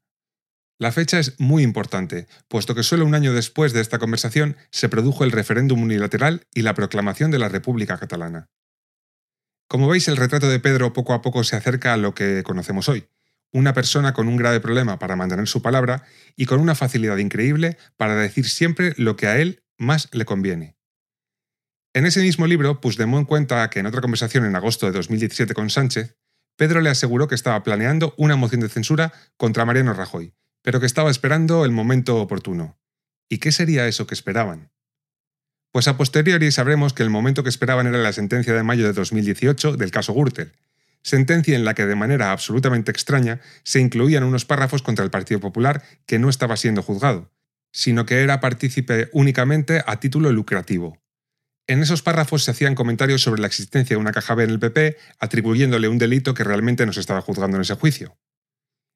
La 0.80 0.94
fecha 0.94 1.20
es 1.20 1.38
muy 1.40 1.64
importante, 1.64 2.28
puesto 2.48 2.74
que 2.74 2.84
solo 2.84 3.06
un 3.06 3.14
año 3.14 3.34
después 3.34 3.74
de 3.74 3.82
esta 3.82 4.00
conversación 4.00 4.56
se 4.72 4.88
produjo 4.88 5.26
el 5.26 5.32
referéndum 5.32 5.84
unilateral 5.84 6.48
y 6.54 6.62
la 6.62 6.74
proclamación 6.74 7.30
de 7.30 7.40
la 7.40 7.50
República 7.50 7.98
Catalana. 7.98 8.50
Como 9.70 9.88
veis, 9.88 10.08
el 10.08 10.18
retrato 10.18 10.50
de 10.50 10.60
Pedro 10.60 10.94
poco 10.94 11.14
a 11.14 11.22
poco 11.22 11.44
se 11.44 11.56
acerca 11.56 11.94
a 11.94 11.98
lo 11.98 12.16
que 12.16 12.42
conocemos 12.42 12.90
hoy, 12.90 13.08
una 13.54 13.76
persona 13.76 14.14
con 14.14 14.28
un 14.28 14.36
grave 14.36 14.60
problema 14.60 14.98
para 14.98 15.16
mantener 15.16 15.48
su 15.48 15.62
palabra 15.62 16.06
y 16.36 16.48
con 16.48 16.60
una 16.60 16.74
facilidad 16.74 17.18
increíble 17.18 17.78
para 17.96 18.16
decir 18.16 18.50
siempre 18.50 18.96
lo 18.98 19.16
que 19.16 19.28
a 19.28 19.38
él 19.38 19.64
más 19.78 20.10
le 20.12 20.26
conviene. 20.26 20.76
En 21.94 22.08
ese 22.08 22.20
mismo 22.22 22.48
libro, 22.48 22.82
Puigdemont 22.82 23.28
cuenta 23.28 23.70
que 23.70 23.80
en 23.80 23.86
otra 23.86 24.02
conversación 24.02 24.44
en 24.44 24.56
agosto 24.56 24.88
de 24.88 24.92
2017 24.94 25.54
con 25.54 25.70
Sánchez, 25.70 26.18
Pedro 26.58 26.82
le 26.82 26.90
aseguró 26.90 27.28
que 27.28 27.36
estaba 27.36 27.62
planeando 27.62 28.16
una 28.18 28.36
moción 28.36 28.62
de 28.62 28.70
censura 28.70 29.14
contra 29.38 29.66
Mariano 29.66 29.94
Rajoy, 29.94 30.34
pero 30.64 30.80
que 30.80 30.88
estaba 30.88 31.12
esperando 31.12 31.64
el 31.64 31.72
momento 31.72 32.18
oportuno. 32.18 32.80
¿Y 33.30 33.38
qué 33.38 33.52
sería 33.52 33.88
eso 33.88 34.08
que 34.08 34.16
esperaban? 34.16 34.72
Pues 35.72 35.88
a 35.88 35.98
posteriori 35.98 36.52
sabremos 36.52 36.94
que 36.94 37.04
el 37.04 37.12
momento 37.12 37.44
que 37.44 37.50
esperaban 37.50 37.86
era 37.86 38.00
la 38.00 38.12
sentencia 38.12 38.54
de 38.54 38.64
mayo 38.64 38.86
de 38.86 38.94
2018 38.94 39.78
del 39.78 39.92
caso 39.92 40.14
Gürtel, 40.14 40.54
sentencia 41.04 41.56
en 41.56 41.64
la 41.64 41.76
que 41.76 41.86
de 41.86 41.96
manera 41.96 42.32
absolutamente 42.32 42.90
extraña 42.90 43.40
se 43.64 43.80
incluían 43.80 44.24
unos 44.24 44.46
párrafos 44.46 44.82
contra 44.82 45.06
el 45.06 45.12
Partido 45.12 45.40
Popular 45.40 45.84
que 46.08 46.18
no 46.18 46.28
estaba 46.28 46.58
siendo 46.58 46.82
juzgado, 46.82 47.32
sino 47.72 48.08
que 48.08 48.24
era 48.24 48.40
partícipe 48.40 49.10
únicamente 49.14 49.84
a 49.86 50.00
título 50.00 50.32
lucrativo. 50.32 50.98
En 51.68 51.84
esos 51.84 52.02
párrafos 52.02 52.44
se 52.44 52.50
hacían 52.50 52.74
comentarios 52.74 53.22
sobre 53.22 53.42
la 53.42 53.48
existencia 53.48 53.96
de 53.96 54.02
una 54.02 54.12
caja 54.12 54.34
B 54.34 54.44
en 54.46 54.50
el 54.50 54.60
PP, 54.60 54.98
atribuyéndole 55.20 55.88
un 55.88 56.00
delito 56.00 56.34
que 56.34 56.44
realmente 56.44 56.84
no 56.88 56.94
se 56.94 57.00
estaba 57.00 57.22
juzgando 57.22 57.58
en 57.58 57.62
ese 57.62 57.76
juicio. 57.76 58.18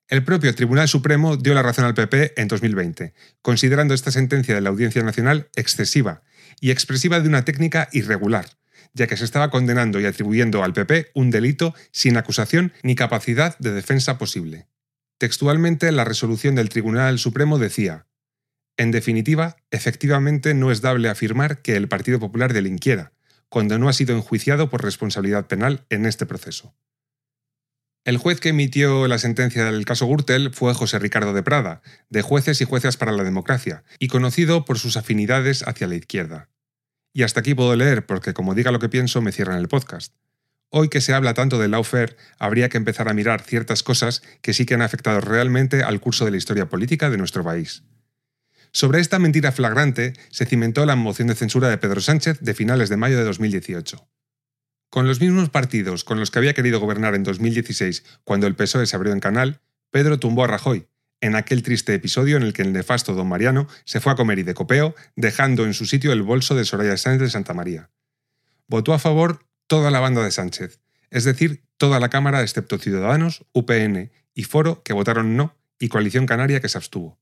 El 0.08 0.24
propio 0.24 0.54
Tribunal 0.56 0.88
Supremo 0.88 1.38
dio 1.38 1.54
la 1.54 1.62
razón 1.62 1.86
al 1.86 1.94
PP 1.94 2.34
en 2.42 2.48
2020, 2.48 3.14
considerando 3.44 3.94
esta 3.94 4.12
sentencia 4.12 4.56
de 4.56 4.62
la 4.62 4.70
Audiencia 4.70 5.04
Nacional 5.04 5.50
excesiva 5.56 6.24
y 6.64 6.72
expresiva 6.72 7.20
de 7.20 7.28
una 7.28 7.44
técnica 7.44 7.90
irregular, 7.92 8.46
ya 8.94 9.06
que 9.06 9.18
se 9.18 9.26
estaba 9.26 9.50
condenando 9.50 10.00
y 10.00 10.06
atribuyendo 10.06 10.64
al 10.64 10.72
PP 10.72 11.12
un 11.14 11.30
delito 11.30 11.76
sin 11.92 12.16
acusación 12.16 12.72
ni 12.84 12.96
capacidad 12.96 13.58
de 13.60 13.74
defensa 13.74 14.18
posible. 14.18 14.70
Textualmente, 15.18 15.92
la 15.92 16.06
resolución 16.06 16.56
del 16.56 16.70
Tribunal 16.70 17.20
Supremo 17.20 17.60
decía, 17.60 18.08
en 18.78 18.92
definitiva, 18.92 19.58
efectivamente 19.72 20.54
no 20.54 20.72
es 20.72 20.80
dable 20.80 21.10
afirmar 21.10 21.62
que 21.62 21.76
el 21.76 21.90
Partido 21.90 22.22
Popular 22.22 22.54
delinquiera, 22.54 23.12
cuando 23.50 23.78
no 23.78 23.90
ha 23.90 23.94
sido 23.94 24.16
enjuiciado 24.16 24.70
por 24.70 24.86
responsabilidad 24.86 25.48
penal 25.48 25.86
en 25.90 26.06
este 26.06 26.26
proceso. 26.26 26.74
El 28.06 28.18
juez 28.18 28.42
que 28.42 28.50
emitió 28.50 29.08
la 29.08 29.18
sentencia 29.18 29.64
del 29.64 29.86
caso 29.86 30.08
Gürtel 30.08 30.54
fue 30.54 30.74
José 30.74 31.00
Ricardo 31.00 31.34
de 31.34 31.44
Prada, 31.44 31.82
de 32.10 32.22
Jueces 32.22 32.60
y 32.60 32.66
Jueces 32.66 32.98
para 32.98 33.14
la 33.14 33.24
Democracia, 33.24 33.84
y 33.98 34.08
conocido 34.08 34.66
por 34.66 34.78
sus 34.78 34.98
afinidades 34.98 35.66
hacia 35.66 35.88
la 35.88 35.96
izquierda. 35.96 36.50
Y 37.14 37.22
hasta 37.22 37.42
aquí 37.42 37.54
puedo 37.54 37.76
leer, 37.76 38.06
porque 38.06 38.34
como 38.34 38.56
diga 38.56 38.72
lo 38.72 38.80
que 38.80 38.90
pienso, 38.90 39.22
me 39.22 39.32
cierran 39.32 39.60
el 39.60 39.68
podcast. 39.68 40.14
Hoy 40.70 40.90
que 40.90 41.02
se 41.02 41.14
habla 41.14 41.36
tanto 41.36 41.60
del 41.60 41.72
lawfare, 41.72 42.18
habría 42.40 42.68
que 42.68 42.78
empezar 42.78 43.08
a 43.08 43.14
mirar 43.14 43.44
ciertas 43.44 43.84
cosas 43.84 44.24
que 44.42 44.54
sí 44.54 44.66
que 44.66 44.74
han 44.74 44.82
afectado 44.82 45.22
realmente 45.22 45.84
al 45.84 46.00
curso 46.00 46.26
de 46.26 46.32
la 46.32 46.38
historia 46.38 46.68
política 46.68 47.12
de 47.12 47.18
nuestro 47.18 47.44
país. 47.44 47.84
Sobre 48.72 49.00
esta 49.00 49.20
mentira 49.20 49.52
flagrante 49.52 50.14
se 50.32 50.48
cimentó 50.48 50.84
la 50.88 50.96
moción 50.96 51.28
de 51.28 51.36
censura 51.36 51.70
de 51.70 51.78
Pedro 51.78 52.02
Sánchez 52.02 52.40
de 52.40 52.56
finales 52.56 52.90
de 52.90 52.98
mayo 52.98 53.20
de 53.20 53.24
2018. 53.24 54.08
Con 54.90 55.08
los 55.08 55.22
mismos 55.22 55.50
partidos 55.50 56.04
con 56.04 56.20
los 56.20 56.32
que 56.32 56.40
había 56.40 56.56
querido 56.56 56.80
gobernar 56.80 57.14
en 57.14 57.22
2016 57.22 58.04
cuando 58.24 58.48
el 58.48 58.56
PSOE 58.56 58.88
se 58.88 58.96
abrió 58.96 59.14
en 59.14 59.20
canal, 59.20 59.62
Pedro 59.92 60.18
tumbó 60.18 60.44
a 60.44 60.48
Rajoy, 60.48 60.88
en 61.24 61.36
aquel 61.36 61.64
triste 61.64 61.94
episodio 61.94 62.36
en 62.36 62.44
el 62.44 62.52
que 62.52 62.64
el 62.64 62.74
nefasto 62.74 63.14
don 63.14 63.30
Mariano 63.30 63.70
se 63.86 64.02
fue 64.02 64.12
a 64.12 64.16
comer 64.16 64.40
y 64.40 64.44
de 64.44 64.54
copeo, 64.54 64.94
dejando 65.16 65.64
en 65.64 65.74
su 65.74 65.86
sitio 65.86 66.12
el 66.12 66.22
bolso 66.22 66.54
de 66.54 66.66
Soraya 66.66 66.98
Sánchez 66.98 67.22
de 67.22 67.30
Santa 67.30 67.54
María. 67.54 67.90
Votó 68.68 68.94
a 68.94 69.00
favor 69.00 69.40
toda 69.68 69.90
la 69.90 70.02
banda 70.02 70.22
de 70.22 70.32
Sánchez, 70.32 70.82
es 71.12 71.24
decir, 71.24 71.64
toda 71.78 72.02
la 72.02 72.10
Cámara 72.10 72.42
excepto 72.42 72.78
Ciudadanos, 72.78 73.46
UPN 73.54 74.12
y 74.34 74.44
Foro 74.44 74.84
que 74.84 74.92
votaron 74.92 75.38
no 75.38 75.56
y 75.80 75.88
Coalición 75.88 76.26
Canaria 76.26 76.60
que 76.60 76.68
se 76.68 76.78
abstuvo. 76.78 77.18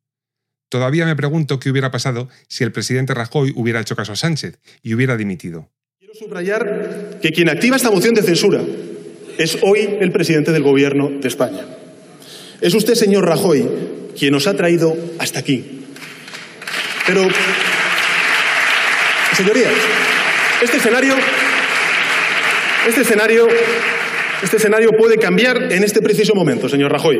Todavía 0.69 1.05
me 1.05 1.15
pregunto 1.15 1.59
qué 1.59 1.69
hubiera 1.69 1.91
pasado 1.91 2.27
si 2.47 2.63
el 2.63 2.71
presidente 2.71 3.13
Rajoy 3.13 3.53
hubiera 3.55 3.81
hecho 3.81 3.95
caso 3.95 4.13
a 4.13 4.15
Sánchez 4.15 4.59
y 4.81 4.95
hubiera 4.95 5.15
dimitido. 5.15 5.69
Quiero 5.99 6.15
subrayar 6.15 7.19
que 7.21 7.31
quien 7.31 7.49
activa 7.49 7.75
esta 7.75 7.91
moción 7.91 8.15
de 8.15 8.23
censura 8.23 8.63
es 9.37 9.59
hoy 9.61 9.97
el 9.99 10.11
presidente 10.11 10.51
del 10.51 10.63
Gobierno 10.63 11.09
de 11.09 11.27
España. 11.27 11.67
Es 12.61 12.75
usted, 12.75 12.93
señor 12.93 13.25
Rajoy, 13.25 13.67
quien 14.17 14.31
nos 14.31 14.45
ha 14.45 14.53
traído 14.53 14.95
hasta 15.17 15.39
aquí. 15.39 15.63
Pero, 17.07 17.27
señorías, 19.35 19.73
este 20.61 20.77
escenario, 20.77 21.15
este 22.87 23.01
escenario, 23.01 23.47
este 24.43 24.57
escenario 24.57 24.91
puede 24.91 25.17
cambiar 25.17 25.71
en 25.71 25.83
este 25.83 26.01
preciso 26.01 26.35
momento, 26.35 26.69
señor 26.69 26.91
Rajoy. 26.91 27.19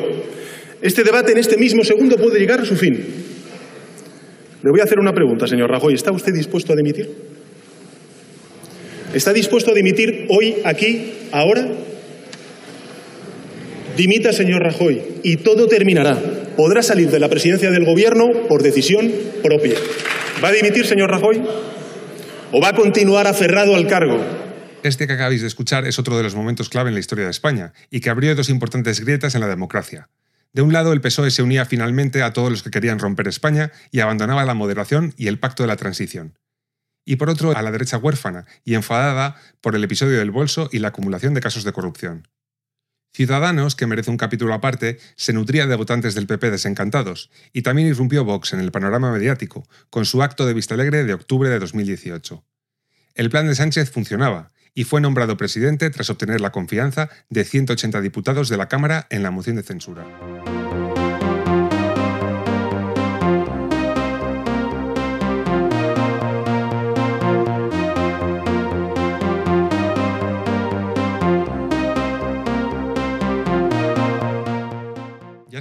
Este 0.79 1.03
debate 1.03 1.31
en 1.31 1.39
este 1.39 1.57
mismo 1.57 1.83
segundo 1.83 2.17
puede 2.17 2.39
llegar 2.39 2.61
a 2.61 2.65
su 2.65 2.75
fin. 2.75 3.03
Le 4.61 4.69
voy 4.69 4.79
a 4.79 4.83
hacer 4.83 4.99
una 4.99 5.11
pregunta, 5.11 5.47
señor 5.47 5.71
Rajoy. 5.71 5.95
¿Está 5.95 6.11
usted 6.11 6.33
dispuesto 6.33 6.73
a 6.73 6.75
dimitir? 6.75 7.09
¿Está 9.11 9.33
dispuesto 9.33 9.71
a 9.71 9.73
dimitir 9.73 10.27
hoy, 10.29 10.57
aquí, 10.63 11.13
ahora? 11.31 11.67
Dimita, 13.97 14.33
señor 14.33 14.63
Rajoy, 14.63 15.01
y 15.23 15.37
todo 15.37 15.67
terminará. 15.67 16.17
Podrá 16.55 16.81
salir 16.81 17.09
de 17.09 17.19
la 17.19 17.29
presidencia 17.29 17.71
del 17.71 17.85
Gobierno 17.85 18.47
por 18.47 18.63
decisión 18.63 19.11
propia. 19.43 19.75
¿Va 20.43 20.49
a 20.49 20.51
dimitir, 20.51 20.85
señor 20.85 21.09
Rajoy? 21.11 21.41
¿O 22.51 22.61
va 22.61 22.69
a 22.69 22.75
continuar 22.75 23.27
aferrado 23.27 23.75
al 23.75 23.87
cargo? 23.87 24.19
Este 24.83 25.07
que 25.07 25.13
acabáis 25.13 25.41
de 25.41 25.47
escuchar 25.47 25.85
es 25.85 25.99
otro 25.99 26.17
de 26.17 26.23
los 26.23 26.35
momentos 26.35 26.69
clave 26.69 26.89
en 26.89 26.95
la 26.95 26.99
historia 26.99 27.25
de 27.25 27.31
España 27.31 27.73
y 27.89 27.99
que 27.99 28.09
abrió 28.09 28.35
dos 28.35 28.49
importantes 28.49 28.99
grietas 28.99 29.35
en 29.35 29.41
la 29.41 29.47
democracia. 29.47 30.09
De 30.53 30.61
un 30.61 30.73
lado, 30.73 30.91
el 30.91 31.01
PSOE 31.01 31.31
se 31.31 31.43
unía 31.43 31.65
finalmente 31.65 32.23
a 32.23 32.33
todos 32.33 32.49
los 32.49 32.63
que 32.63 32.71
querían 32.71 32.99
romper 32.99 33.27
España 33.27 33.71
y 33.91 33.99
abandonaba 33.99 34.43
la 34.43 34.53
moderación 34.53 35.13
y 35.17 35.27
el 35.27 35.39
pacto 35.39 35.63
de 35.63 35.67
la 35.67 35.77
transición 35.77 36.33
y 37.05 37.15
por 37.15 37.29
otro 37.29 37.55
a 37.55 37.61
la 37.61 37.71
derecha 37.71 37.97
huérfana 37.97 38.45
y 38.63 38.75
enfadada 38.75 39.35
por 39.61 39.75
el 39.75 39.83
episodio 39.83 40.19
del 40.19 40.31
bolso 40.31 40.69
y 40.71 40.79
la 40.79 40.89
acumulación 40.89 41.33
de 41.33 41.41
casos 41.41 41.63
de 41.63 41.73
corrupción. 41.73 42.27
Ciudadanos, 43.13 43.75
que 43.75 43.87
merece 43.87 44.09
un 44.09 44.17
capítulo 44.17 44.53
aparte, 44.53 44.97
se 45.15 45.33
nutría 45.33 45.67
de 45.67 45.75
votantes 45.75 46.15
del 46.15 46.27
PP 46.27 46.51
desencantados, 46.51 47.29
y 47.51 47.61
también 47.61 47.89
irrumpió 47.89 48.23
Vox 48.23 48.53
en 48.53 48.61
el 48.61 48.71
panorama 48.71 49.11
mediático, 49.11 49.67
con 49.89 50.05
su 50.05 50.23
acto 50.23 50.45
de 50.45 50.53
vista 50.53 50.75
alegre 50.75 51.03
de 51.03 51.13
octubre 51.13 51.49
de 51.49 51.59
2018. 51.59 52.43
El 53.15 53.29
plan 53.29 53.47
de 53.47 53.55
Sánchez 53.55 53.91
funcionaba, 53.91 54.51
y 54.73 54.85
fue 54.85 55.01
nombrado 55.01 55.35
presidente 55.35 55.89
tras 55.89 56.09
obtener 56.09 56.39
la 56.39 56.51
confianza 56.51 57.09
de 57.29 57.43
180 57.43 57.99
diputados 57.99 58.47
de 58.47 58.57
la 58.57 58.69
Cámara 58.69 59.07
en 59.09 59.23
la 59.23 59.31
moción 59.31 59.57
de 59.57 59.63
censura. 59.63 60.05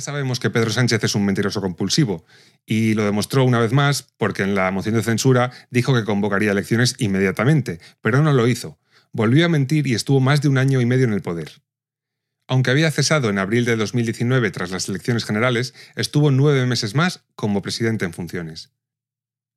Sabemos 0.01 0.41
que 0.41 0.51
Pedro 0.51 0.71
Sánchez 0.71 1.05
es 1.05 1.15
un 1.15 1.25
mentiroso 1.25 1.61
compulsivo 1.61 2.25
y 2.67 2.95
lo 2.95 3.05
demostró 3.05 3.45
una 3.45 3.59
vez 3.59 3.73
más 3.73 4.13
porque 4.17 4.43
en 4.43 4.55
la 4.55 4.71
moción 4.71 4.95
de 4.95 5.03
censura 5.03 5.53
dijo 5.71 5.95
que 5.95 6.05
convocaría 6.05 6.53
elecciones 6.53 6.97
inmediatamente, 6.99 7.81
pero 8.01 8.23
no 8.23 8.33
lo 8.33 8.49
hizo. 8.49 8.79
Volvió 9.13 9.47
a 9.47 9.49
mentir 9.49 9.87
y 9.87 9.95
estuvo 9.95 10.21
más 10.21 10.41
de 10.41 10.49
un 10.49 10.59
año 10.59 10.81
y 10.81 10.87
medio 10.87 11.05
en 11.05 11.13
el 11.13 11.23
poder. 11.23 11.63
Aunque 12.47 12.71
había 12.71 12.91
cesado 12.91 13.31
en 13.31 13.39
abril 13.39 13.65
de 13.65 13.77
2019 13.77 14.51
tras 14.51 14.71
las 14.71 14.89
elecciones 14.89 15.25
generales, 15.25 15.73
estuvo 15.95 16.31
nueve 16.31 16.67
meses 16.67 16.95
más 16.95 17.25
como 17.37 17.63
presidente 17.63 18.05
en 18.05 18.13
funciones. 18.13 18.73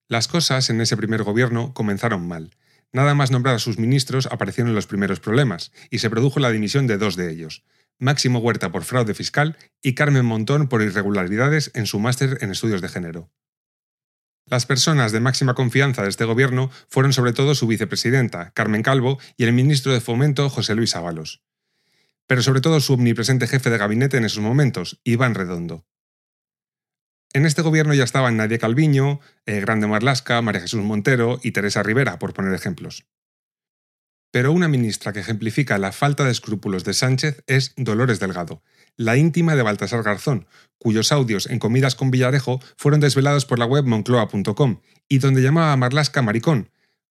Las 0.08 0.28
cosas 0.28 0.70
en 0.70 0.80
ese 0.80 0.96
primer 0.96 1.24
gobierno 1.24 1.74
comenzaron 1.74 2.28
mal. 2.28 2.52
Nada 2.91 3.16
más 3.16 3.32
nombrar 3.32 3.56
a 3.56 3.60
sus 3.60 3.80
ministros 3.80 4.28
aparecieron 4.28 4.76
los 4.76 4.86
primeros 4.86 5.20
problemas, 5.20 5.72
y 5.89 6.00
se 6.00 6.12
produjo 6.12 6.39
la 6.39 6.52
dimisión 6.52 6.86
de 6.86 7.00
dos 7.00 7.16
de 7.16 7.32
ellos, 7.32 7.64
Máximo 8.00 8.39
Huerta 8.39 8.72
por 8.72 8.84
fraude 8.84 9.14
fiscal 9.14 9.58
y 9.82 9.96
Carmen 9.96 10.26
Montón 10.26 10.68
por 10.68 10.82
irregularidades 10.82 11.72
en 11.74 11.86
su 11.86 12.00
máster 12.00 12.38
en 12.41 12.52
estudios 12.52 12.82
de 12.82 12.89
género. 12.89 13.32
Las 14.46 14.66
personas 14.66 15.12
de 15.12 15.22
máxima 15.22 15.54
confianza 15.54 16.04
de 16.04 16.10
este 16.10 16.26
gobierno 16.26 16.70
fueron 16.89 17.14
sobre 17.14 17.34
todo 17.34 17.56
su 17.56 17.66
vicepresidenta, 17.66 18.52
Carmen 18.52 18.84
Calvo, 18.84 19.20
y 19.38 19.46
el 19.46 19.54
ministro 19.54 19.94
de 19.94 20.02
Fomento, 20.02 20.50
José 20.50 20.76
Luis 20.76 20.96
Ábalos. 20.96 21.44
Pero 22.28 22.41
sobre 22.41 22.62
todo 22.62 22.80
su 22.82 22.94
omnipresente 22.94 23.48
jefe 23.48 23.70
de 23.70 23.78
gabinete 23.78 24.18
en 24.18 24.26
esos 24.26 24.44
momentos, 24.44 25.00
Iván 25.04 25.34
Redondo. 25.34 25.86
En 27.34 27.46
este 27.46 27.62
gobierno 27.62 27.94
ya 27.94 28.04
estaban 28.04 28.38
Nadia 28.38 28.60
Calviño, 28.60 29.20
eh, 29.46 29.60
Grande 29.60 29.88
Marlasca, 29.88 30.41
María 30.41 30.62
Jesús 30.62 30.84
Montero 30.84 31.39
y 31.41 31.52
Teresa 31.52 31.82
Rivera, 31.82 32.20
por 32.20 32.34
poner 32.34 32.54
ejemplos. 32.54 33.08
Pero 34.34 34.51
una 34.51 34.67
ministra 34.67 35.13
que 35.13 35.19
ejemplifica 35.19 35.77
la 35.77 35.91
falta 35.91 36.25
de 36.25 36.31
escrúpulos 36.31 36.84
de 36.84 36.95
Sánchez 36.95 37.43
es 37.45 37.71
Dolores 37.77 38.19
Delgado, 38.19 38.63
la 38.97 39.15
íntima 39.15 39.55
de 39.55 39.61
Baltasar 39.61 40.01
Garzón, 40.01 40.47
cuyos 40.79 41.11
audios 41.11 41.45
en 41.45 41.59
comidas 41.59 41.93
con 41.93 42.09
Villarejo 42.09 42.59
fueron 42.75 42.99
desvelados 42.99 43.45
por 43.45 43.59
la 43.59 43.67
web 43.67 43.86
moncloa.com 43.86 44.81
y 45.07 45.19
donde 45.19 45.43
llamaba 45.43 45.71
a 45.71 45.77
Marlasca 45.77 46.23
maricón, 46.23 46.71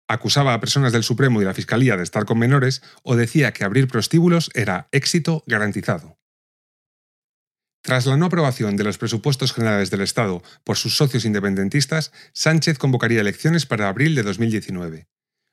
acusaba 0.08 0.54
a 0.54 0.60
personas 0.60 0.94
del 0.94 1.02
Supremo 1.02 1.42
y 1.42 1.44
la 1.44 1.52
Fiscalía 1.52 1.98
de 1.98 2.04
estar 2.04 2.24
con 2.24 2.38
menores 2.38 2.80
o 3.02 3.16
decía 3.16 3.52
que 3.52 3.64
abrir 3.64 3.86
prostíbulos 3.86 4.50
era 4.54 4.88
éxito 4.90 5.44
garantizado. 5.46 6.16
Tras 7.82 8.06
la 8.06 8.16
no 8.16 8.24
aprobación 8.24 8.78
de 8.78 8.84
los 8.84 8.96
presupuestos 8.96 9.52
generales 9.52 9.90
del 9.90 10.00
Estado 10.00 10.42
por 10.64 10.78
sus 10.78 10.96
socios 10.96 11.26
independentistas, 11.26 12.12
Sánchez 12.32 12.78
convocaría 12.78 13.20
elecciones 13.20 13.66
para 13.66 13.90
abril 13.90 14.14
de 14.14 14.22
2019. 14.22 15.06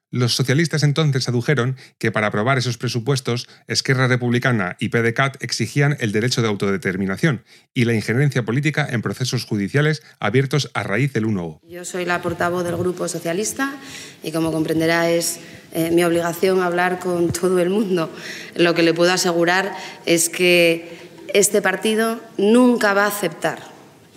Los 0.10 0.36
socialistas 0.36 0.84
entonces 0.84 1.28
adujeron 1.28 1.76
que 1.98 2.14
para 2.14 2.28
aprobar 2.28 2.58
esos 2.58 2.78
presupuestos, 2.78 3.50
Esquerra 3.68 4.08
Republicana 4.08 4.78
y 4.80 4.88
PDCAT 4.88 5.44
exigían 5.44 5.98
el 6.00 6.14
derecho 6.14 6.42
de 6.42 6.48
autodeterminación 6.48 7.44
y 7.74 7.84
la 7.84 7.94
injerencia 7.94 8.46
política 8.46 8.88
en 8.90 9.02
procesos 9.02 9.44
judiciales 9.44 10.02
abiertos 10.22 10.72
a 10.74 10.84
raíz 10.84 11.12
del 11.12 11.26
1O. 11.26 11.60
Yo 11.68 11.84
soy 11.84 12.06
la 12.06 12.22
portavoz 12.22 12.64
del 12.64 12.78
Grupo 12.78 13.10
Socialista 13.10 13.76
y, 14.24 14.32
como 14.32 14.54
comprenderá, 14.54 15.10
es 15.10 15.42
eh, 15.74 15.92
mi 15.92 16.06
obligación 16.06 16.62
hablar 16.62 17.00
con 17.00 17.34
todo 17.34 17.60
el 17.60 17.70
mundo. 17.70 18.10
Lo 18.56 18.74
que 18.74 18.84
le 18.84 18.94
puedo 18.94 19.12
asegurar 19.12 19.76
es 20.06 20.30
que 20.30 20.88
este 21.34 21.62
partido 21.62 22.22
nunca 22.38 22.94
va 22.94 23.04
a 23.04 23.08
aceptar, 23.10 23.60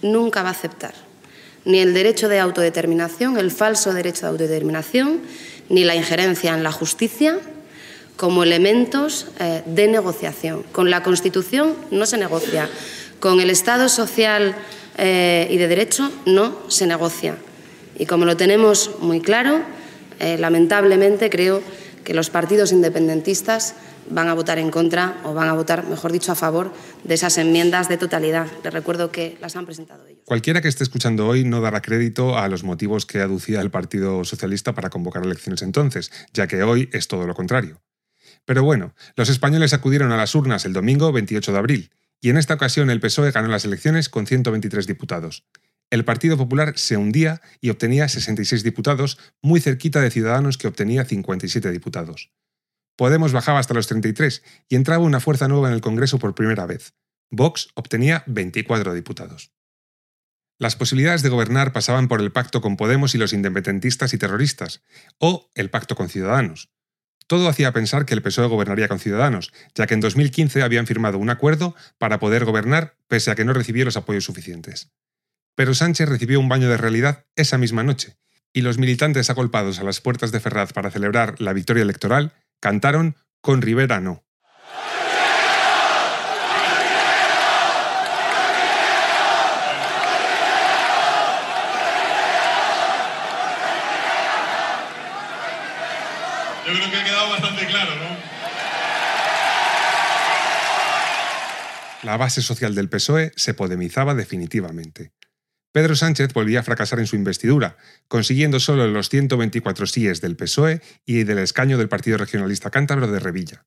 nunca 0.02 0.44
va 0.44 0.50
a 0.50 0.52
aceptar 0.52 0.94
ni 1.64 1.78
el 1.80 1.92
derecho 1.94 2.28
de 2.28 2.40
autodeterminación, 2.40 3.36
el 3.36 3.50
falso 3.50 3.92
derecho 3.92 4.22
de 4.22 4.28
autodeterminación, 4.28 5.20
ni 5.70 5.84
la 5.84 5.94
injerencia 5.94 6.52
en 6.52 6.62
la 6.62 6.72
justicia 6.72 7.38
como 8.16 8.42
elementos 8.42 9.28
eh, 9.38 9.62
de 9.64 9.88
negociación. 9.88 10.62
Con 10.72 10.90
la 10.90 11.02
Constitución 11.02 11.74
no 11.90 12.04
se 12.04 12.18
negocia, 12.18 12.68
con 13.18 13.40
el 13.40 13.48
Estado 13.48 13.88
social 13.88 14.54
eh, 14.98 15.48
y 15.50 15.56
de 15.56 15.68
derecho 15.68 16.12
no 16.26 16.54
se 16.68 16.86
negocia. 16.86 17.36
Y 17.98 18.04
como 18.04 18.26
lo 18.26 18.36
tenemos 18.36 18.90
muy 19.00 19.22
claro, 19.22 19.62
eh, 20.18 20.36
lamentablemente 20.38 21.30
creo 21.30 21.62
que 22.04 22.12
los 22.12 22.28
partidos 22.28 22.72
independentistas 22.72 23.74
van 24.10 24.28
a 24.28 24.34
votar 24.34 24.58
en 24.58 24.70
contra 24.70 25.20
o 25.24 25.34
van 25.34 25.48
a 25.48 25.52
votar, 25.52 25.86
mejor 25.86 26.12
dicho, 26.12 26.32
a 26.32 26.34
favor 26.34 26.72
de 27.04 27.14
esas 27.14 27.38
enmiendas 27.38 27.88
de 27.88 27.96
totalidad. 27.96 28.46
Les 28.62 28.72
recuerdo 28.72 29.10
que 29.10 29.38
las 29.40 29.56
han 29.56 29.66
presentado 29.66 30.06
ellos. 30.06 30.22
Cualquiera 30.24 30.60
que 30.60 30.68
esté 30.68 30.84
escuchando 30.84 31.26
hoy 31.26 31.44
no 31.44 31.60
dará 31.60 31.80
crédito 31.80 32.38
a 32.38 32.48
los 32.48 32.64
motivos 32.64 33.06
que 33.06 33.20
aducía 33.20 33.60
el 33.60 33.70
Partido 33.70 34.24
Socialista 34.24 34.74
para 34.74 34.90
convocar 34.90 35.24
elecciones 35.24 35.62
entonces, 35.62 36.10
ya 36.32 36.46
que 36.46 36.62
hoy 36.62 36.88
es 36.92 37.08
todo 37.08 37.26
lo 37.26 37.34
contrario. 37.34 37.80
Pero 38.44 38.64
bueno, 38.64 38.94
los 39.16 39.28
españoles 39.28 39.72
acudieron 39.72 40.12
a 40.12 40.16
las 40.16 40.34
urnas 40.34 40.64
el 40.64 40.72
domingo 40.72 41.12
28 41.12 41.52
de 41.52 41.58
abril, 41.58 41.90
y 42.20 42.30
en 42.30 42.36
esta 42.36 42.54
ocasión 42.54 42.90
el 42.90 43.00
PSOE 43.00 43.30
ganó 43.30 43.48
las 43.48 43.64
elecciones 43.64 44.08
con 44.08 44.26
123 44.26 44.86
diputados. 44.86 45.44
El 45.90 46.04
Partido 46.04 46.36
Popular 46.36 46.74
se 46.76 46.96
hundía 46.96 47.40
y 47.60 47.70
obtenía 47.70 48.08
66 48.08 48.62
diputados, 48.62 49.18
muy 49.42 49.60
cerquita 49.60 50.00
de 50.00 50.10
Ciudadanos 50.10 50.56
que 50.56 50.68
obtenía 50.68 51.04
57 51.04 51.70
diputados. 51.72 52.30
Podemos 53.00 53.32
bajaba 53.32 53.58
hasta 53.58 53.72
los 53.72 53.86
33 53.86 54.42
y 54.68 54.76
entraba 54.76 55.02
una 55.02 55.20
fuerza 55.20 55.48
nueva 55.48 55.68
en 55.68 55.74
el 55.74 55.80
Congreso 55.80 56.18
por 56.18 56.34
primera 56.34 56.66
vez. 56.66 56.92
Vox 57.30 57.68
obtenía 57.74 58.24
24 58.26 58.92
diputados. 58.92 59.52
Las 60.58 60.76
posibilidades 60.76 61.22
de 61.22 61.30
gobernar 61.30 61.72
pasaban 61.72 62.08
por 62.08 62.20
el 62.20 62.30
pacto 62.30 62.60
con 62.60 62.76
Podemos 62.76 63.14
y 63.14 63.18
los 63.18 63.32
independentistas 63.32 64.12
y 64.12 64.18
terroristas, 64.18 64.82
o 65.16 65.48
el 65.54 65.70
pacto 65.70 65.96
con 65.96 66.10
Ciudadanos. 66.10 66.68
Todo 67.26 67.48
hacía 67.48 67.72
pensar 67.72 68.04
que 68.04 68.12
el 68.12 68.20
PSOE 68.20 68.48
gobernaría 68.48 68.88
con 68.88 68.98
Ciudadanos, 68.98 69.50
ya 69.74 69.86
que 69.86 69.94
en 69.94 70.00
2015 70.00 70.60
habían 70.60 70.86
firmado 70.86 71.16
un 71.16 71.30
acuerdo 71.30 71.74
para 71.96 72.18
poder 72.20 72.44
gobernar 72.44 72.98
pese 73.08 73.30
a 73.30 73.34
que 73.34 73.46
no 73.46 73.54
recibió 73.54 73.86
los 73.86 73.96
apoyos 73.96 74.24
suficientes. 74.24 74.90
Pero 75.54 75.72
Sánchez 75.72 76.06
recibió 76.06 76.38
un 76.38 76.50
baño 76.50 76.68
de 76.68 76.76
realidad 76.76 77.24
esa 77.34 77.56
misma 77.56 77.82
noche, 77.82 78.18
y 78.52 78.60
los 78.60 78.76
militantes 78.76 79.30
agolpados 79.30 79.78
a 79.78 79.84
las 79.84 80.02
puertas 80.02 80.32
de 80.32 80.40
Ferraz 80.40 80.74
para 80.74 80.90
celebrar 80.90 81.40
la 81.40 81.54
victoria 81.54 81.82
electoral 81.82 82.34
cantaron 82.60 83.16
Con 83.40 83.62
Rivera 83.62 84.00
no. 84.00 84.22
Yo 96.66 96.74
creo 96.74 96.90
que 96.90 96.96
ha 96.96 97.04
quedado 97.04 97.30
bastante 97.30 97.66
claro, 97.66 97.96
¿no? 97.96 98.16
La 102.02 102.16
base 102.16 102.42
social 102.42 102.74
del 102.74 102.88
PSOE 102.88 103.32
se 103.36 103.54
podemizaba 103.54 104.14
definitivamente. 104.14 105.12
Pedro 105.72 105.94
Sánchez 105.94 106.32
volvía 106.32 106.60
a 106.60 106.62
fracasar 106.64 106.98
en 106.98 107.06
su 107.06 107.14
investidura, 107.14 107.76
consiguiendo 108.08 108.58
solo 108.58 108.88
los 108.88 109.08
124 109.08 109.86
síes 109.86 110.20
del 110.20 110.36
PSOE 110.36 110.82
y 111.06 111.22
del 111.22 111.38
escaño 111.38 111.78
del 111.78 111.88
Partido 111.88 112.18
Regionalista 112.18 112.70
Cántabro 112.70 113.06
de 113.06 113.20
Revilla. 113.20 113.66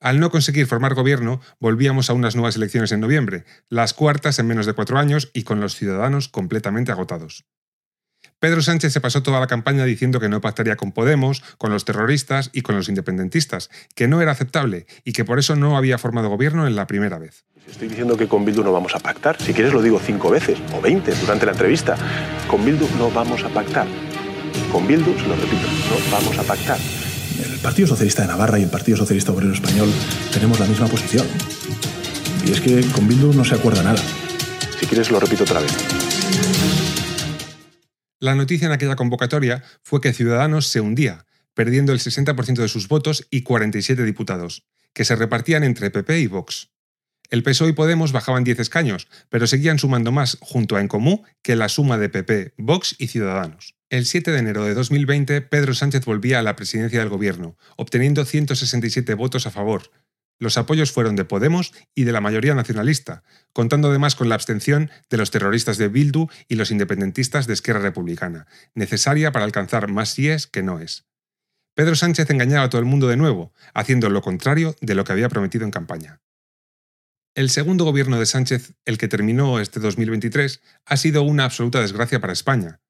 Al 0.00 0.20
no 0.20 0.30
conseguir 0.30 0.66
formar 0.66 0.92
gobierno, 0.92 1.40
volvíamos 1.60 2.10
a 2.10 2.12
unas 2.12 2.36
nuevas 2.36 2.56
elecciones 2.56 2.92
en 2.92 3.00
noviembre, 3.00 3.44
las 3.70 3.94
cuartas 3.94 4.38
en 4.38 4.46
menos 4.46 4.66
de 4.66 4.74
cuatro 4.74 4.98
años 4.98 5.30
y 5.32 5.44
con 5.44 5.60
los 5.60 5.76
ciudadanos 5.76 6.28
completamente 6.28 6.92
agotados. 6.92 7.46
Pedro 8.38 8.62
Sánchez 8.62 8.92
se 8.92 9.00
pasó 9.00 9.22
toda 9.22 9.40
la 9.40 9.46
campaña 9.46 9.84
diciendo 9.84 10.20
que 10.20 10.28
no 10.28 10.40
pactaría 10.40 10.76
con 10.76 10.92
Podemos, 10.92 11.42
con 11.56 11.70
los 11.70 11.84
terroristas 11.84 12.50
y 12.52 12.62
con 12.62 12.76
los 12.76 12.88
independentistas, 12.88 13.70
que 13.94 14.08
no 14.08 14.20
era 14.20 14.32
aceptable 14.32 14.86
y 15.04 15.12
que 15.12 15.24
por 15.24 15.38
eso 15.38 15.56
no 15.56 15.76
había 15.76 15.98
formado 15.98 16.28
gobierno 16.28 16.66
en 16.66 16.76
la 16.76 16.86
primera 16.86 17.18
vez. 17.18 17.44
Estoy 17.66 17.88
diciendo 17.88 18.16
que 18.16 18.28
con 18.28 18.44
Bildu 18.44 18.62
no 18.62 18.72
vamos 18.72 18.94
a 18.94 18.98
pactar. 18.98 19.40
Si 19.40 19.54
quieres 19.54 19.72
lo 19.72 19.80
digo 19.80 19.98
cinco 19.98 20.30
veces 20.30 20.58
o 20.76 20.80
veinte 20.80 21.14
durante 21.14 21.46
la 21.46 21.52
entrevista. 21.52 21.96
Con 22.46 22.64
Bildu 22.64 22.86
no 22.98 23.10
vamos 23.10 23.42
a 23.42 23.48
pactar. 23.48 23.86
Con 24.70 24.86
Bildu, 24.86 25.18
se 25.18 25.26
lo 25.26 25.34
repito, 25.34 25.66
no 25.88 26.10
vamos 26.12 26.38
a 26.38 26.42
pactar. 26.42 26.78
El 27.42 27.58
Partido 27.60 27.88
Socialista 27.88 28.22
de 28.22 28.28
Navarra 28.28 28.58
y 28.58 28.62
el 28.62 28.70
Partido 28.70 28.98
Socialista 28.98 29.32
Obrero 29.32 29.52
Español 29.52 29.90
tenemos 30.32 30.60
la 30.60 30.66
misma 30.66 30.86
posición. 30.86 31.26
Y 32.46 32.52
es 32.52 32.60
que 32.60 32.84
con 32.92 33.08
Bildu 33.08 33.32
no 33.32 33.44
se 33.44 33.54
acuerda 33.54 33.82
nada. 33.82 34.02
Si 34.78 34.86
quieres 34.86 35.10
lo 35.10 35.18
repito 35.18 35.44
otra 35.44 35.60
vez. 35.60 36.73
La 38.24 38.34
noticia 38.34 38.64
en 38.64 38.72
aquella 38.72 38.96
convocatoria 38.96 39.62
fue 39.82 40.00
que 40.00 40.14
Ciudadanos 40.14 40.68
se 40.68 40.80
hundía, 40.80 41.26
perdiendo 41.52 41.92
el 41.92 41.98
60% 41.98 42.54
de 42.54 42.68
sus 42.68 42.88
votos 42.88 43.26
y 43.28 43.42
47 43.42 44.02
diputados, 44.02 44.64
que 44.94 45.04
se 45.04 45.14
repartían 45.14 45.62
entre 45.62 45.90
PP 45.90 46.20
y 46.20 46.26
Vox. 46.26 46.70
El 47.28 47.42
PSOE 47.42 47.68
y 47.68 47.72
Podemos 47.74 48.12
bajaban 48.12 48.42
10 48.42 48.60
escaños, 48.60 49.08
pero 49.28 49.46
seguían 49.46 49.78
sumando 49.78 50.10
más 50.10 50.38
junto 50.40 50.76
a 50.76 50.80
En 50.80 50.88
Comú 50.88 51.24
que 51.42 51.54
la 51.54 51.68
suma 51.68 51.98
de 51.98 52.08
PP, 52.08 52.54
Vox 52.56 52.96
y 52.98 53.08
Ciudadanos. 53.08 53.74
El 53.90 54.06
7 54.06 54.30
de 54.30 54.38
enero 54.38 54.64
de 54.64 54.72
2020, 54.72 55.42
Pedro 55.42 55.74
Sánchez 55.74 56.06
volvía 56.06 56.38
a 56.38 56.42
la 56.42 56.56
presidencia 56.56 57.00
del 57.00 57.10
gobierno, 57.10 57.58
obteniendo 57.76 58.24
167 58.24 59.12
votos 59.12 59.46
a 59.46 59.50
favor. 59.50 59.90
Los 60.38 60.58
apoyos 60.58 60.92
fueron 60.92 61.16
de 61.16 61.24
Podemos 61.24 61.72
y 61.94 62.04
de 62.04 62.12
la 62.12 62.20
mayoría 62.20 62.54
nacionalista, 62.54 63.22
contando 63.52 63.88
además 63.88 64.16
con 64.16 64.28
la 64.28 64.34
abstención 64.34 64.90
de 65.08 65.16
los 65.16 65.30
terroristas 65.30 65.78
de 65.78 65.88
Bildu 65.88 66.28
y 66.48 66.56
los 66.56 66.70
independentistas 66.70 67.46
de 67.46 67.54
Esquerra 67.54 67.80
Republicana, 67.80 68.46
necesaria 68.74 69.32
para 69.32 69.44
alcanzar 69.44 69.88
más 69.88 70.10
síes 70.10 70.46
que 70.46 70.62
no 70.62 70.80
es. 70.80 71.06
Pedro 71.74 71.96
Sánchez 71.96 72.30
engañaba 72.30 72.64
a 72.64 72.70
todo 72.70 72.80
el 72.80 72.86
mundo 72.86 73.08
de 73.08 73.16
nuevo, 73.16 73.52
haciendo 73.74 74.08
lo 74.10 74.22
contrario 74.22 74.76
de 74.80 74.94
lo 74.94 75.04
que 75.04 75.12
había 75.12 75.28
prometido 75.28 75.64
en 75.64 75.70
campaña. 75.70 76.20
El 77.34 77.50
segundo 77.50 77.84
gobierno 77.84 78.18
de 78.20 78.26
Sánchez, 78.26 78.74
el 78.84 78.96
que 78.96 79.08
terminó 79.08 79.58
este 79.58 79.80
2023, 79.80 80.62
ha 80.86 80.96
sido 80.96 81.22
una 81.22 81.44
absoluta 81.44 81.80
desgracia 81.80 82.20
para 82.20 82.32
España. 82.32 82.80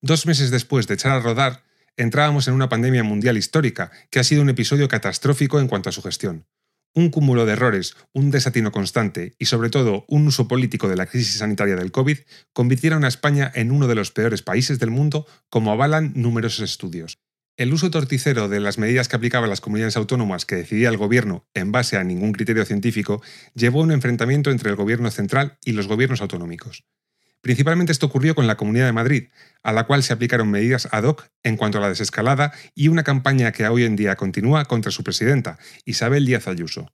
Dos 0.00 0.26
meses 0.26 0.50
después 0.50 0.88
de 0.88 0.94
echar 0.94 1.12
a 1.12 1.20
rodar, 1.20 1.62
entrábamos 1.96 2.48
en 2.48 2.54
una 2.54 2.68
pandemia 2.68 3.04
mundial 3.04 3.36
histórica, 3.36 3.92
que 4.10 4.18
ha 4.18 4.24
sido 4.24 4.42
un 4.42 4.48
episodio 4.48 4.88
catastrófico 4.88 5.60
en 5.60 5.68
cuanto 5.68 5.88
a 5.88 5.92
su 5.92 6.02
gestión. 6.02 6.46
Un 6.94 7.08
cúmulo 7.08 7.46
de 7.46 7.54
errores, 7.54 7.96
un 8.12 8.30
desatino 8.30 8.70
constante 8.70 9.34
y 9.38 9.46
sobre 9.46 9.70
todo 9.70 10.04
un 10.08 10.26
uso 10.26 10.46
político 10.46 10.88
de 10.88 10.96
la 10.96 11.06
crisis 11.06 11.38
sanitaria 11.38 11.74
del 11.74 11.90
COVID 11.90 12.18
convirtieron 12.52 13.04
a 13.04 13.08
España 13.08 13.50
en 13.54 13.70
uno 13.70 13.88
de 13.88 13.94
los 13.94 14.10
peores 14.10 14.42
países 14.42 14.78
del 14.78 14.90
mundo, 14.90 15.26
como 15.48 15.72
avalan 15.72 16.12
numerosos 16.14 16.60
estudios. 16.60 17.18
El 17.56 17.72
uso 17.72 17.90
torticero 17.90 18.48
de 18.48 18.60
las 18.60 18.76
medidas 18.76 19.08
que 19.08 19.16
aplicaban 19.16 19.48
las 19.48 19.60
comunidades 19.60 19.96
autónomas 19.96 20.44
que 20.44 20.56
decidía 20.56 20.90
el 20.90 20.96
gobierno 20.98 21.46
en 21.54 21.72
base 21.72 21.96
a 21.96 22.04
ningún 22.04 22.32
criterio 22.32 22.64
científico 22.64 23.22
llevó 23.54 23.80
a 23.80 23.84
un 23.84 23.92
enfrentamiento 23.92 24.50
entre 24.50 24.68
el 24.68 24.76
gobierno 24.76 25.10
central 25.10 25.58
y 25.64 25.72
los 25.72 25.86
gobiernos 25.86 26.20
autonómicos. 26.20 26.84
Principalmente 27.42 27.90
esto 27.90 28.06
ocurrió 28.06 28.34
con 28.36 28.46
la 28.46 28.56
Comunidad 28.56 28.86
de 28.86 28.92
Madrid, 28.92 29.28
a 29.64 29.72
la 29.72 29.84
cual 29.84 30.02
se 30.04 30.12
aplicaron 30.12 30.50
medidas 30.50 30.88
ad 30.92 31.02
hoc 31.02 31.28
en 31.42 31.56
cuanto 31.56 31.78
a 31.78 31.80
la 31.80 31.88
desescalada 31.88 32.52
y 32.74 32.88
una 32.88 33.02
campaña 33.02 33.50
que 33.50 33.66
hoy 33.66 33.84
en 33.84 33.96
día 33.96 34.16
continúa 34.16 34.64
contra 34.64 34.92
su 34.92 35.02
presidenta, 35.02 35.58
Isabel 35.84 36.24
Díaz 36.24 36.46
Ayuso. 36.46 36.92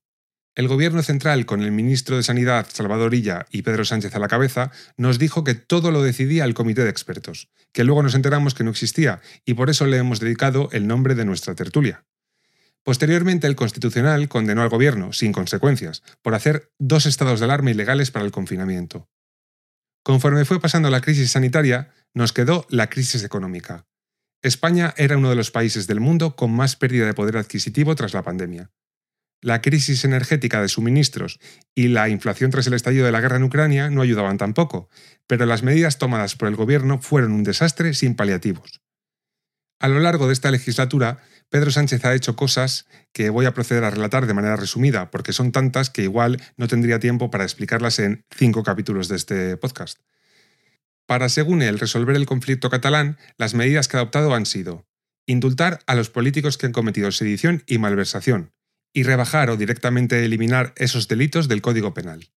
El 0.55 0.66
gobierno 0.66 1.03
central, 1.03 1.46
con 1.46 1.62
el 1.62 1.70
ministro 1.70 2.16
de 2.16 2.22
Sanidad 2.22 2.66
Salvador 2.72 3.14
Illa 3.14 3.46
y 3.51 3.62
Pedro 3.62 3.84
Sánchez 3.84 4.14
a 4.16 4.18
la 4.18 4.26
cabeza, 4.26 4.72
nos 4.96 5.18
dijo 5.18 5.44
que 5.44 5.55
todo 5.55 5.90
lo 5.92 6.03
decidía 6.03 6.44
el 6.44 6.55
comité 6.55 6.82
de 6.82 6.90
expertos, 6.90 7.49
que 7.72 7.84
luego 7.84 8.03
nos 8.03 8.14
enteramos 8.14 8.55
que 8.55 8.64
no 8.64 8.70
existía 8.70 9.20
y 9.44 9.55
por 9.55 9.70
eso 9.70 9.86
le 9.86 9.99
hemos 9.99 10.18
dedicado 10.18 10.70
el 10.72 10.88
nombre 10.88 11.14
de 11.14 11.26
nuestra 11.26 11.55
tertulia. 11.55 12.07
Posteriormente, 12.82 13.46
el 13.46 13.55
Constitucional 13.55 14.28
condenó 14.28 14.62
al 14.62 14.70
gobierno, 14.70 15.12
sin 15.12 15.30
consecuencias, 15.30 16.03
por 16.22 16.34
hacer 16.34 16.72
dos 16.78 17.05
estados 17.05 17.38
de 17.38 17.44
alarma 17.44 17.70
ilegales 17.70 18.11
para 18.11 18.24
el 18.24 18.32
confinamiento. 18.32 19.09
Conforme 20.03 20.44
fue 20.44 20.61
pasando 20.61 20.90
la 20.90 21.01
crisis 21.01 21.32
sanitaria, 21.32 21.92
nos 22.14 22.32
quedó 22.32 22.66
la 22.70 22.88
crisis 22.88 23.24
económica. 23.24 23.86
España 24.42 24.94
era 24.96 25.16
uno 25.16 25.30
de 25.30 25.36
los 25.36 25.51
países 25.51 25.86
del 25.86 26.01
mundo 26.01 26.36
con 26.36 26.53
más 26.53 26.76
pérdida 26.76 27.07
de 27.07 27.14
poder 27.14 27.36
adquisitivo 27.36 27.94
tras 27.94 28.14
la 28.14 28.22
pandemia. 28.22 28.70
La 29.40 29.61
crisis 29.62 30.05
energética 30.05 30.61
de 30.61 30.68
suministros 30.68 31.38
y 31.74 31.88
la 31.88 32.09
inflación 32.09 32.51
tras 32.51 32.66
el 32.66 32.74
estallido 32.74 33.07
de 33.07 33.12
la 33.12 33.20
guerra 33.20 33.36
en 33.36 33.44
Ucrania 33.44 33.90
no 33.90 34.03
ayudaban 34.03 34.38
tampoco, 34.38 34.88
pero 35.26 35.46
las 35.46 35.62
medidas 35.62 35.99
tomadas 35.99 36.34
por 36.34 36.49
el 36.49 36.57
gobierno 36.57 37.01
fueron 37.01 37.32
un 37.32 37.44
desastre 37.44 37.94
sin 37.94 38.16
paliativos. 38.16 38.80
A 39.80 39.88
lo 39.88 40.00
largo 40.00 40.26
de 40.26 40.32
esta 40.32 40.50
legislatura, 40.50 41.18
Pedro 41.50 41.70
Sánchez 41.70 42.04
ha 42.04 42.14
hecho 42.14 42.34
cosas 42.34 42.86
que 43.12 43.30
voy 43.30 43.46
a 43.46 43.54
proceder 43.54 43.84
a 43.84 43.90
relatar 43.90 44.26
de 44.26 44.34
manera 44.34 44.56
resumida, 44.56 45.10
porque 45.10 45.32
son 45.32 45.52
tantas 45.52 45.88
que 45.88 46.02
igual 46.02 46.42
no 46.56 46.66
tendría 46.66 46.98
tiempo 46.98 47.30
para 47.30 47.44
explicarlas 47.44 47.98
en 48.00 48.24
cinco 48.36 48.64
capítulos 48.64 49.08
de 49.08 49.16
este 49.16 49.56
podcast. 49.56 50.00
Para, 51.06 51.28
según 51.28 51.62
él, 51.62 51.78
resolver 51.78 52.16
el 52.16 52.26
conflicto 52.26 52.70
catalán, 52.70 53.16
las 53.38 53.54
medidas 53.54 53.88
que 53.88 53.96
ha 53.96 54.00
adoptado 54.00 54.34
han 54.34 54.46
sido 54.46 54.86
indultar 55.26 55.80
a 55.86 55.94
los 55.94 56.08
políticos 56.08 56.56
que 56.56 56.66
han 56.66 56.72
cometido 56.72 57.12
sedición 57.12 57.62
y 57.66 57.78
malversación, 57.78 58.52
y 58.94 59.02
rebajar 59.02 59.50
o 59.50 59.56
directamente 59.56 60.24
eliminar 60.24 60.72
esos 60.76 61.06
delitos 61.06 61.48
del 61.48 61.60
Código 61.60 61.92
Penal. 61.92 62.30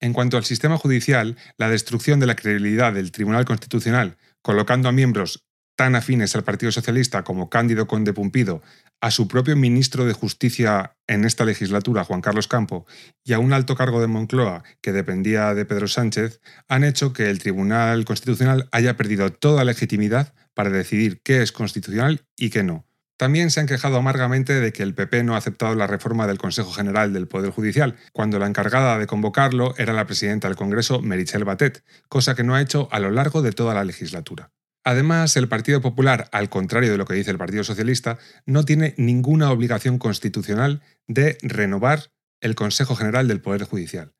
En 0.00 0.12
cuanto 0.12 0.36
al 0.36 0.44
sistema 0.44 0.76
judicial, 0.76 1.36
la 1.56 1.70
destrucción 1.70 2.20
de 2.20 2.26
la 2.26 2.36
credibilidad 2.36 2.92
del 2.92 3.12
Tribunal 3.12 3.44
Constitucional, 3.44 4.18
colocando 4.42 4.88
a 4.88 4.92
miembros 4.92 5.45
tan 5.76 5.94
afines 5.94 6.34
al 6.34 6.44
Partido 6.44 6.72
Socialista 6.72 7.22
como 7.22 7.48
Cándido 7.48 7.86
Conde 7.86 8.12
Pumpido, 8.12 8.62
a 9.00 9.10
su 9.10 9.28
propio 9.28 9.56
ministro 9.56 10.06
de 10.06 10.14
Justicia 10.14 10.96
en 11.06 11.24
esta 11.24 11.44
legislatura, 11.44 12.04
Juan 12.04 12.22
Carlos 12.22 12.48
Campo, 12.48 12.86
y 13.22 13.34
a 13.34 13.38
un 13.38 13.52
alto 13.52 13.76
cargo 13.76 14.00
de 14.00 14.06
Moncloa 14.06 14.64
que 14.80 14.92
dependía 14.92 15.54
de 15.54 15.66
Pedro 15.66 15.86
Sánchez, 15.86 16.40
han 16.66 16.82
hecho 16.82 17.12
que 17.12 17.30
el 17.30 17.38
Tribunal 17.38 18.04
Constitucional 18.04 18.68
haya 18.72 18.96
perdido 18.96 19.30
toda 19.30 19.64
legitimidad 19.64 20.34
para 20.54 20.70
decidir 20.70 21.20
qué 21.22 21.42
es 21.42 21.52
constitucional 21.52 22.24
y 22.36 22.50
qué 22.50 22.62
no, 22.62 22.86
también 23.16 23.50
se 23.50 23.60
han 23.60 23.66
quejado 23.66 23.96
amargamente 23.96 24.60
de 24.60 24.72
que 24.72 24.82
el 24.82 24.94
PP 24.94 25.24
no 25.24 25.34
ha 25.34 25.38
aceptado 25.38 25.74
la 25.74 25.86
reforma 25.86 26.26
del 26.26 26.36
Consejo 26.36 26.70
General 26.70 27.14
del 27.14 27.28
Poder 27.28 27.50
Judicial, 27.50 27.96
cuando 28.12 28.38
la 28.38 28.46
encargada 28.46 28.98
de 28.98 29.06
convocarlo 29.06 29.74
era 29.78 29.94
la 29.94 30.06
presidenta 30.06 30.48
del 30.48 30.56
Congreso, 30.56 31.00
Merichel 31.00 31.44
Batet, 31.44 31.82
cosa 32.08 32.34
que 32.34 32.44
no 32.44 32.54
ha 32.54 32.60
hecho 32.60 32.88
a 32.92 33.00
lo 33.00 33.10
largo 33.10 33.40
de 33.40 33.52
toda 33.52 33.72
la 33.72 33.84
legislatura. 33.84 34.50
Además, 34.86 35.36
el 35.36 35.48
Partido 35.48 35.80
Popular, 35.80 36.28
al 36.30 36.48
contrario 36.48 36.92
de 36.92 36.96
lo 36.96 37.06
que 37.06 37.14
dice 37.14 37.32
el 37.32 37.38
Partido 37.38 37.64
Socialista, 37.64 38.18
no 38.46 38.64
tiene 38.64 38.94
ninguna 38.96 39.50
obligación 39.50 39.98
constitucional 39.98 40.80
de 41.08 41.38
renovar 41.42 42.12
el 42.40 42.54
Consejo 42.54 42.94
General 42.94 43.26
del 43.26 43.40
Poder 43.40 43.64
Judicial. 43.64 44.14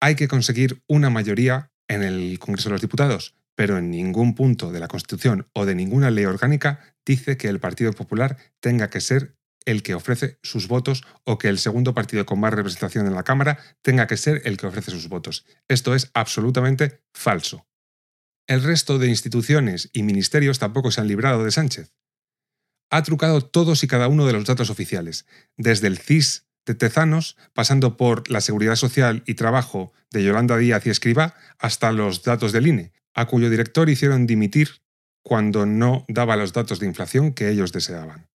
Hay 0.00 0.14
que 0.14 0.28
conseguir 0.28 0.84
una 0.86 1.10
mayoría 1.10 1.72
en 1.88 2.04
el 2.04 2.38
Congreso 2.38 2.68
de 2.68 2.74
los 2.74 2.80
Diputados, 2.80 3.34
pero 3.56 3.76
en 3.76 3.90
ningún 3.90 4.36
punto 4.36 4.70
de 4.70 4.78
la 4.78 4.86
Constitución 4.86 5.48
o 5.52 5.66
de 5.66 5.74
ninguna 5.74 6.12
ley 6.12 6.26
orgánica 6.26 6.94
dice 7.04 7.36
que 7.36 7.48
el 7.48 7.58
Partido 7.58 7.92
Popular 7.92 8.36
tenga 8.60 8.88
que 8.88 9.00
ser 9.00 9.34
el 9.64 9.82
que 9.82 9.94
ofrece 9.94 10.38
sus 10.44 10.68
votos 10.68 11.02
o 11.24 11.38
que 11.38 11.48
el 11.48 11.58
segundo 11.58 11.92
partido 11.92 12.24
con 12.24 12.38
más 12.38 12.54
representación 12.54 13.08
en 13.08 13.16
la 13.16 13.24
Cámara 13.24 13.58
tenga 13.82 14.06
que 14.06 14.16
ser 14.16 14.42
el 14.44 14.56
que 14.56 14.68
ofrece 14.68 14.92
sus 14.92 15.08
votos. 15.08 15.44
Esto 15.66 15.96
es 15.96 16.08
absolutamente 16.14 17.02
falso. 17.12 17.66
El 18.50 18.64
resto 18.64 18.98
de 18.98 19.06
instituciones 19.06 19.90
y 19.92 20.02
ministerios 20.02 20.58
tampoco 20.58 20.90
se 20.90 21.00
han 21.00 21.06
librado 21.06 21.44
de 21.44 21.52
Sánchez. 21.52 21.94
Ha 22.90 23.04
trucado 23.04 23.42
todos 23.42 23.84
y 23.84 23.86
cada 23.86 24.08
uno 24.08 24.26
de 24.26 24.32
los 24.32 24.44
datos 24.44 24.70
oficiales, 24.70 25.24
desde 25.56 25.86
el 25.86 25.98
CIS 25.98 26.48
de 26.66 26.74
Tezanos, 26.74 27.36
pasando 27.54 27.96
por 27.96 28.28
la 28.28 28.40
Seguridad 28.40 28.74
Social 28.74 29.22
y 29.24 29.34
Trabajo 29.34 29.92
de 30.10 30.24
Yolanda 30.24 30.56
Díaz 30.56 30.84
y 30.84 30.90
Escriba, 30.90 31.36
hasta 31.60 31.92
los 31.92 32.24
datos 32.24 32.50
del 32.50 32.66
INE, 32.66 32.92
a 33.14 33.26
cuyo 33.26 33.50
director 33.50 33.88
hicieron 33.88 34.26
dimitir 34.26 34.82
cuando 35.22 35.64
no 35.64 36.04
daba 36.08 36.34
los 36.34 36.52
datos 36.52 36.80
de 36.80 36.86
inflación 36.86 37.32
que 37.34 37.50
ellos 37.50 37.70
deseaban. 37.70 38.30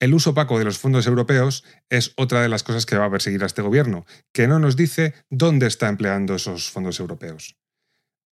El 0.00 0.14
uso 0.14 0.30
opaco 0.30 0.58
de 0.58 0.64
los 0.64 0.78
fondos 0.78 1.06
europeos 1.06 1.64
es 1.90 2.14
otra 2.16 2.40
de 2.40 2.48
las 2.48 2.62
cosas 2.62 2.86
que 2.86 2.96
va 2.96 3.04
a 3.04 3.10
perseguir 3.10 3.42
a 3.42 3.46
este 3.46 3.60
gobierno, 3.60 4.06
que 4.32 4.48
no 4.48 4.58
nos 4.58 4.74
dice 4.74 5.12
dónde 5.28 5.66
está 5.66 5.90
empleando 5.90 6.36
esos 6.36 6.70
fondos 6.70 6.98
europeos. 6.98 7.58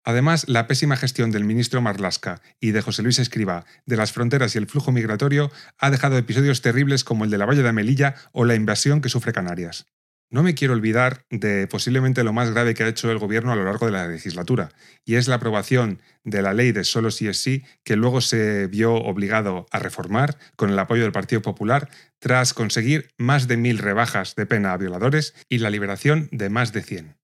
Además, 0.04 0.44
la 0.48 0.66
pésima 0.66 0.96
gestión 0.96 1.30
del 1.30 1.44
ministro 1.44 1.80
Marlasca 1.80 2.42
y 2.60 2.72
de 2.72 2.82
José 2.82 3.02
Luis 3.02 3.18
Escriba 3.18 3.64
de 3.86 3.96
las 3.96 4.12
fronteras 4.12 4.54
y 4.54 4.58
el 4.58 4.66
flujo 4.66 4.92
migratorio 4.92 5.50
ha 5.78 5.90
dejado 5.90 6.18
episodios 6.18 6.60
terribles 6.60 7.04
como 7.04 7.24
el 7.24 7.30
de 7.30 7.38
la 7.38 7.46
valla 7.46 7.62
de 7.62 7.72
Melilla 7.72 8.14
o 8.32 8.44
la 8.44 8.54
invasión 8.54 9.00
que 9.00 9.08
sufre 9.08 9.32
Canarias. 9.32 9.86
No 10.30 10.42
me 10.42 10.54
quiero 10.54 10.74
olvidar 10.74 11.24
de 11.30 11.66
posiblemente 11.68 12.24
lo 12.24 12.32
más 12.32 12.50
grave 12.50 12.74
que 12.74 12.82
ha 12.82 12.88
hecho 12.88 13.10
el 13.10 13.18
Gobierno 13.18 13.52
a 13.52 13.56
lo 13.56 13.64
largo 13.64 13.86
de 13.86 13.92
la 13.92 14.08
legislatura, 14.08 14.70
y 15.04 15.14
es 15.14 15.28
la 15.28 15.36
aprobación 15.36 16.00
de 16.24 16.42
la 16.42 16.54
ley 16.54 16.72
de 16.72 16.82
solo 16.82 17.10
sí 17.10 17.28
es 17.28 17.38
sí, 17.40 17.62
que 17.84 17.94
luego 17.96 18.20
se 18.20 18.66
vio 18.66 18.94
obligado 18.94 19.66
a 19.70 19.78
reformar 19.78 20.36
con 20.56 20.70
el 20.70 20.78
apoyo 20.78 21.02
del 21.02 21.12
Partido 21.12 21.40
Popular 21.40 21.88
tras 22.18 22.52
conseguir 22.52 23.10
más 23.16 23.46
de 23.46 23.56
mil 23.56 23.78
rebajas 23.78 24.34
de 24.34 24.46
pena 24.46 24.72
a 24.72 24.76
violadores 24.76 25.34
y 25.48 25.58
la 25.58 25.70
liberación 25.70 26.28
de 26.32 26.48
más 26.48 26.72
de 26.72 26.82
100. 26.82 27.16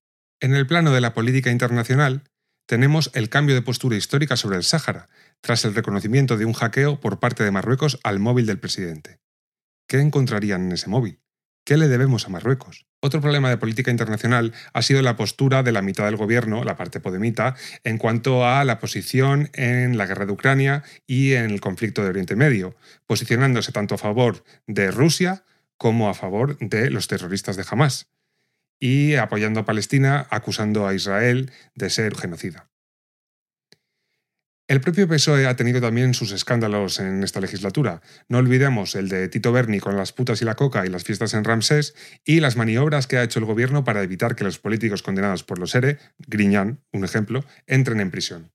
En 0.42 0.54
el 0.54 0.66
plano 0.66 0.92
de 0.92 1.00
la 1.00 1.12
política 1.12 1.50
internacional, 1.50 2.22
tenemos 2.70 3.10
el 3.14 3.30
cambio 3.30 3.56
de 3.56 3.62
postura 3.62 3.96
histórica 3.96 4.36
sobre 4.36 4.56
el 4.56 4.62
Sáhara, 4.62 5.08
tras 5.40 5.64
el 5.64 5.74
reconocimiento 5.74 6.36
de 6.36 6.44
un 6.44 6.52
hackeo 6.52 7.00
por 7.00 7.18
parte 7.18 7.42
de 7.42 7.50
Marruecos 7.50 7.98
al 8.04 8.20
móvil 8.20 8.46
del 8.46 8.60
presidente. 8.60 9.18
¿Qué 9.88 9.98
encontrarían 9.98 10.66
en 10.66 10.70
ese 10.70 10.88
móvil? 10.88 11.18
¿Qué 11.64 11.76
le 11.76 11.88
debemos 11.88 12.26
a 12.26 12.28
Marruecos? 12.28 12.86
Otro 13.00 13.20
problema 13.20 13.50
de 13.50 13.56
política 13.56 13.90
internacional 13.90 14.52
ha 14.72 14.82
sido 14.82 15.02
la 15.02 15.16
postura 15.16 15.64
de 15.64 15.72
la 15.72 15.82
mitad 15.82 16.04
del 16.04 16.14
gobierno, 16.14 16.62
la 16.62 16.76
parte 16.76 17.00
podemita, 17.00 17.56
en 17.82 17.98
cuanto 17.98 18.46
a 18.46 18.64
la 18.64 18.78
posición 18.78 19.50
en 19.54 19.98
la 19.98 20.06
guerra 20.06 20.26
de 20.26 20.32
Ucrania 20.32 20.84
y 21.08 21.32
en 21.32 21.50
el 21.50 21.60
conflicto 21.60 22.04
de 22.04 22.10
Oriente 22.10 22.36
Medio, 22.36 22.76
posicionándose 23.04 23.72
tanto 23.72 23.96
a 23.96 23.98
favor 23.98 24.44
de 24.68 24.92
Rusia 24.92 25.42
como 25.76 26.08
a 26.08 26.14
favor 26.14 26.56
de 26.60 26.88
los 26.90 27.08
terroristas 27.08 27.56
de 27.56 27.64
Hamas, 27.68 28.06
y 28.80 29.14
apoyando 29.14 29.60
a 29.60 29.64
Palestina, 29.64 30.26
acusando 30.30 30.88
a 30.88 30.94
Israel 30.94 31.52
de 31.74 31.90
ser 31.90 32.16
genocida. 32.16 32.70
El 34.70 34.80
propio 34.80 35.08
PSOE 35.08 35.48
ha 35.48 35.56
tenido 35.56 35.80
también 35.80 36.14
sus 36.14 36.30
escándalos 36.30 37.00
en 37.00 37.24
esta 37.24 37.40
legislatura. 37.40 38.02
No 38.28 38.38
olvidemos 38.38 38.94
el 38.94 39.08
de 39.08 39.28
Tito 39.28 39.50
Berni 39.50 39.80
con 39.80 39.96
las 39.96 40.12
putas 40.12 40.42
y 40.42 40.44
la 40.44 40.54
coca 40.54 40.86
y 40.86 40.88
las 40.88 41.02
fiestas 41.02 41.34
en 41.34 41.42
Ramsés 41.42 41.96
y 42.24 42.38
las 42.38 42.56
maniobras 42.56 43.08
que 43.08 43.18
ha 43.18 43.24
hecho 43.24 43.40
el 43.40 43.46
gobierno 43.46 43.82
para 43.82 44.04
evitar 44.04 44.36
que 44.36 44.44
los 44.44 44.60
políticos 44.60 45.02
condenados 45.02 45.42
por 45.42 45.58
los 45.58 45.74
ERE, 45.74 45.98
Griñán, 46.18 46.84
un 46.92 47.04
ejemplo, 47.04 47.44
entren 47.66 47.98
en 47.98 48.12
prisión. 48.12 48.52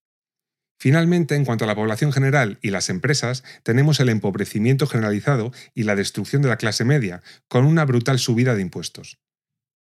Finalmente, 0.79 1.35
en 1.35 1.43
cuanto 1.43 1.65
a 1.65 1.67
la 1.67 1.75
población 1.75 2.13
general 2.13 2.59
y 2.61 2.69
las 2.69 2.89
empresas, 2.89 3.43
tenemos 3.63 3.99
el 3.99 4.07
empobrecimiento 4.07 4.87
generalizado 4.87 5.51
y 5.73 5.83
la 5.83 5.97
destrucción 5.97 6.41
de 6.41 6.47
la 6.47 6.55
clase 6.55 6.85
media, 6.85 7.23
con 7.49 7.65
una 7.65 7.83
brutal 7.83 8.19
subida 8.19 8.55
de 8.55 8.61
impuestos. 8.61 9.19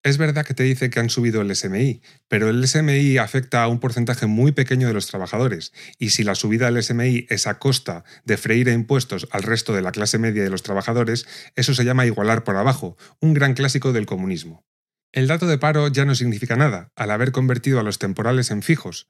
Es 0.04 0.18
verdad 0.18 0.44
que 0.44 0.52
te 0.52 0.64
dice 0.64 0.90
que 0.90 1.00
han 1.00 1.08
subido 1.08 1.40
el 1.40 1.56
SMI, 1.56 2.02
pero 2.28 2.50
el 2.50 2.68
SMI 2.68 3.16
afecta 3.16 3.62
a 3.62 3.68
un 3.68 3.80
porcentaje 3.80 4.26
muy 4.26 4.52
pequeño 4.52 4.86
de 4.86 4.92
los 4.92 5.06
trabajadores, 5.06 5.72
y 5.98 6.10
si 6.10 6.24
la 6.24 6.34
subida 6.34 6.70
del 6.70 6.82
SMI 6.82 7.26
es 7.30 7.46
a 7.46 7.58
costa 7.58 8.04
de 8.26 8.36
freír 8.36 8.68
impuestos 8.68 9.26
al 9.30 9.42
resto 9.42 9.72
de 9.72 9.80
la 9.80 9.92
clase 9.92 10.18
media 10.18 10.44
de 10.44 10.50
los 10.50 10.62
trabajadores, 10.62 11.26
eso 11.56 11.72
se 11.72 11.86
llama 11.86 12.04
igualar 12.04 12.44
por 12.44 12.56
abajo, 12.56 12.98
un 13.18 13.32
gran 13.32 13.54
clásico 13.54 13.94
del 13.94 14.04
comunismo. 14.04 14.66
El 15.10 15.26
dato 15.26 15.46
de 15.46 15.56
paro 15.56 15.88
ya 15.88 16.04
no 16.04 16.14
significa 16.14 16.54
nada, 16.54 16.92
al 16.96 17.10
haber 17.10 17.32
convertido 17.32 17.80
a 17.80 17.82
los 17.82 17.98
temporales 17.98 18.50
en 18.50 18.60
fijos. 18.60 19.08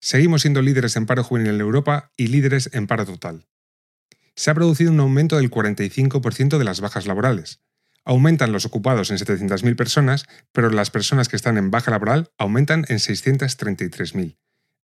Seguimos 0.00 0.42
siendo 0.42 0.62
líderes 0.62 0.94
en 0.94 1.06
paro 1.06 1.24
juvenil 1.24 1.54
en 1.54 1.60
Europa 1.60 2.12
y 2.16 2.28
líderes 2.28 2.70
en 2.74 2.86
paro 2.86 3.04
total. 3.06 3.48
Se 4.36 4.52
ha 4.52 4.54
producido 4.54 4.92
un 4.92 5.00
aumento 5.00 5.36
del 5.36 5.50
45% 5.50 6.58
de 6.58 6.64
las 6.64 6.80
bajas 6.80 7.08
laborales, 7.08 7.60
aumentan 8.04 8.52
los 8.52 8.64
ocupados 8.64 9.10
en 9.10 9.18
700.000 9.18 9.76
personas, 9.76 10.26
pero 10.52 10.70
las 10.70 10.90
personas 10.90 11.28
que 11.28 11.36
están 11.36 11.56
en 11.56 11.70
baja 11.70 11.90
laboral 11.90 12.30
aumentan 12.38 12.84
en 12.88 12.98
633.000. 12.98 14.38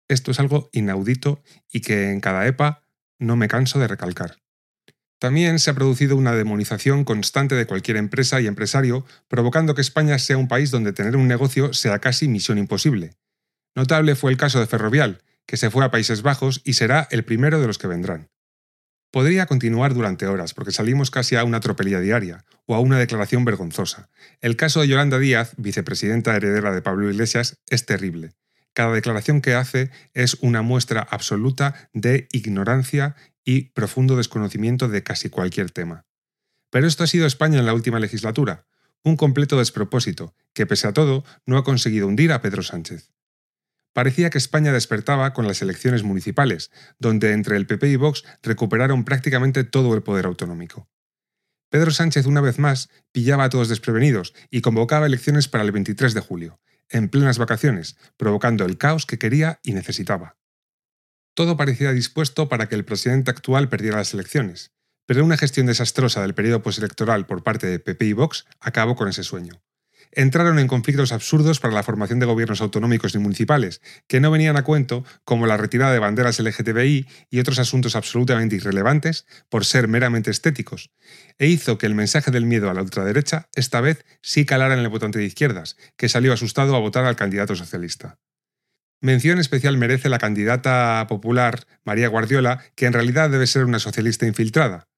Esto 0.09 0.31
es 0.31 0.41
algo 0.41 0.69
inaudito 0.73 1.43
y 1.73 1.81
que 1.81 2.11
en 2.11 2.21
cada 2.21 2.47
EPA 2.47 2.83
no 3.19 3.37
me 3.37 3.49
canso 3.49 3.79
de 3.79 3.89
recalcar. 3.89 4.39
También 5.19 5.59
se 5.59 5.71
ha 5.71 5.75
producido 5.75 6.17
una 6.17 6.35
demonización 6.35 7.05
constante 7.05 7.55
de 7.55 7.67
cualquier 7.67 7.97
empresa 7.97 8.41
y 8.41 8.47
empresario, 8.47 9.07
provocando 9.29 9.75
que 9.75 9.81
España 9.81 10.19
sea 10.19 10.37
un 10.37 10.49
país 10.49 10.71
donde 10.71 10.93
tener 10.93 11.17
un 11.17 11.29
negocio 11.29 11.73
sea 11.73 11.99
casi 11.99 12.29
misión 12.29 12.59
imposible. 12.59 13.15
Notable 13.75 14.17
fue 14.17 14.31
el 14.31 14.37
caso 14.37 14.61
de 14.61 14.67
Ferrovial, 14.67 15.23
que 15.47 15.57
se 15.57 15.71
fue 15.71 15.85
a 15.85 15.91
Países 15.91 16.23
Bajos 16.23 16.61
y 16.65 16.75
será 16.75 17.09
el 17.11 17.25
primero 17.25 17.61
de 17.61 17.67
los 17.67 17.79
que 17.79 17.87
vendrán. 17.87 18.29
Podría 19.15 19.47
continuar 19.47 19.95
durante 19.95 20.27
horas, 20.27 20.55
porque 20.55 20.73
salimos 20.73 21.13
casi 21.13 21.37
a 21.37 21.45
una 21.45 21.61
tropelía 21.61 22.01
diaria, 22.01 22.45
o 22.67 22.75
a 22.75 22.81
una 22.81 22.99
declaración 22.99 23.45
vergonzosa. 23.45 24.11
El 24.41 24.57
caso 24.57 24.81
de 24.81 24.89
Yolanda 24.89 25.21
Díaz, 25.21 25.53
vicepresidenta 25.57 26.35
heredera 26.35 26.75
de 26.75 26.83
Pablo 26.83 27.09
Iglesias, 27.09 27.61
es 27.71 27.87
terrible. 27.87 28.33
Cada 28.73 28.93
declaración 28.93 29.41
que 29.41 29.55
hace 29.55 29.93
es 30.15 30.37
una 30.41 30.63
muestra 30.63 31.01
absoluta 31.01 31.89
de 31.93 32.27
ignorancia 32.33 33.15
y 33.45 33.67
profundo 33.67 34.17
desconocimiento 34.17 34.89
de 34.89 35.05
casi 35.05 35.31
cualquier 35.31 35.71
tema. 35.71 36.07
Pero 36.71 36.89
esto 36.89 37.05
ha 37.05 37.07
sido 37.07 37.29
España 37.29 37.61
en 37.61 37.67
la 37.67 37.75
última 37.75 38.01
legislatura, 38.01 38.67
un 39.05 39.17
completo 39.17 39.57
despropósito, 39.59 40.35
que 40.55 40.67
pese 40.67 40.89
a 40.89 40.93
todo 40.93 41.25
no 41.47 41.57
ha 41.57 41.63
conseguido 41.63 42.09
hundir 42.09 42.33
a 42.33 42.43
Pedro 42.43 42.65
Sánchez 42.65 43.15
parecía 43.95 44.29
que 44.29 44.37
España 44.37 44.73
despertaba 44.73 45.33
con 45.33 45.47
las 45.47 45.63
elecciones 45.63 46.03
municipales, 46.03 46.71
donde 46.99 47.33
entre 47.33 47.57
el 47.57 47.67
PP 47.67 47.89
y 47.89 47.97
Vox 47.97 48.25
recuperaron 48.43 49.05
prácticamente 49.05 49.65
todo 49.65 49.95
el 49.95 50.03
poder 50.03 50.27
autonómico. 50.27 50.91
Pedro 51.71 51.91
Sánchez 51.91 52.27
una 52.27 52.43
vez 52.43 52.59
más 52.59 52.91
pillaba 53.13 53.45
a 53.45 53.49
todos 53.49 53.69
desprevenidos 53.69 54.35
y 54.51 54.61
convocaba 54.61 55.07
elecciones 55.07 55.49
para 55.49 55.65
el 55.65 55.73
23 55.73 56.13
de 56.13 56.21
julio, 56.21 56.61
en 56.91 57.09
plenas 57.09 57.39
vacaciones, 57.39 57.97
provocando 58.17 58.65
el 58.65 58.77
caos 58.77 59.07
que 59.07 59.19
quería 59.19 59.61
y 59.63 59.73
necesitaba. 59.73 60.37
Todo 61.35 61.57
parecía 61.57 61.93
dispuesto 61.93 62.49
para 62.49 62.69
que 62.69 62.75
el 62.75 62.85
presidente 62.85 63.31
actual 63.31 63.69
perdiera 63.69 63.97
las 63.97 64.13
elecciones, 64.13 64.73
pero 65.07 65.25
una 65.25 65.37
gestión 65.37 65.67
desastrosa 65.67 66.23
del 66.23 66.35
periodo 66.35 66.63
postelectoral 66.63 67.27
por 67.27 67.43
parte 67.43 67.67
de 67.67 67.79
PP 67.79 68.07
y 68.07 68.13
Vox 68.13 68.47
acabó 68.61 68.95
con 68.95 69.09
ese 69.09 69.23
sueño 69.25 69.63
entraron 70.17 70.59
en 70.59 70.69
conflictos 70.69 71.13
absurdos 71.13 71.61
para 71.61 71.75
la 71.75 71.83
formación 71.83 72.19
de 72.19 72.27
gobiernos 72.27 72.61
autonómicos 72.61 73.15
y 73.15 73.19
municipales, 73.19 73.81
que 74.07 74.21
no 74.21 74.31
venían 74.31 74.57
a 74.57 74.65
cuento, 74.65 75.05
como 75.25 75.47
la 75.47 75.57
retirada 75.57 75.93
de 75.93 75.99
banderas 75.99 76.41
LGTBI 76.41 77.07
y 77.31 77.39
otros 77.39 77.59
asuntos 77.59 77.97
absolutamente 77.97 78.57
irrelevantes 78.57 79.27
por 79.49 79.65
ser 79.65 79.89
meramente 79.89 80.31
estéticos, 80.31 80.91
e 81.39 81.47
hizo 81.47 81.79
que 81.79 81.87
el 81.87 81.95
mensaje 81.95 82.31
del 82.31 82.47
miedo 82.47 82.71
a 82.71 82.75
la 82.75 82.83
ultraderecha 82.83 83.49
esta 83.55 83.81
vez 83.81 84.05
sí 84.23 84.45
calara 84.45 84.75
en 84.75 84.81
el 84.81 84.89
votante 84.89 85.19
de 85.19 85.27
izquierdas, 85.27 85.77
que 85.97 86.09
salió 86.09 86.33
asustado 86.33 86.77
a 86.77 86.81
votar 86.81 87.05
al 87.05 87.17
candidato 87.17 87.55
socialista. 87.57 88.19
Mención 89.01 89.39
especial 89.39 89.77
merece 89.77 90.09
la 90.09 90.19
candidata 90.19 91.07
popular 91.09 91.67
María 91.85 92.09
Guardiola, 92.09 92.65
que 92.75 92.87
en 92.87 92.95
realidad 92.95 93.29
debe 93.29 93.47
ser 93.47 93.65
una 93.67 93.79
socialista 93.79 94.27
infiltrada, 94.27 94.89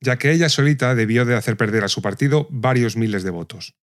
ya 0.00 0.18
que 0.18 0.30
ella 0.30 0.48
solita 0.48 0.94
debió 0.94 1.24
de 1.24 1.34
hacer 1.34 1.56
perder 1.56 1.84
a 1.84 1.88
su 1.88 2.00
partido 2.00 2.46
varios 2.50 2.96
miles 2.96 3.22
de 3.24 3.30
votos. 3.30 3.74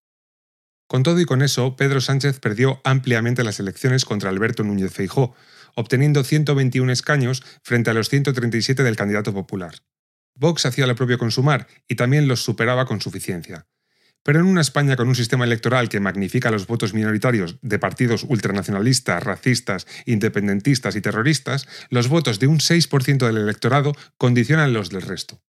Con 0.87 1.03
todo 1.03 1.19
y 1.19 1.25
con 1.25 1.41
eso, 1.41 1.75
Pedro 1.75 1.99
Sánchez 1.99 2.39
perdió 2.39 2.79
ampliamente 2.85 3.43
las 3.43 3.59
elecciones 3.59 4.05
contra 4.05 4.29
Alberto 4.29 4.63
Núñez 4.63 4.93
Feijó, 4.93 5.35
obteniendo 5.75 6.23
121 6.23 6.91
escaños 6.93 7.43
frente 7.61 7.89
a 7.89 7.93
los 7.93 8.07
137 8.09 8.83
del 8.83 8.95
candidato 8.95 9.33
popular. 9.33 9.75
Vox 10.35 10.65
hacía 10.65 10.87
lo 10.87 10.95
propio 10.95 11.17
con 11.17 11.31
Sumar 11.31 11.67
y 11.89 11.95
también 11.95 12.27
los 12.27 12.41
superaba 12.41 12.85
con 12.85 13.01
suficiencia. 13.01 13.67
Pero 14.23 14.39
en 14.39 14.45
una 14.45 14.61
España 14.61 14.95
con 14.95 15.07
un 15.07 15.15
sistema 15.15 15.45
electoral 15.45 15.89
que 15.89 15.99
magnifica 15.99 16.51
los 16.51 16.67
votos 16.67 16.93
minoritarios 16.93 17.57
de 17.61 17.79
partidos 17.79 18.23
ultranacionalistas, 18.23 19.23
racistas, 19.23 19.87
independentistas 20.05 20.95
y 20.95 21.01
terroristas, 21.01 21.67
los 21.89 22.07
votos 22.07 22.39
de 22.39 22.47
un 22.47 22.59
6% 22.59 23.25
del 23.25 23.37
electorado 23.37 23.93
condicionan 24.17 24.73
los 24.73 24.89
del 24.89 25.01
resto. 25.01 25.41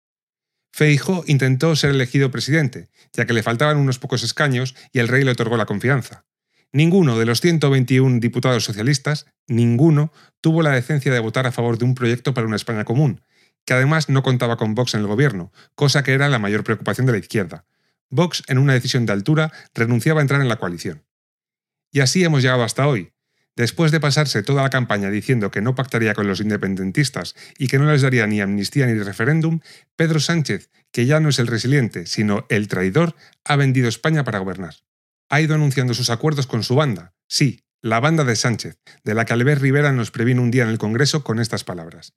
Feijo 0.77 1.24
intentó 1.27 1.74
ser 1.74 1.93
elegido 1.93 2.31
presidente, 2.31 2.91
ya 3.14 3.24
que 3.24 3.33
le 3.33 3.43
faltaban 3.43 3.79
unos 3.79 3.99
pocos 3.99 4.22
escaños 4.22 4.74
y 4.93 4.99
el 4.99 5.09
rey 5.09 5.24
le 5.24 5.31
otorgó 5.31 5.57
la 5.57 5.64
confianza. 5.64 6.27
Ninguno 6.70 7.18
de 7.18 7.24
los 7.24 7.41
121 7.41 8.20
diputados 8.20 8.64
socialistas, 8.64 9.24
ninguno, 9.47 10.12
tuvo 10.43 10.61
la 10.61 10.72
decencia 10.72 11.11
de 11.11 11.18
votar 11.18 11.47
a 11.47 11.53
favor 11.53 11.79
de 11.79 11.87
un 11.87 11.95
proyecto 11.95 12.35
para 12.35 12.47
una 12.47 12.57
España 12.57 12.85
común, 12.85 13.22
que 13.64 13.72
además 13.72 14.11
no 14.11 14.22
contaba 14.22 14.59
con 14.59 14.74
Vox 14.74 14.93
en 14.93 15.01
el 15.01 15.07
gobierno, 15.07 15.51
cosa 15.74 16.03
que 16.03 16.12
era 16.12 16.29
la 16.29 16.39
mayor 16.39 16.62
preocupación 16.62 17.07
de 17.07 17.12
la 17.12 17.20
izquierda. 17.20 17.64
Vox, 18.11 18.43
en 18.47 18.59
una 18.59 18.74
decisión 18.74 19.07
de 19.07 19.14
altura, 19.14 19.53
renunciaba 19.72 20.20
a 20.20 20.24
entrar 20.24 20.43
en 20.43 20.51
la 20.51 20.59
coalición. 20.59 21.07
Y 21.91 22.01
así 22.01 22.22
hemos 22.22 22.43
llegado 22.43 22.64
hasta 22.64 22.87
hoy, 22.87 23.14
Después 23.57 23.91
de 23.91 24.01
pasarse 24.01 24.43
toda 24.43 24.63
la 24.63 24.71
campaña 24.71 25.11
diciendo 25.11 25.51
que 25.51 25.63
no 25.63 25.75
pactaría 25.75 26.13
con 26.13 26.29
los 26.29 26.41
independentistas 26.41 27.35
y 27.59 27.69
que 27.69 27.79
no 27.79 27.91
les 27.91 28.03
daría 28.03 28.27
ni 28.27 28.43
amnistía 28.43 28.87
ni 28.87 29.03
referéndum, 29.03 29.61
Pedro 29.97 30.21
Sánchez, 30.21 30.71
que 30.93 31.07
ya 31.07 31.21
no 31.21 31.31
es 31.31 31.39
el 31.39 31.47
resiliente, 31.47 32.05
sino 32.05 32.45
el 32.51 32.69
traidor, 32.69 33.15
ha 33.45 33.57
vendido 33.57 33.89
España 33.89 34.25
para 34.25 34.41
gobernar. 34.41 34.75
Ha 35.31 35.41
ido 35.41 35.55
anunciando 35.55 35.95
sus 35.95 36.11
acuerdos 36.11 36.47
con 36.47 36.63
su 36.63 36.75
banda, 36.75 37.15
sí, 37.29 37.63
la 37.81 37.99
banda 38.01 38.25
de 38.25 38.37
Sánchez, 38.37 38.79
de 39.05 39.15
la 39.15 39.25
que 39.25 39.33
Albert 39.33 39.63
Rivera 39.63 39.93
nos 39.93 40.11
previno 40.11 40.43
un 40.43 40.51
día 40.51 40.65
en 40.65 40.69
el 40.69 40.79
Congreso 40.79 41.25
con 41.25 41.41
estas 41.41 41.65
palabras. 41.65 42.13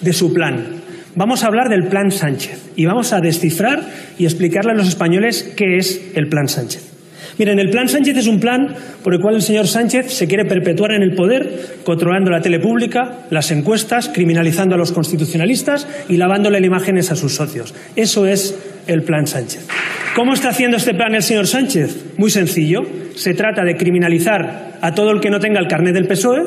De 0.00 0.12
su 0.12 0.32
plan. 0.32 0.82
Vamos 1.16 1.42
a 1.42 1.46
hablar 1.46 1.70
del 1.70 1.88
plan 1.88 2.12
Sánchez 2.12 2.72
y 2.76 2.84
vamos 2.84 3.12
a 3.12 3.20
descifrar 3.20 3.82
y 4.18 4.26
explicarle 4.26 4.72
a 4.72 4.74
los 4.74 4.86
españoles 4.86 5.54
qué 5.56 5.78
es 5.78 6.12
el 6.14 6.28
plan 6.28 6.48
Sánchez. 6.48 6.95
Miren, 7.38 7.58
el 7.58 7.68
plan 7.68 7.88
Sánchez 7.88 8.16
es 8.16 8.26
un 8.26 8.40
plan 8.40 8.74
por 9.04 9.12
el 9.12 9.20
cual 9.20 9.34
el 9.34 9.42
señor 9.42 9.66
Sánchez 9.66 10.10
se 10.12 10.26
quiere 10.26 10.46
perpetuar 10.46 10.92
en 10.92 11.02
el 11.02 11.14
poder, 11.14 11.76
controlando 11.84 12.30
la 12.30 12.40
tele 12.40 12.60
pública, 12.60 13.26
las 13.30 13.50
encuestas, 13.50 14.08
criminalizando 14.08 14.74
a 14.74 14.78
los 14.78 14.92
constitucionalistas 14.92 15.86
y 16.08 16.16
lavándole 16.16 16.60
las 16.60 16.66
imágenes 16.66 17.10
a 17.12 17.16
sus 17.16 17.34
socios. 17.34 17.74
Eso 17.94 18.26
es 18.26 18.58
el 18.86 19.02
plan 19.02 19.26
Sánchez. 19.26 19.66
¿Cómo 20.14 20.32
está 20.32 20.48
haciendo 20.48 20.78
este 20.78 20.94
plan 20.94 21.14
el 21.14 21.22
señor 21.22 21.46
Sánchez? 21.46 22.14
Muy 22.16 22.30
sencillo. 22.30 22.80
Se 23.16 23.34
trata 23.34 23.64
de 23.64 23.76
criminalizar 23.76 24.78
a 24.80 24.94
todo 24.94 25.10
el 25.10 25.20
que 25.20 25.30
no 25.30 25.38
tenga 25.38 25.60
el 25.60 25.68
carnet 25.68 25.92
del 25.92 26.06
PSOE, 26.06 26.42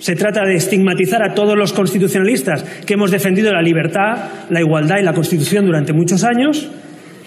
se 0.00 0.14
trata 0.14 0.44
de 0.44 0.54
estigmatizar 0.54 1.22
a 1.24 1.34
todos 1.34 1.56
los 1.56 1.72
constitucionalistas 1.72 2.62
que 2.86 2.94
hemos 2.94 3.10
defendido 3.10 3.52
la 3.52 3.62
libertad, 3.62 4.30
la 4.48 4.60
igualdad 4.60 4.98
y 5.00 5.04
la 5.04 5.12
Constitución 5.12 5.66
durante 5.66 5.92
muchos 5.92 6.22
años 6.22 6.70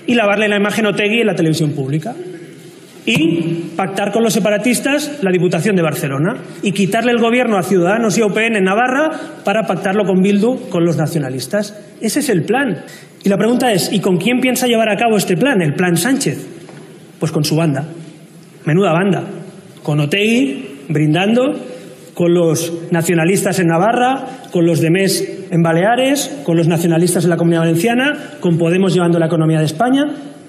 y 0.07 0.15
lavarle 0.15 0.47
la 0.47 0.55
imagen 0.55 0.85
Otegui 0.85 1.19
en 1.19 1.27
la 1.27 1.35
televisión 1.35 1.73
pública 1.73 2.15
y 3.05 3.71
pactar 3.75 4.11
con 4.11 4.23
los 4.23 4.33
separatistas 4.33 5.19
la 5.21 5.31
Diputación 5.31 5.75
de 5.75 5.81
Barcelona 5.81 6.35
y 6.61 6.71
quitarle 6.71 7.11
el 7.11 7.19
gobierno 7.19 7.57
a 7.57 7.63
Ciudadanos 7.63 8.17
y 8.17 8.21
a 8.21 8.27
UPN 8.27 8.57
en 8.57 8.63
Navarra 8.63 9.11
para 9.43 9.63
pactarlo 9.63 10.05
con 10.05 10.21
Bildu 10.21 10.69
con 10.69 10.85
los 10.85 10.97
nacionalistas. 10.97 11.77
Ese 11.99 12.19
es 12.19 12.29
el 12.29 12.43
plan. 12.43 12.83
Y 13.23 13.29
la 13.29 13.37
pregunta 13.37 13.71
es, 13.71 13.91
¿y 13.91 13.99
con 13.99 14.17
quién 14.17 14.39
piensa 14.39 14.67
llevar 14.67 14.89
a 14.89 14.97
cabo 14.97 15.17
este 15.17 15.37
plan, 15.37 15.61
el 15.61 15.73
plan 15.73 15.97
Sánchez? 15.97 16.47
Pues 17.19 17.31
con 17.31 17.43
su 17.43 17.55
banda. 17.55 17.85
Menuda 18.65 18.93
banda. 18.93 19.23
Con 19.83 19.99
Otegui 19.99 20.85
brindando, 20.89 21.55
con 22.13 22.33
los 22.33 22.91
nacionalistas 22.91 23.59
en 23.59 23.67
Navarra, 23.67 24.27
con 24.51 24.65
los 24.65 24.81
de 24.81 24.91
MES 24.91 25.47
en 25.49 25.61
Baleares, 25.63 26.41
con 26.43 26.57
los 26.57 26.67
nacionalistas 26.67 27.23
en 27.23 27.29
la 27.29 27.37
Comunidad 27.37 27.61
Valenciana, 27.61 28.37
con 28.39 28.57
Podemos 28.57 28.93
llevando 28.93 29.19
la 29.19 29.25
economía 29.25 29.59
de 29.59 29.65
España. 29.65 30.05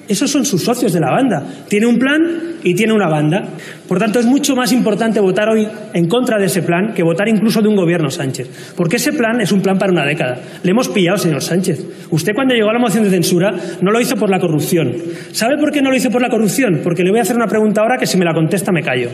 Esos 0.08 0.30
son 0.30 0.44
sus 0.44 0.62
socios 0.62 0.92
de 0.92 1.00
la 1.00 1.10
banda. 1.10 1.42
Tiene 1.68 1.86
un 1.86 1.96
plan 1.96 2.20
y 2.64 2.74
tiene 2.74 2.92
una 2.92 3.08
banda. 3.08 3.44
Por 3.86 3.98
tanto, 3.98 4.18
es 4.18 4.26
mucho 4.26 4.56
más 4.56 4.72
importante 4.72 5.20
votar 5.20 5.48
hoy 5.48 5.66
en 5.94 6.08
contra 6.08 6.38
de 6.38 6.46
ese 6.46 6.62
plan 6.62 6.92
que 6.94 7.02
votar 7.02 7.28
incluso 7.28 7.62
de 7.62 7.68
un 7.68 7.76
gobierno 7.76 8.10
Sánchez. 8.10 8.74
Porque 8.76 8.96
ese 8.96 9.12
plan 9.12 9.40
es 9.40 9.52
un 9.52 9.62
plan 9.62 9.78
para 9.78 9.92
una 9.92 10.04
década. 10.04 10.40
Le 10.62 10.70
hemos 10.70 10.88
pillado, 10.88 11.18
señor 11.18 11.42
Sánchez. 11.42 12.08
Usted 12.10 12.32
cuando 12.34 12.54
llegó 12.54 12.70
a 12.70 12.72
la 12.72 12.80
moción 12.80 13.04
de 13.04 13.10
censura 13.10 13.54
no 13.80 13.90
lo 13.90 14.00
hizo 14.00 14.16
por 14.16 14.28
la 14.28 14.40
corrupción. 14.40 14.92
¿Sabe 15.32 15.56
por 15.58 15.70
qué 15.70 15.80
no 15.80 15.90
lo 15.90 15.96
hizo 15.96 16.10
por 16.10 16.20
la 16.20 16.28
corrupción? 16.28 16.80
Porque 16.82 17.04
le 17.04 17.10
voy 17.10 17.20
a 17.20 17.22
hacer 17.22 17.36
una 17.36 17.46
pregunta 17.46 17.82
ahora 17.82 17.96
que 17.96 18.06
si 18.06 18.18
me 18.18 18.24
la 18.24 18.34
contesta 18.34 18.72
me 18.72 18.82
callo. 18.82 19.10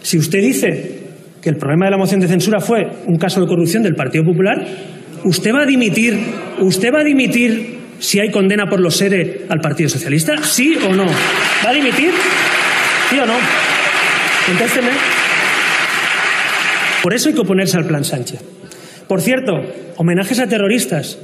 Si 0.00 0.18
usted 0.18 0.40
dice 0.40 1.00
que 1.40 1.50
el 1.50 1.56
problema 1.56 1.86
de 1.86 1.92
la 1.92 1.98
moción 1.98 2.20
de 2.20 2.28
censura 2.28 2.60
fue 2.60 2.86
un 3.06 3.16
caso 3.16 3.40
de 3.40 3.46
corrupción 3.46 3.82
del 3.82 3.94
Partido 3.94 4.24
Popular, 4.24 4.64
¿usted 5.24 5.52
va 5.52 5.62
a 5.62 5.66
dimitir, 5.66 6.18
usted 6.60 6.92
va 6.92 7.00
a 7.00 7.04
dimitir 7.04 7.71
si 8.02 8.18
hay 8.18 8.30
condena 8.30 8.66
por 8.66 8.80
los 8.80 8.96
SERE 8.96 9.46
al 9.48 9.60
Partido 9.60 9.88
Socialista? 9.88 10.42
¿Sí 10.42 10.76
o 10.76 10.92
no? 10.92 11.06
¿Va 11.06 11.70
a 11.70 11.72
dimitir? 11.72 12.10
¿Sí 13.08 13.18
o 13.18 13.24
no? 13.24 13.34
Contésteme. 14.46 14.90
Por 17.02 17.14
eso 17.14 17.28
hay 17.28 17.34
que 17.34 17.40
oponerse 17.40 17.76
al 17.76 17.86
plan 17.86 18.04
Sánchez. 18.04 18.40
Por 19.06 19.20
cierto, 19.20 19.52
homenajes 19.96 20.40
a 20.40 20.48
terroristas. 20.48 21.18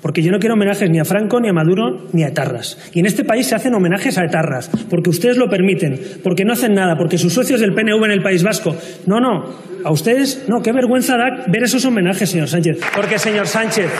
Porque 0.00 0.22
yo 0.22 0.32
no 0.32 0.40
quiero 0.40 0.54
homenajes 0.54 0.90
ni 0.90 0.98
a 0.98 1.04
Franco, 1.04 1.38
ni 1.38 1.48
a 1.48 1.52
Maduro, 1.52 2.08
ni 2.12 2.24
a 2.24 2.28
etarras. 2.28 2.76
Y 2.92 3.00
en 3.00 3.06
este 3.06 3.24
país 3.24 3.46
se 3.46 3.54
hacen 3.54 3.72
homenajes 3.74 4.18
a 4.18 4.24
etarras, 4.24 4.68
porque 4.90 5.10
ustedes 5.10 5.36
lo 5.36 5.48
permiten, 5.48 6.00
porque 6.24 6.44
no 6.44 6.54
hacen 6.54 6.74
nada, 6.74 6.96
porque 6.96 7.18
sus 7.18 7.32
socios 7.32 7.60
del 7.60 7.72
PNV 7.72 8.04
en 8.06 8.10
el 8.10 8.22
País 8.22 8.42
Vasco. 8.42 8.74
No, 9.06 9.20
no, 9.20 9.44
a 9.84 9.92
ustedes, 9.92 10.46
no, 10.48 10.60
qué 10.60 10.72
vergüenza 10.72 11.16
da 11.16 11.44
ver 11.46 11.62
esos 11.62 11.84
homenajes, 11.84 12.28
señor 12.28 12.48
Sánchez. 12.48 12.80
Porque, 12.96 13.16
señor 13.16 13.46
Sánchez, 13.46 13.90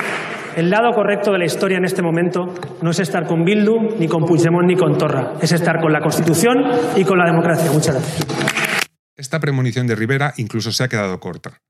el 0.56 0.70
lado 0.70 0.92
correcto 0.92 1.32
de 1.32 1.38
la 1.38 1.44
historia 1.44 1.78
en 1.78 1.84
este 1.84 2.02
momento 2.02 2.54
no 2.82 2.90
es 2.90 2.98
estar 2.98 3.26
con 3.26 3.44
Bildu, 3.44 3.96
ni 3.98 4.08
con 4.08 4.24
Puigdemont, 4.24 4.66
ni 4.66 4.76
con 4.76 4.98
Torra. 4.98 5.34
Es 5.40 5.52
estar 5.52 5.80
con 5.80 5.92
la 5.92 6.00
Constitución 6.00 6.64
y 6.96 7.04
con 7.04 7.18
la 7.18 7.26
democracia. 7.26 7.70
Muchas 7.70 7.94
gracias. 7.94 8.26
Esta 9.16 9.40
premonición 9.40 9.86
de 9.86 9.94
Rivera 9.94 10.34
incluso 10.36 10.72
se 10.72 10.84
ha 10.84 10.88
quedado 10.88 11.20
corta. 11.20 11.60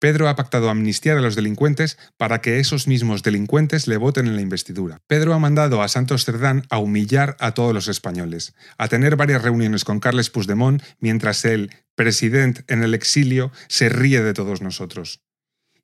Pedro 0.00 0.28
ha 0.28 0.34
pactado 0.34 0.70
amnistiar 0.70 1.18
a 1.18 1.20
los 1.20 1.36
delincuentes 1.36 1.98
para 2.16 2.40
que 2.40 2.58
esos 2.58 2.88
mismos 2.88 3.22
delincuentes 3.22 3.86
le 3.86 3.98
voten 3.98 4.26
en 4.26 4.34
la 4.34 4.40
investidura. 4.40 5.02
Pedro 5.06 5.34
ha 5.34 5.38
mandado 5.38 5.82
a 5.82 5.88
Santos 5.88 6.24
Cerdán 6.24 6.62
a 6.70 6.78
humillar 6.78 7.36
a 7.38 7.52
todos 7.52 7.74
los 7.74 7.86
españoles, 7.86 8.54
a 8.78 8.88
tener 8.88 9.16
varias 9.16 9.42
reuniones 9.42 9.84
con 9.84 10.00
Carles 10.00 10.30
Puigdemont 10.30 10.82
mientras 11.00 11.44
el 11.44 11.70
presidente 11.94 12.64
en 12.68 12.82
el 12.82 12.94
exilio 12.94 13.52
se 13.68 13.90
ríe 13.90 14.22
de 14.22 14.32
todos 14.32 14.62
nosotros. 14.62 15.20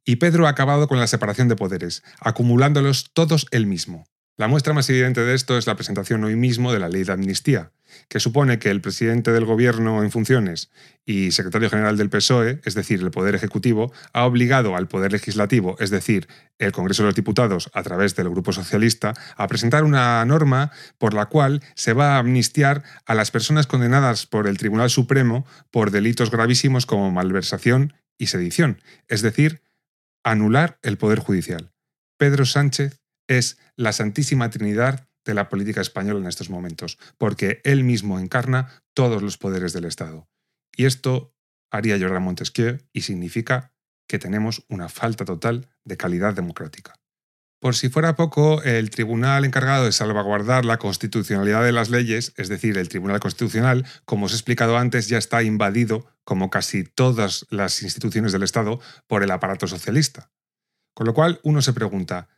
Y 0.08 0.16
Pedro 0.16 0.46
ha 0.46 0.50
acabado 0.50 0.86
con 0.86 1.00
la 1.00 1.08
separación 1.08 1.48
de 1.48 1.56
poderes, 1.56 2.04
acumulándolos 2.20 3.10
todos 3.12 3.48
él 3.50 3.66
mismo. 3.66 4.06
La 4.36 4.46
muestra 4.46 4.72
más 4.72 4.88
evidente 4.88 5.22
de 5.22 5.34
esto 5.34 5.58
es 5.58 5.66
la 5.66 5.74
presentación 5.74 6.22
hoy 6.22 6.36
mismo 6.36 6.72
de 6.72 6.78
la 6.78 6.88
ley 6.88 7.02
de 7.02 7.12
amnistía, 7.12 7.72
que 8.08 8.20
supone 8.20 8.60
que 8.60 8.70
el 8.70 8.80
presidente 8.80 9.32
del 9.32 9.46
Gobierno 9.46 10.04
en 10.04 10.12
funciones 10.12 10.70
y 11.04 11.32
secretario 11.32 11.70
general 11.70 11.96
del 11.96 12.10
PSOE, 12.10 12.60
es 12.64 12.74
decir, 12.74 13.00
el 13.00 13.10
Poder 13.10 13.34
Ejecutivo, 13.34 13.92
ha 14.12 14.26
obligado 14.26 14.76
al 14.76 14.86
Poder 14.86 15.10
Legislativo, 15.10 15.74
es 15.80 15.90
decir, 15.90 16.28
el 16.58 16.70
Congreso 16.70 17.02
de 17.02 17.08
los 17.08 17.16
Diputados, 17.16 17.68
a 17.72 17.82
través 17.82 18.14
del 18.14 18.30
Grupo 18.30 18.52
Socialista, 18.52 19.12
a 19.36 19.48
presentar 19.48 19.82
una 19.82 20.24
norma 20.24 20.70
por 20.98 21.14
la 21.14 21.26
cual 21.26 21.64
se 21.74 21.94
va 21.94 22.14
a 22.14 22.18
amnistiar 22.18 22.84
a 23.06 23.14
las 23.16 23.32
personas 23.32 23.66
condenadas 23.66 24.26
por 24.26 24.46
el 24.46 24.58
Tribunal 24.58 24.90
Supremo 24.90 25.46
por 25.72 25.90
delitos 25.90 26.30
gravísimos 26.30 26.86
como 26.86 27.10
malversación 27.10 27.94
y 28.18 28.26
sedición, 28.28 28.80
es 29.08 29.22
decir, 29.22 29.65
anular 30.26 30.80
el 30.82 30.98
Poder 30.98 31.20
Judicial. 31.20 31.72
Pedro 32.18 32.44
Sánchez 32.44 33.00
es 33.28 33.58
la 33.76 33.92
Santísima 33.92 34.50
Trinidad 34.50 35.08
de 35.24 35.34
la 35.34 35.48
política 35.48 35.80
española 35.80 36.18
en 36.18 36.26
estos 36.26 36.50
momentos, 36.50 36.98
porque 37.16 37.60
él 37.62 37.84
mismo 37.84 38.18
encarna 38.18 38.82
todos 38.92 39.22
los 39.22 39.38
poderes 39.38 39.72
del 39.72 39.84
Estado. 39.84 40.28
Y 40.76 40.86
esto 40.86 41.32
haría 41.70 41.96
llorar 41.96 42.16
a 42.16 42.20
Montesquieu 42.20 42.78
y 42.92 43.02
significa 43.02 43.72
que 44.08 44.18
tenemos 44.18 44.64
una 44.68 44.88
falta 44.88 45.24
total 45.24 45.68
de 45.84 45.96
calidad 45.96 46.34
democrática. 46.34 46.94
Por 47.60 47.74
si 47.74 47.88
fuera 47.88 48.16
poco, 48.16 48.62
el 48.62 48.90
tribunal 48.90 49.44
encargado 49.44 49.86
de 49.86 49.92
salvaguardar 49.92 50.64
la 50.64 50.76
constitucionalidad 50.76 51.64
de 51.64 51.72
las 51.72 51.88
leyes, 51.88 52.34
es 52.36 52.48
decir, 52.48 52.76
el 52.76 52.88
Tribunal 52.88 53.18
Constitucional, 53.18 53.86
como 54.04 54.26
os 54.26 54.32
he 54.32 54.36
explicado 54.36 54.76
antes, 54.76 55.08
ya 55.08 55.16
está 55.16 55.42
invadido, 55.42 56.06
como 56.24 56.50
casi 56.50 56.84
todas 56.84 57.46
las 57.50 57.82
instituciones 57.82 58.32
del 58.32 58.42
Estado, 58.42 58.78
por 59.06 59.22
el 59.22 59.30
aparato 59.30 59.66
socialista. 59.66 60.30
Con 60.94 61.06
lo 61.06 61.14
cual, 61.14 61.40
uno 61.44 61.62
se 61.62 61.72
pregunta, 61.72 62.28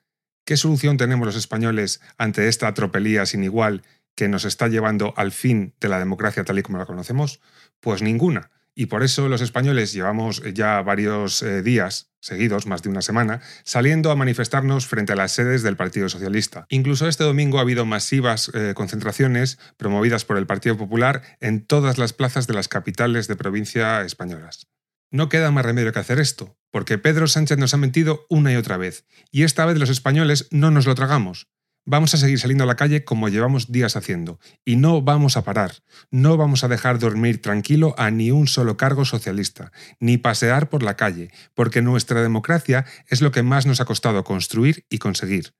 ¿Qué 0.48 0.56
solución 0.56 0.96
tenemos 0.96 1.26
los 1.26 1.36
españoles 1.36 2.00
ante 2.16 2.48
esta 2.48 2.68
atropelía 2.68 3.26
sin 3.26 3.44
igual 3.44 3.82
que 4.14 4.28
nos 4.28 4.46
está 4.46 4.66
llevando 4.68 5.12
al 5.18 5.30
fin 5.30 5.74
de 5.78 5.90
la 5.90 5.98
democracia 5.98 6.42
tal 6.42 6.58
y 6.58 6.62
como 6.62 6.78
la 6.78 6.86
conocemos? 6.86 7.42
Pues 7.80 8.00
ninguna. 8.00 8.50
Y 8.78 8.86
por 8.86 9.02
eso 9.02 9.28
los 9.28 9.40
españoles 9.40 9.92
llevamos 9.92 10.40
ya 10.54 10.80
varios 10.82 11.42
eh, 11.42 11.62
días 11.62 12.12
seguidos, 12.20 12.68
más 12.68 12.80
de 12.80 12.88
una 12.88 13.02
semana, 13.02 13.40
saliendo 13.64 14.12
a 14.12 14.14
manifestarnos 14.14 14.86
frente 14.86 15.14
a 15.14 15.16
las 15.16 15.32
sedes 15.32 15.64
del 15.64 15.76
Partido 15.76 16.08
Socialista. 16.08 16.64
Incluso 16.68 17.08
este 17.08 17.24
domingo 17.24 17.58
ha 17.58 17.62
habido 17.62 17.86
masivas 17.86 18.52
eh, 18.54 18.74
concentraciones 18.76 19.58
promovidas 19.78 20.24
por 20.24 20.38
el 20.38 20.46
Partido 20.46 20.76
Popular 20.76 21.22
en 21.40 21.66
todas 21.66 21.98
las 21.98 22.12
plazas 22.12 22.46
de 22.46 22.54
las 22.54 22.68
capitales 22.68 23.26
de 23.26 23.34
provincia 23.34 24.02
españolas. 24.02 24.68
No 25.10 25.28
queda 25.28 25.50
más 25.50 25.66
remedio 25.66 25.92
que 25.92 25.98
hacer 25.98 26.20
esto, 26.20 26.56
porque 26.70 26.98
Pedro 26.98 27.26
Sánchez 27.26 27.58
nos 27.58 27.74
ha 27.74 27.78
mentido 27.78 28.26
una 28.28 28.52
y 28.52 28.56
otra 28.56 28.76
vez, 28.76 29.06
y 29.32 29.42
esta 29.42 29.66
vez 29.66 29.76
los 29.76 29.90
españoles 29.90 30.46
no 30.52 30.70
nos 30.70 30.86
lo 30.86 30.94
tragamos. 30.94 31.48
Vamos 31.90 32.12
a 32.12 32.18
seguir 32.18 32.38
saliendo 32.38 32.64
a 32.64 32.66
la 32.66 32.76
calle 32.76 33.02
como 33.02 33.30
llevamos 33.30 33.72
días 33.72 33.96
haciendo, 33.96 34.38
y 34.62 34.76
no 34.76 35.00
vamos 35.00 35.38
a 35.38 35.42
parar, 35.42 35.72
no 36.10 36.36
vamos 36.36 36.62
a 36.62 36.68
dejar 36.68 36.98
dormir 36.98 37.40
tranquilo 37.40 37.94
a 37.96 38.10
ni 38.10 38.30
un 38.30 38.46
solo 38.46 38.76
cargo 38.76 39.06
socialista, 39.06 39.72
ni 39.98 40.18
pasear 40.18 40.68
por 40.68 40.82
la 40.82 40.98
calle, 40.98 41.30
porque 41.54 41.80
nuestra 41.80 42.20
democracia 42.20 42.84
es 43.06 43.22
lo 43.22 43.30
que 43.30 43.42
más 43.42 43.64
nos 43.64 43.80
ha 43.80 43.86
costado 43.86 44.22
construir 44.22 44.84
y 44.90 44.98
conseguir. 44.98 45.54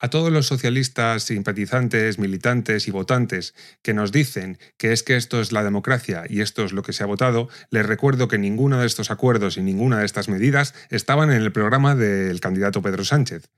A 0.00 0.10
todos 0.10 0.32
los 0.32 0.48
socialistas, 0.48 1.22
simpatizantes, 1.22 2.18
militantes 2.18 2.88
y 2.88 2.90
votantes 2.90 3.54
que 3.80 3.94
nos 3.94 4.10
dicen 4.10 4.58
que 4.78 4.92
es 4.92 5.04
que 5.04 5.14
esto 5.14 5.40
es 5.40 5.52
la 5.52 5.62
democracia 5.62 6.24
y 6.28 6.40
esto 6.40 6.64
es 6.64 6.72
lo 6.72 6.82
que 6.82 6.92
se 6.92 7.04
ha 7.04 7.06
votado, 7.06 7.48
les 7.70 7.86
recuerdo 7.86 8.26
que 8.26 8.38
ninguno 8.38 8.80
de 8.80 8.86
estos 8.88 9.12
acuerdos 9.12 9.56
y 9.56 9.62
ninguna 9.62 10.00
de 10.00 10.06
estas 10.06 10.28
medidas 10.28 10.74
estaban 10.90 11.30
en 11.30 11.40
el 11.40 11.52
programa 11.52 11.94
del 11.94 12.40
candidato 12.40 12.82
Pedro 12.82 13.04
Sánchez. 13.04 13.48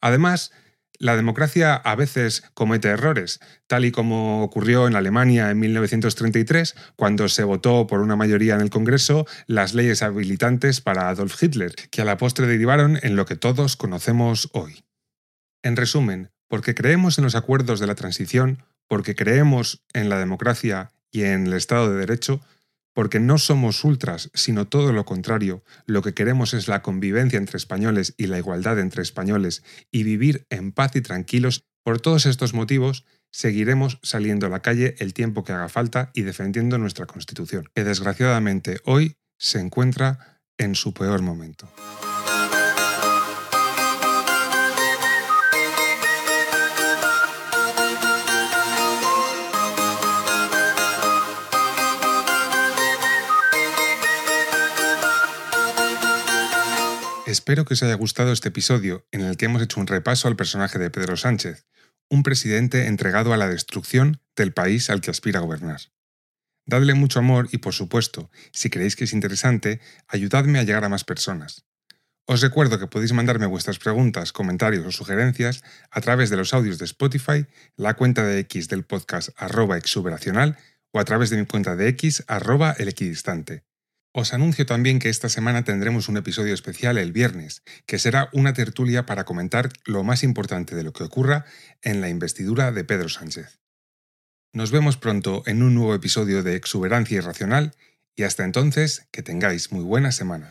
Además, 0.00 0.50
la 1.00 1.16
democracia 1.16 1.74
a 1.74 1.96
veces 1.96 2.44
comete 2.52 2.88
errores, 2.88 3.40
tal 3.66 3.86
y 3.86 3.90
como 3.90 4.44
ocurrió 4.44 4.86
en 4.86 4.94
Alemania 4.94 5.50
en 5.50 5.58
1933, 5.58 6.76
cuando 6.94 7.28
se 7.28 7.42
votó 7.42 7.86
por 7.86 8.00
una 8.00 8.16
mayoría 8.16 8.54
en 8.54 8.60
el 8.60 8.70
Congreso 8.70 9.26
las 9.46 9.72
leyes 9.72 10.02
habilitantes 10.02 10.82
para 10.82 11.08
Adolf 11.08 11.42
Hitler, 11.42 11.74
que 11.90 12.02
a 12.02 12.04
la 12.04 12.18
postre 12.18 12.46
derivaron 12.46 12.98
en 13.02 13.16
lo 13.16 13.24
que 13.24 13.34
todos 13.34 13.76
conocemos 13.76 14.50
hoy. 14.52 14.84
En 15.62 15.76
resumen, 15.76 16.30
porque 16.48 16.74
creemos 16.74 17.16
en 17.16 17.24
los 17.24 17.34
acuerdos 17.34 17.80
de 17.80 17.86
la 17.86 17.94
transición, 17.94 18.62
porque 18.86 19.14
creemos 19.14 19.82
en 19.94 20.10
la 20.10 20.18
democracia 20.18 20.92
y 21.10 21.22
en 21.22 21.46
el 21.46 21.54
Estado 21.54 21.90
de 21.90 21.98
Derecho, 21.98 22.42
porque 23.00 23.18
no 23.18 23.38
somos 23.38 23.82
ultras, 23.82 24.30
sino 24.34 24.68
todo 24.68 24.92
lo 24.92 25.06
contrario, 25.06 25.64
lo 25.86 26.02
que 26.02 26.12
queremos 26.12 26.52
es 26.52 26.68
la 26.68 26.82
convivencia 26.82 27.38
entre 27.38 27.56
españoles 27.56 28.12
y 28.18 28.26
la 28.26 28.36
igualdad 28.36 28.78
entre 28.78 29.00
españoles 29.00 29.64
y 29.90 30.02
vivir 30.02 30.44
en 30.50 30.70
paz 30.70 30.94
y 30.96 31.00
tranquilos, 31.00 31.64
por 31.82 31.98
todos 31.98 32.26
estos 32.26 32.52
motivos 32.52 33.06
seguiremos 33.30 34.00
saliendo 34.02 34.44
a 34.44 34.50
la 34.50 34.60
calle 34.60 34.96
el 34.98 35.14
tiempo 35.14 35.44
que 35.44 35.54
haga 35.54 35.70
falta 35.70 36.10
y 36.12 36.24
defendiendo 36.24 36.76
nuestra 36.76 37.06
Constitución, 37.06 37.70
que 37.74 37.84
desgraciadamente 37.84 38.80
hoy 38.84 39.16
se 39.38 39.60
encuentra 39.60 40.42
en 40.58 40.74
su 40.74 40.92
peor 40.92 41.22
momento. 41.22 41.72
Espero 57.30 57.64
que 57.64 57.74
os 57.74 57.82
haya 57.84 57.94
gustado 57.94 58.32
este 58.32 58.48
episodio 58.48 59.06
en 59.12 59.20
el 59.20 59.36
que 59.36 59.44
hemos 59.44 59.62
hecho 59.62 59.78
un 59.78 59.86
repaso 59.86 60.26
al 60.26 60.34
personaje 60.34 60.80
de 60.80 60.90
Pedro 60.90 61.16
Sánchez, 61.16 61.64
un 62.08 62.24
presidente 62.24 62.88
entregado 62.88 63.32
a 63.32 63.36
la 63.36 63.46
destrucción 63.46 64.20
del 64.34 64.52
país 64.52 64.90
al 64.90 65.00
que 65.00 65.12
aspira 65.12 65.38
a 65.38 65.42
gobernar. 65.42 65.80
Dadle 66.66 66.94
mucho 66.94 67.20
amor 67.20 67.48
y, 67.52 67.58
por 67.58 67.72
supuesto, 67.72 68.32
si 68.52 68.68
creéis 68.68 68.96
que 68.96 69.04
es 69.04 69.12
interesante, 69.12 69.80
ayudadme 70.08 70.58
a 70.58 70.64
llegar 70.64 70.82
a 70.82 70.88
más 70.88 71.04
personas. 71.04 71.64
Os 72.26 72.40
recuerdo 72.40 72.80
que 72.80 72.88
podéis 72.88 73.12
mandarme 73.12 73.46
vuestras 73.46 73.78
preguntas, 73.78 74.32
comentarios 74.32 74.84
o 74.84 74.90
sugerencias 74.90 75.62
a 75.92 76.00
través 76.00 76.30
de 76.30 76.36
los 76.36 76.52
audios 76.52 76.78
de 76.78 76.86
Spotify, 76.86 77.46
la 77.76 77.94
cuenta 77.94 78.24
de 78.24 78.40
X 78.40 78.66
del 78.66 78.82
podcast 78.82 79.28
arroba 79.36 79.78
exuberacional 79.78 80.58
o 80.90 80.98
a 80.98 81.04
través 81.04 81.30
de 81.30 81.36
mi 81.36 81.46
cuenta 81.46 81.76
de 81.76 81.86
X 81.90 82.24
arroba 82.26 82.74
el 82.76 82.88
equidistante. 82.88 83.69
Os 84.12 84.34
anuncio 84.34 84.66
también 84.66 84.98
que 84.98 85.08
esta 85.08 85.28
semana 85.28 85.62
tendremos 85.62 86.08
un 86.08 86.16
episodio 86.16 86.52
especial 86.52 86.98
el 86.98 87.12
viernes, 87.12 87.62
que 87.86 88.00
será 88.00 88.28
una 88.32 88.52
tertulia 88.52 89.06
para 89.06 89.24
comentar 89.24 89.70
lo 89.84 90.02
más 90.02 90.24
importante 90.24 90.74
de 90.74 90.82
lo 90.82 90.92
que 90.92 91.04
ocurra 91.04 91.44
en 91.80 92.00
la 92.00 92.08
investidura 92.08 92.72
de 92.72 92.82
Pedro 92.82 93.08
Sánchez. 93.08 93.60
Nos 94.52 94.72
vemos 94.72 94.96
pronto 94.96 95.44
en 95.46 95.62
un 95.62 95.76
nuevo 95.76 95.94
episodio 95.94 96.42
de 96.42 96.56
Exuberancia 96.56 97.18
Irracional 97.18 97.76
y 98.16 98.24
hasta 98.24 98.42
entonces 98.42 99.06
que 99.12 99.22
tengáis 99.22 99.70
muy 99.70 99.84
buena 99.84 100.10
semana. 100.10 100.50